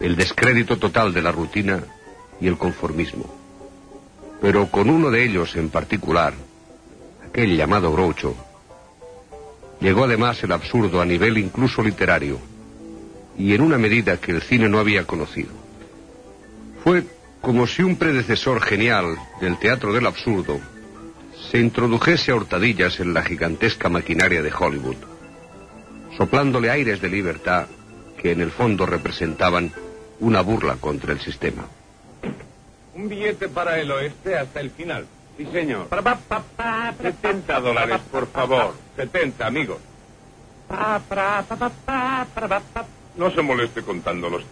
el 0.00 0.16
descrédito 0.16 0.78
total 0.78 1.12
de 1.12 1.20
la 1.20 1.32
rutina 1.32 1.84
y 2.40 2.46
el 2.46 2.56
conformismo. 2.56 3.26
Pero 4.40 4.70
con 4.70 4.88
uno 4.88 5.10
de 5.10 5.22
ellos 5.22 5.54
en 5.54 5.68
particular, 5.68 6.32
aquel 7.28 7.54
llamado 7.54 7.92
Groucho, 7.92 8.34
llegó 9.82 10.04
además 10.04 10.42
el 10.44 10.52
absurdo 10.52 11.02
a 11.02 11.04
nivel 11.04 11.36
incluso 11.36 11.82
literario, 11.82 12.38
y 13.36 13.52
en 13.52 13.60
una 13.60 13.76
medida 13.76 14.16
que 14.16 14.32
el 14.32 14.40
cine 14.40 14.66
no 14.66 14.78
había 14.78 15.06
conocido. 15.06 15.52
Fue 16.82 17.04
como 17.44 17.66
si 17.66 17.82
un 17.82 17.96
predecesor 17.96 18.62
genial 18.62 19.18
del 19.38 19.58
teatro 19.58 19.92
del 19.92 20.06
absurdo 20.06 20.58
se 21.50 21.58
introdujese 21.58 22.32
a 22.32 22.36
hurtadillas 22.36 23.00
en 23.00 23.12
la 23.12 23.22
gigantesca 23.22 23.90
maquinaria 23.90 24.40
de 24.42 24.50
Hollywood, 24.50 24.96
soplándole 26.16 26.70
aires 26.70 27.02
de 27.02 27.08
libertad 27.10 27.66
que 28.16 28.32
en 28.32 28.40
el 28.40 28.50
fondo 28.50 28.86
representaban 28.86 29.70
una 30.20 30.40
burla 30.40 30.76
contra 30.76 31.12
el 31.12 31.20
sistema. 31.20 31.66
Un 32.94 33.10
billete 33.10 33.48
para 33.50 33.78
el 33.78 33.90
oeste 33.90 34.38
hasta 34.38 34.60
el 34.60 34.70
final. 34.70 35.04
Sí, 35.36 35.46
señor. 35.52 35.88
70 37.02 37.60
dólares, 37.60 38.00
por 38.10 38.26
favor. 38.28 38.74
70, 38.96 39.46
amigos. 39.46 39.78
No 43.18 43.30
se 43.30 43.42
moleste 43.42 43.82
contándolos. 43.82 44.44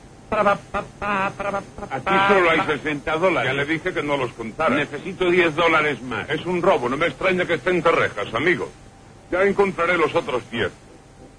Aquí 1.91 2.17
solo 2.29 2.51
hay 2.51 2.61
60 2.61 3.17
dólares. 3.17 3.51
Ya 3.51 3.55
le 3.55 3.67
dije 3.67 3.93
que 3.93 4.03
no 4.03 4.17
los 4.17 4.33
contara. 4.33 4.75
Necesito 4.75 5.31
10 5.31 5.55
dólares 5.55 6.03
más. 6.03 6.29
Es 6.31 6.45
un 6.47 6.63
robo. 6.63 6.89
No 6.89 6.97
me 6.97 7.07
extraña 7.07 7.45
que 7.45 7.55
estén 7.55 7.83
rejas, 7.83 8.33
amigo. 8.35 8.71
Ya 9.31 9.43
encontraré 9.43 9.99
los 9.99 10.15
otros 10.15 10.43
10. 10.51 10.71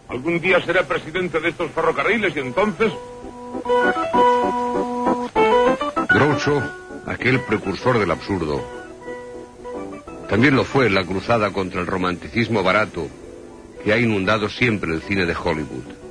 Algún 0.10 0.40
día 0.40 0.62
seré 0.62 0.84
presidente 0.84 1.40
de 1.40 1.50
estos 1.50 1.72
ferrocarriles 1.72 2.36
y 2.36 2.40
entonces... 2.40 2.92
Groucho, 6.10 6.62
aquel 7.08 7.40
precursor 7.42 7.98
del 7.98 8.12
absurdo, 8.12 8.62
también 10.30 10.56
lo 10.56 10.66
fue 10.66 10.88
en 10.88 10.96
la 10.96 11.06
cruzada 11.06 11.52
contra 11.52 11.82
el 11.82 11.88
romanticismo 11.88 12.64
barato 12.64 13.08
que 13.84 13.94
ha 13.94 13.98
inundado 13.98 14.50
siempre 14.50 14.94
el 14.94 15.02
cine 15.02 15.26
de 15.26 15.36
Hollywood. 15.36 16.03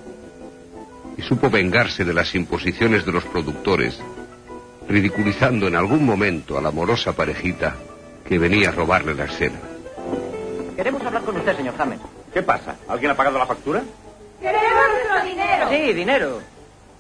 Y 1.16 1.22
supo 1.22 1.50
vengarse 1.50 2.04
de 2.04 2.14
las 2.14 2.34
imposiciones 2.34 3.04
de 3.04 3.12
los 3.12 3.24
productores, 3.24 3.98
ridiculizando 4.88 5.68
en 5.68 5.76
algún 5.76 6.04
momento 6.04 6.58
a 6.58 6.62
la 6.62 6.68
amorosa 6.68 7.12
parejita 7.12 7.76
que 8.26 8.38
venía 8.38 8.70
a 8.70 8.72
robarle 8.72 9.14
la 9.14 9.24
escena. 9.24 9.60
Queremos 10.76 11.02
hablar 11.02 11.22
con 11.22 11.36
usted, 11.36 11.56
señor 11.56 11.74
Hammer. 11.78 11.98
¿Qué 12.32 12.42
pasa? 12.42 12.76
¿Alguien 12.88 13.10
ha 13.10 13.16
pagado 13.16 13.38
la 13.38 13.46
factura? 13.46 13.82
¡Queremos 14.40 14.82
nuestro 14.96 15.28
dinero! 15.28 15.68
Sí, 15.70 15.92
dinero. 15.92 16.40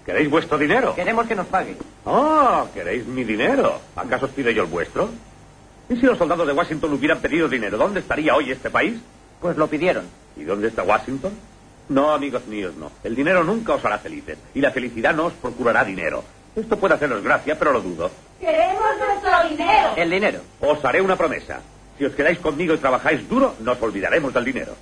¿Queréis 0.04 0.30
vuestro 0.30 0.58
dinero? 0.58 0.94
Queremos 0.94 1.26
que 1.26 1.34
nos 1.34 1.46
pague. 1.46 1.76
Oh, 2.04 2.66
queréis 2.74 3.06
mi 3.06 3.24
dinero. 3.24 3.80
¿Acaso 3.96 4.26
os 4.26 4.32
pide 4.32 4.52
yo 4.52 4.64
el 4.64 4.68
vuestro? 4.68 5.08
¿Y 5.88 5.96
si 5.96 6.02
los 6.06 6.18
soldados 6.18 6.46
de 6.46 6.52
Washington 6.52 6.92
hubieran 6.92 7.20
pedido 7.20 7.48
dinero, 7.48 7.78
dónde 7.78 8.00
estaría 8.00 8.34
hoy 8.34 8.50
este 8.50 8.70
país? 8.70 9.00
Pues 9.40 9.56
lo 9.56 9.68
pidieron. 9.68 10.04
¿Y 10.36 10.44
dónde 10.44 10.68
está 10.68 10.82
Washington? 10.82 11.32
No, 11.88 12.12
amigos 12.12 12.46
míos, 12.46 12.74
no. 12.76 12.90
El 13.04 13.14
dinero 13.14 13.44
nunca 13.44 13.74
os 13.74 13.84
hará 13.84 13.98
felices. 13.98 14.38
Y 14.54 14.60
la 14.60 14.70
felicidad 14.70 15.14
no 15.14 15.26
os 15.26 15.32
procurará 15.34 15.84
dinero. 15.84 16.24
Esto 16.54 16.78
puede 16.78 16.94
haceros 16.94 17.22
gracia, 17.22 17.58
pero 17.58 17.72
lo 17.72 17.80
dudo. 17.80 18.10
Queremos 18.40 18.82
nuestro 18.98 19.48
dinero. 19.48 19.90
El 19.96 20.10
dinero. 20.10 20.40
Os 20.60 20.84
haré 20.84 21.00
una 21.00 21.16
promesa. 21.16 21.60
Si 21.98 22.04
os 22.04 22.14
quedáis 22.14 22.38
conmigo 22.38 22.74
y 22.74 22.78
trabajáis 22.78 23.28
duro, 23.28 23.54
nos 23.60 23.80
olvidaremos 23.80 24.32
del 24.34 24.44
dinero. 24.44 24.74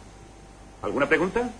¿Alguna 0.83 1.07
pregunta? 1.07 1.51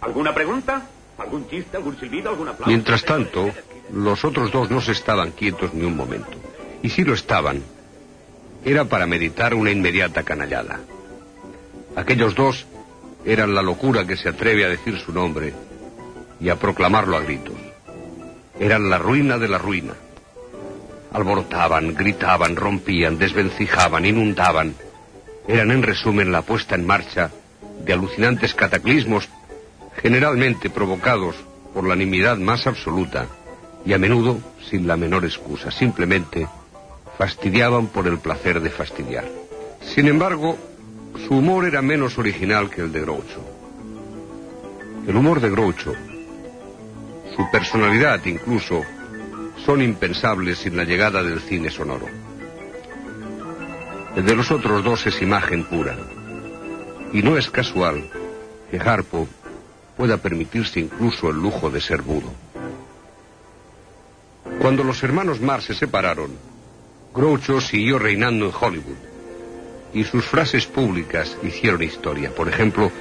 ¿Alguna 0.00 0.34
pregunta? 0.34 0.82
¿Algún 1.18 1.48
chiste, 1.48 1.76
algún 1.76 1.98
silbido, 1.98 2.30
alguna 2.30 2.50
aplauso? 2.52 2.68
Mientras 2.68 3.04
tanto, 3.04 3.50
los 3.92 4.24
otros 4.24 4.50
dos 4.52 4.70
no 4.70 4.80
se 4.80 4.92
estaban 4.92 5.30
quietos 5.32 5.72
ni 5.72 5.84
un 5.84 5.96
momento. 5.96 6.36
Y 6.82 6.90
si 6.90 7.04
lo 7.04 7.14
estaban, 7.14 7.62
era 8.64 8.84
para 8.84 9.06
meditar 9.06 9.54
una 9.54 9.70
inmediata 9.70 10.22
canallada. 10.22 10.80
Aquellos 11.94 12.34
dos 12.34 12.66
eran 13.26 13.54
la 13.54 13.62
locura 13.62 14.06
que 14.06 14.16
se 14.16 14.28
atreve 14.28 14.64
a 14.64 14.68
decir 14.68 14.98
su 14.98 15.12
nombre 15.12 15.52
y 16.40 16.48
a 16.48 16.56
proclamarlo 16.56 17.16
a 17.16 17.20
gritos. 17.20 17.56
Eran 18.58 18.88
la 18.88 18.98
ruina 18.98 19.36
de 19.36 19.48
la 19.48 19.58
ruina. 19.58 19.94
Alborotaban, 21.12 21.94
gritaban, 21.94 22.54
rompían, 22.54 23.18
desvencijaban, 23.18 24.06
inundaban. 24.06 24.74
Eran 25.48 25.72
en 25.72 25.82
resumen 25.82 26.30
la 26.30 26.42
puesta 26.42 26.76
en 26.76 26.86
marcha 26.86 27.30
de 27.84 27.92
alucinantes 27.92 28.54
cataclismos 28.54 29.28
generalmente 29.96 30.70
provocados 30.70 31.34
por 31.74 31.86
la 31.86 31.96
nimiedad 31.96 32.36
más 32.36 32.66
absoluta 32.66 33.26
y 33.84 33.92
a 33.92 33.98
menudo 33.98 34.38
sin 34.70 34.86
la 34.86 34.96
menor 34.96 35.24
excusa. 35.24 35.70
Simplemente 35.72 36.46
fastidiaban 37.18 37.88
por 37.88 38.06
el 38.06 38.18
placer 38.18 38.60
de 38.60 38.70
fastidiar. 38.70 39.24
Sin 39.82 40.06
embargo, 40.06 40.58
su 41.18 41.34
humor 41.34 41.64
era 41.64 41.82
menos 41.82 42.18
original 42.18 42.70
que 42.70 42.82
el 42.82 42.92
de 42.92 43.00
Groucho. 43.00 43.44
El 45.06 45.16
humor 45.16 45.40
de 45.40 45.50
Groucho, 45.50 45.92
su 47.34 47.50
personalidad 47.50 48.24
incluso, 48.26 48.82
son 49.64 49.82
impensables 49.82 50.58
sin 50.58 50.76
la 50.76 50.84
llegada 50.84 51.22
del 51.22 51.40
cine 51.40 51.70
sonoro. 51.70 52.06
El 54.14 54.24
de 54.24 54.34
los 54.34 54.50
otros 54.50 54.84
dos 54.84 55.06
es 55.06 55.20
imagen 55.22 55.64
pura. 55.64 55.96
Y 57.12 57.22
no 57.22 57.36
es 57.36 57.50
casual 57.50 58.08
que 58.70 58.78
Harpo 58.78 59.26
pueda 59.96 60.18
permitirse 60.18 60.80
incluso 60.80 61.30
el 61.30 61.36
lujo 61.36 61.70
de 61.70 61.80
ser 61.80 62.02
mudo. 62.02 62.32
Cuando 64.60 64.84
los 64.84 65.02
hermanos 65.02 65.40
Marx 65.40 65.66
se 65.66 65.74
separaron, 65.74 66.30
Groucho 67.14 67.60
siguió 67.60 67.98
reinando 67.98 68.46
en 68.46 68.52
Hollywood 68.58 69.15
y 69.96 70.04
sus 70.04 70.26
frases 70.26 70.66
públicas 70.66 71.38
hicieron 71.42 71.82
historia. 71.82 72.30
Por 72.30 72.50
ejemplo, 72.50 72.92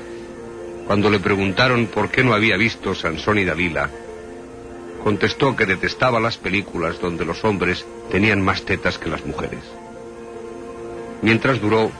cuando 0.87 1.09
le 1.09 1.19
preguntaron 1.19 1.87
por 1.87 2.09
qué 2.09 2.23
no 2.23 2.33
había 2.33 2.55
visto 2.55 2.95
Sansón 2.95 3.37
y 3.39 3.43
Dalila, 3.43 3.89
contestó 5.03 5.57
que 5.57 5.65
detestaba 5.65 6.21
las 6.21 6.37
películas 6.37 7.01
donde 7.01 7.25
los 7.25 7.43
hombres 7.43 7.85
tenían 8.09 8.41
más 8.41 8.63
tetas 8.63 8.97
que 8.97 9.09
las 9.09 9.25
mujeres. 9.25 9.59
Mientras 11.21 11.59
duró, 11.59 11.91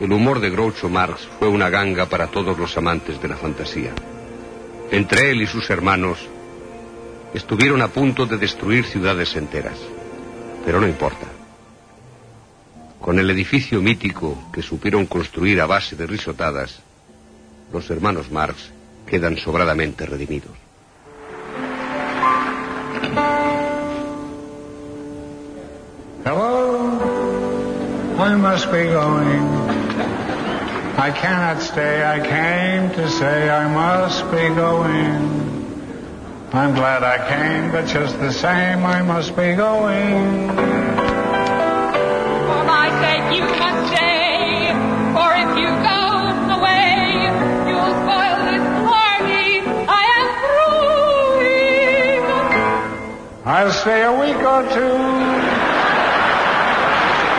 el 0.00 0.12
humor 0.12 0.40
de 0.40 0.50
Groucho 0.50 0.90
Marx 0.90 1.26
fue 1.38 1.48
una 1.48 1.70
ganga 1.70 2.06
para 2.10 2.26
todos 2.26 2.58
los 2.58 2.76
amantes 2.76 3.22
de 3.22 3.28
la 3.28 3.36
fantasía. 3.36 3.92
Entre 4.90 5.30
él 5.30 5.40
y 5.40 5.46
sus 5.46 5.70
hermanos 5.70 6.18
estuvieron 7.32 7.80
a 7.80 7.88
punto 7.88 8.26
de 8.26 8.36
destruir 8.36 8.84
ciudades 8.84 9.34
enteras. 9.34 9.78
Pero 10.66 10.78
no 10.78 10.86
importa. 10.86 11.37
Con 13.00 13.18
el 13.18 13.30
edificio 13.30 13.80
mítico 13.80 14.36
que 14.52 14.62
supieron 14.62 15.06
construir 15.06 15.60
a 15.60 15.66
base 15.66 15.96
de 15.96 16.06
risotadas, 16.06 16.80
los 17.72 17.88
hermanos 17.90 18.30
Marx 18.30 18.70
quedan 19.06 19.36
sobradamente 19.36 20.04
redimidos. 20.04 20.52
Hello? 26.24 26.78
I 28.18 28.34
must 28.34 28.70
be 28.70 28.84
going. 28.84 29.78
I 30.98 31.12
cannot 31.12 31.62
stay. 31.62 32.02
I 32.02 32.18
came 32.20 32.90
to 32.90 33.08
say 33.08 33.48
I 33.48 33.68
must 33.68 34.24
be 34.32 34.48
going. 34.54 35.48
I'm 36.52 36.74
glad 36.74 37.04
I 37.04 37.18
came, 37.28 37.70
but 37.70 37.86
just 37.86 38.18
the 38.18 38.32
same, 38.32 38.84
I 38.84 39.02
must 39.02 39.36
be 39.36 39.54
going. 39.54 40.87
You 43.30 43.44
must 43.44 43.80
stay, 43.92 44.72
for 45.14 45.28
if 45.44 45.50
you 45.60 45.68
go 45.92 46.02
away, 46.56 46.92
you'll 47.68 47.94
spoil 48.02 48.36
this 48.48 48.66
party. 48.88 49.48
I 49.86 50.02
am 50.18 50.28
through. 50.40 51.82
I'll 53.44 53.72
stay 53.72 54.00
a 54.02 54.12
week 54.12 54.42
or 54.54 54.62
two. 54.76 54.98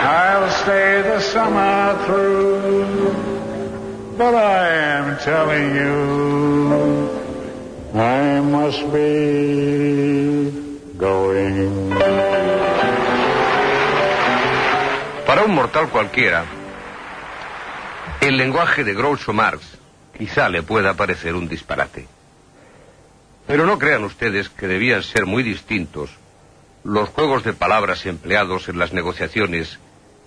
I'll 0.06 0.50
stay 0.62 1.02
the 1.02 1.20
summer 1.20 1.98
through. 2.06 3.12
But 4.16 4.34
I 4.34 4.68
am 4.68 5.18
telling 5.18 5.74
you, 5.74 7.10
I 7.94 8.40
must 8.40 8.92
be 8.92 10.29
Para 15.40 15.48
un 15.48 15.56
mortal 15.56 15.88
cualquiera, 15.88 16.44
el 18.20 18.36
lenguaje 18.36 18.84
de 18.84 18.92
Groucho 18.92 19.32
Marx 19.32 19.78
quizá 20.18 20.50
le 20.50 20.62
pueda 20.62 20.92
parecer 20.92 21.34
un 21.34 21.48
disparate. 21.48 22.06
Pero 23.46 23.64
no 23.64 23.78
crean 23.78 24.04
ustedes 24.04 24.50
que 24.50 24.66
debían 24.66 25.02
ser 25.02 25.24
muy 25.24 25.42
distintos 25.42 26.10
los 26.84 27.08
juegos 27.08 27.42
de 27.42 27.54
palabras 27.54 28.04
empleados 28.04 28.68
en 28.68 28.78
las 28.78 28.92
negociaciones 28.92 29.78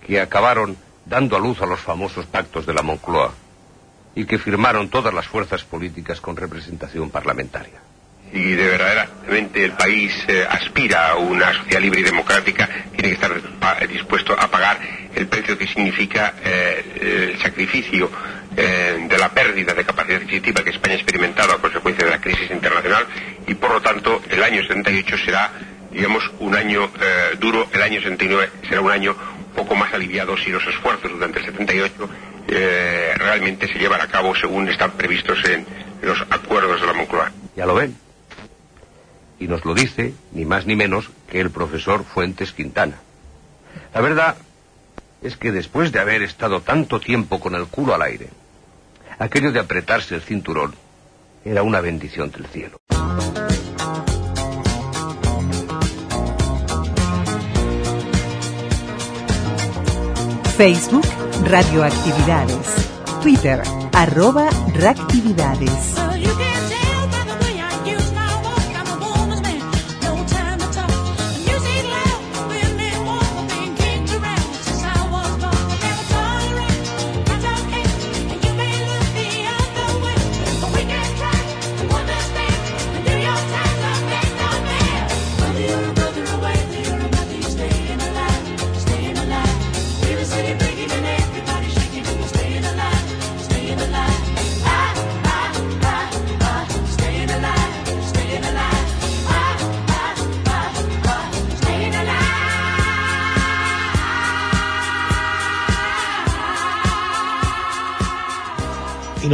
que 0.04 0.20
acabaron 0.20 0.76
dando 1.06 1.36
a 1.36 1.38
luz 1.38 1.62
a 1.62 1.66
los 1.66 1.78
famosos 1.78 2.26
pactos 2.26 2.66
de 2.66 2.74
la 2.74 2.82
Moncloa 2.82 3.34
y 4.16 4.24
que 4.24 4.40
firmaron 4.40 4.88
todas 4.88 5.14
las 5.14 5.28
fuerzas 5.28 5.62
políticas 5.62 6.20
con 6.20 6.36
representación 6.36 7.10
parlamentaria. 7.10 7.80
Si 8.32 8.54
de 8.54 8.68
verdaderamente 8.68 9.64
el 9.64 9.72
país 9.72 10.12
eh, 10.26 10.44
aspira 10.48 11.10
a 11.10 11.16
una 11.16 11.52
sociedad 11.54 11.80
libre 11.80 12.00
y 12.00 12.02
democrática, 12.02 12.68
tiene 12.96 13.10
que 13.10 13.14
estar 13.14 13.88
dispuesto 13.88 14.32
a 14.38 14.50
pagar 14.50 14.78
el 15.14 15.28
precio 15.28 15.56
que 15.56 15.68
significa 15.68 16.34
eh, 16.44 17.30
el 17.32 17.40
sacrificio 17.40 18.10
eh, 18.56 19.06
de 19.08 19.18
la 19.18 19.28
pérdida 19.28 19.72
de 19.72 19.84
capacidad 19.84 20.22
adquisitiva 20.22 20.64
que 20.64 20.70
España 20.70 20.94
ha 20.94 20.98
experimentado 20.98 21.52
a 21.52 21.60
consecuencia 21.60 22.04
de 22.04 22.10
la 22.10 22.20
crisis 22.20 22.50
internacional 22.50 23.06
y 23.46 23.54
por 23.54 23.70
lo 23.70 23.80
tanto 23.80 24.20
el 24.28 24.42
año 24.42 24.62
78 24.62 25.16
será, 25.24 25.52
digamos, 25.92 26.28
un 26.40 26.56
año 26.56 26.90
duro, 27.38 27.68
el 27.72 27.82
año 27.82 28.00
79 28.00 28.50
será 28.68 28.80
un 28.80 28.90
año 28.90 29.16
poco 29.54 29.74
más 29.76 29.92
aliviado 29.94 30.36
si 30.36 30.50
los 30.50 30.66
esfuerzos 30.66 31.10
durante 31.10 31.38
el 31.38 31.44
78 31.46 32.10
eh, 32.48 33.14
realmente 33.16 33.68
se 33.68 33.78
llevan 33.78 34.00
a 34.00 34.08
cabo 34.08 34.34
según 34.34 34.68
están 34.68 34.92
previstos 34.92 35.38
en 35.48 35.66
los 36.02 36.20
acuerdos 36.30 36.80
de 36.80 36.86
la 36.86 36.92
Moncloa. 36.92 37.32
Ya 37.56 37.66
lo 37.66 37.74
ven. 37.74 37.96
Y 39.44 39.46
nos 39.46 39.62
lo 39.66 39.74
dice, 39.74 40.14
ni 40.32 40.46
más 40.46 40.64
ni 40.64 40.74
menos, 40.74 41.10
que 41.30 41.38
el 41.38 41.50
profesor 41.50 42.02
Fuentes 42.02 42.52
Quintana. 42.52 42.96
La 43.92 44.00
verdad 44.00 44.36
es 45.20 45.36
que 45.36 45.52
después 45.52 45.92
de 45.92 46.00
haber 46.00 46.22
estado 46.22 46.62
tanto 46.62 46.98
tiempo 46.98 47.38
con 47.38 47.54
el 47.54 47.66
culo 47.66 47.94
al 47.94 48.00
aire, 48.00 48.30
aquello 49.18 49.52
de 49.52 49.60
apretarse 49.60 50.14
el 50.14 50.22
cinturón 50.22 50.74
era 51.44 51.62
una 51.62 51.82
bendición 51.82 52.30
del 52.30 52.46
cielo. 52.46 52.78
Facebook, 60.56 61.04
Radioactividades. 61.44 62.88
Twitter, 63.20 63.60
arroba 63.92 64.48
reactividades. 64.72 66.13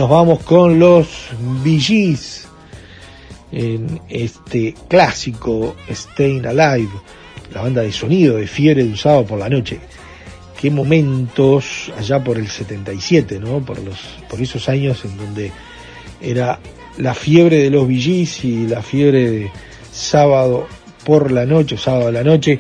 Nos 0.01 0.09
vamos 0.09 0.43
con 0.45 0.79
los 0.79 1.29
VGs 1.63 2.49
en 3.53 4.01
este 4.09 4.75
clásico 4.89 5.77
Staying 5.91 6.47
Alive, 6.47 6.89
la 7.53 7.61
banda 7.61 7.83
de 7.83 7.93
sonido 7.93 8.37
de 8.39 8.47
Fiebre 8.47 8.83
de 8.83 8.89
un 8.89 8.97
sábado 8.97 9.27
por 9.27 9.39
la 9.39 9.51
noche. 9.51 9.79
Qué 10.59 10.71
momentos 10.71 11.93
allá 11.99 12.25
por 12.25 12.39
el 12.39 12.49
77, 12.49 13.41
¿no? 13.41 13.59
Por 13.61 13.79
los 13.81 13.99
por 14.31 14.41
esos 14.41 14.71
años 14.71 15.05
en 15.05 15.19
donde 15.19 15.53
era 16.23 16.59
la 16.97 17.13
fiebre 17.13 17.59
de 17.59 17.69
los 17.69 17.87
VGs 17.87 18.45
y 18.47 18.69
la 18.69 18.81
fiebre 18.81 19.31
de 19.31 19.53
sábado 19.93 20.67
por 21.05 21.31
la 21.31 21.45
noche, 21.45 21.77
sábado 21.77 22.09
a 22.09 22.13
la 22.13 22.25
noche. 22.25 22.59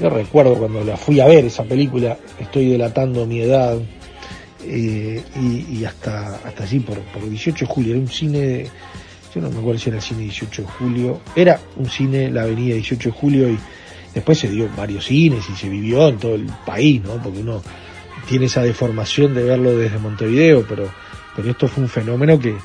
Yo 0.00 0.08
recuerdo 0.08 0.54
cuando 0.54 0.82
la 0.82 0.96
fui 0.96 1.20
a 1.20 1.26
ver 1.26 1.44
esa 1.44 1.64
película, 1.64 2.16
estoy 2.40 2.70
delatando 2.70 3.26
mi 3.26 3.42
edad, 3.42 3.76
eh, 4.66 5.22
y, 5.70 5.84
hasta, 5.84 6.36
hasta 6.36 6.64
allí 6.64 6.80
por, 6.80 6.98
por 7.00 7.28
18 7.28 7.66
de 7.66 7.72
julio, 7.72 7.92
era 7.92 8.00
un 8.00 8.08
cine, 8.08 8.66
yo 9.34 9.40
no 9.40 9.50
me 9.50 9.58
acuerdo 9.58 9.78
si 9.78 9.88
era 9.88 9.98
el 9.98 10.02
cine 10.02 10.22
18 10.22 10.62
de 10.62 10.68
julio, 10.68 11.20
era 11.36 11.60
un 11.76 11.88
cine, 11.88 12.30
la 12.30 12.42
avenida 12.42 12.74
18 12.74 13.10
de 13.10 13.14
julio 13.14 13.50
y 13.50 13.58
después 14.14 14.38
se 14.38 14.48
dio 14.48 14.68
varios 14.76 15.04
cines 15.06 15.44
y 15.50 15.56
se 15.56 15.68
vivió 15.68 16.08
en 16.08 16.18
todo 16.18 16.34
el 16.34 16.46
país, 16.66 17.02
¿no? 17.02 17.22
Porque 17.22 17.40
uno 17.40 17.62
tiene 18.28 18.46
esa 18.46 18.62
deformación 18.62 19.34
de 19.34 19.44
verlo 19.44 19.76
desde 19.76 19.98
Montevideo, 19.98 20.64
pero, 20.68 20.88
pero 21.36 21.50
esto 21.50 21.68
fue 21.68 21.82
un 21.82 21.88
fenómeno 21.88 22.38
que, 22.38 22.56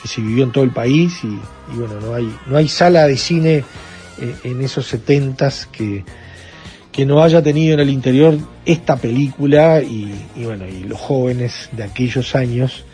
que 0.00 0.08
se 0.08 0.20
vivió 0.20 0.44
en 0.44 0.52
todo 0.52 0.64
el 0.64 0.72
país 0.72 1.22
y, 1.22 1.28
y 1.28 1.76
bueno, 1.76 2.00
no 2.00 2.14
hay, 2.14 2.34
no 2.46 2.56
hay 2.56 2.68
sala 2.68 3.06
de 3.06 3.16
cine 3.16 3.64
eh, 4.18 4.36
en 4.44 4.62
esos 4.62 4.86
setentas 4.86 5.66
que, 5.66 6.04
que 6.96 7.04
no 7.04 7.22
haya 7.22 7.42
tenido 7.42 7.74
en 7.74 7.80
el 7.80 7.90
interior 7.90 8.38
esta 8.64 8.96
película 8.96 9.82
y, 9.82 10.14
bueno, 10.42 10.64
y 10.66 10.82
los 10.84 10.98
jóvenes 10.98 11.68
de 11.72 11.84
aquellos 11.84 12.34
años 12.34 12.84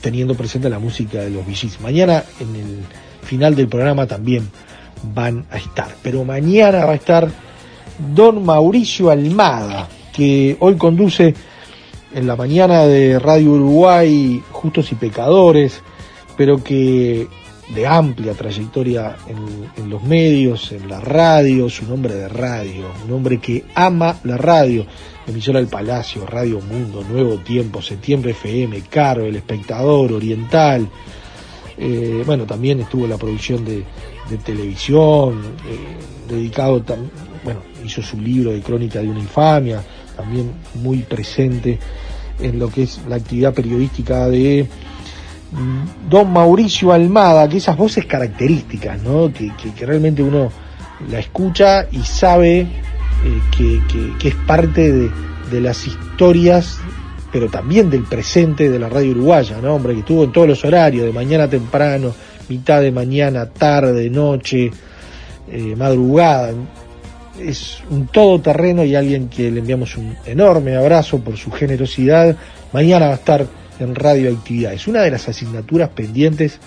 teniendo 0.00 0.36
presente 0.36 0.70
la 0.70 0.78
música 0.78 1.18
de 1.18 1.30
los 1.30 1.44
VGs. 1.44 1.80
Mañana 1.80 2.22
en 2.38 2.54
el 2.54 2.78
final 3.22 3.56
del 3.56 3.66
programa 3.66 4.06
también 4.06 4.48
van 5.02 5.44
a 5.50 5.56
estar, 5.56 5.88
pero 6.04 6.24
mañana 6.24 6.84
va 6.84 6.92
a 6.92 6.94
estar 6.94 7.28
don 8.14 8.44
Mauricio 8.44 9.10
Almada, 9.10 9.88
que 10.12 10.56
hoy 10.60 10.76
conduce 10.76 11.34
en 12.14 12.28
la 12.28 12.36
mañana 12.36 12.86
de 12.86 13.18
Radio 13.18 13.50
Uruguay 13.54 14.40
Justos 14.52 14.92
y 14.92 14.94
Pecadores, 14.94 15.82
pero 16.36 16.62
que 16.62 17.26
de 17.74 17.86
amplia 17.86 18.34
trayectoria 18.34 19.16
en, 19.26 19.90
los 19.90 20.02
medios, 20.02 20.72
en 20.72 20.88
la 20.88 21.00
radio, 21.00 21.66
es 21.66 21.80
un 21.80 21.92
hombre 21.92 22.14
de 22.14 22.28
radio, 22.28 22.86
un 23.06 23.12
hombre 23.12 23.38
que 23.38 23.64
ama 23.74 24.16
la 24.24 24.36
radio, 24.36 24.86
emisora 25.26 25.60
del 25.60 25.68
Palacio, 25.68 26.26
Radio 26.26 26.60
Mundo, 26.60 27.04
Nuevo 27.08 27.38
Tiempo, 27.38 27.80
Septiembre 27.80 28.32
FM, 28.32 28.82
Caro, 28.90 29.24
El 29.24 29.36
Espectador, 29.36 30.12
Oriental, 30.12 30.88
eh, 31.78 32.22
bueno, 32.26 32.44
también 32.44 32.80
estuvo 32.80 33.04
en 33.04 33.10
la 33.10 33.16
producción 33.16 33.64
de, 33.64 33.84
televisión, 34.44 35.40
eh, 35.68 36.28
dedicado, 36.28 36.84
bueno, 37.42 37.62
hizo 37.84 38.02
su 38.02 38.20
libro 38.20 38.52
de 38.52 38.60
Crónica 38.60 39.00
de 39.00 39.08
una 39.08 39.18
Infamia, 39.18 39.82
también 40.16 40.52
muy 40.74 40.98
presente 40.98 41.78
en 42.38 42.58
lo 42.58 42.68
que 42.68 42.82
es 42.84 43.00
la 43.08 43.16
actividad 43.16 43.54
periodística 43.54 44.28
de 44.28 44.68
don 46.08 46.32
Mauricio 46.32 46.92
Almada, 46.92 47.48
que 47.48 47.56
esas 47.58 47.76
voces 47.76 48.06
características, 48.06 49.02
¿no? 49.02 49.32
que, 49.32 49.52
realmente 49.84 50.22
uno 50.22 50.50
la 51.08 51.18
escucha 51.18 51.86
y 51.90 52.00
sabe 52.02 52.60
eh, 52.60 52.68
que, 54.18 54.28
es 54.28 54.34
parte 54.46 54.92
de, 54.92 55.10
de, 55.50 55.60
las 55.60 55.86
historias, 55.86 56.78
pero 57.32 57.48
también 57.48 57.90
del 57.90 58.04
presente 58.04 58.70
de 58.70 58.78
la 58.78 58.88
radio 58.88 59.12
uruguaya, 59.12 59.58
¿no? 59.62 59.74
Hombre, 59.74 59.94
que 59.94 60.00
estuvo 60.00 60.24
en 60.24 60.32
todos 60.32 60.48
los 60.48 60.64
horarios, 60.64 61.06
de 61.06 61.12
mañana 61.12 61.48
temprano, 61.48 62.12
mitad 62.48 62.80
de 62.80 62.92
mañana, 62.92 63.46
tarde, 63.46 64.10
noche, 64.10 64.70
eh, 65.50 65.74
madrugada. 65.76 66.52
Es 67.38 67.82
un 67.90 68.06
todoterreno 68.08 68.84
y 68.84 68.94
alguien 68.94 69.28
que 69.28 69.50
le 69.50 69.60
enviamos 69.60 69.96
un 69.96 70.14
enorme 70.26 70.76
abrazo 70.76 71.18
por 71.18 71.36
su 71.36 71.50
generosidad. 71.50 72.36
Mañana 72.72 73.06
va 73.06 73.12
a 73.12 73.16
estar 73.16 73.46
en 73.84 73.94
radioactividades. 73.94 74.88
Una 74.88 75.02
de 75.02 75.10
las 75.10 75.28
asignaturas 75.28 75.90
pendientes 75.90 76.58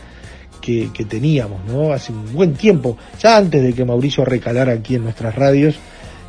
que, 0.63 1.05
teníamos, 1.07 1.63
¿no? 1.65 1.91
Hace 1.91 2.13
un 2.13 2.31
buen 2.33 2.53
tiempo, 2.53 2.97
ya 3.19 3.35
antes 3.37 3.61
de 3.61 3.73
que 3.73 3.83
Mauricio 3.83 4.23
recalara 4.23 4.71
aquí 4.71 4.95
en 4.95 5.03
nuestras 5.03 5.35
radios, 5.35 5.75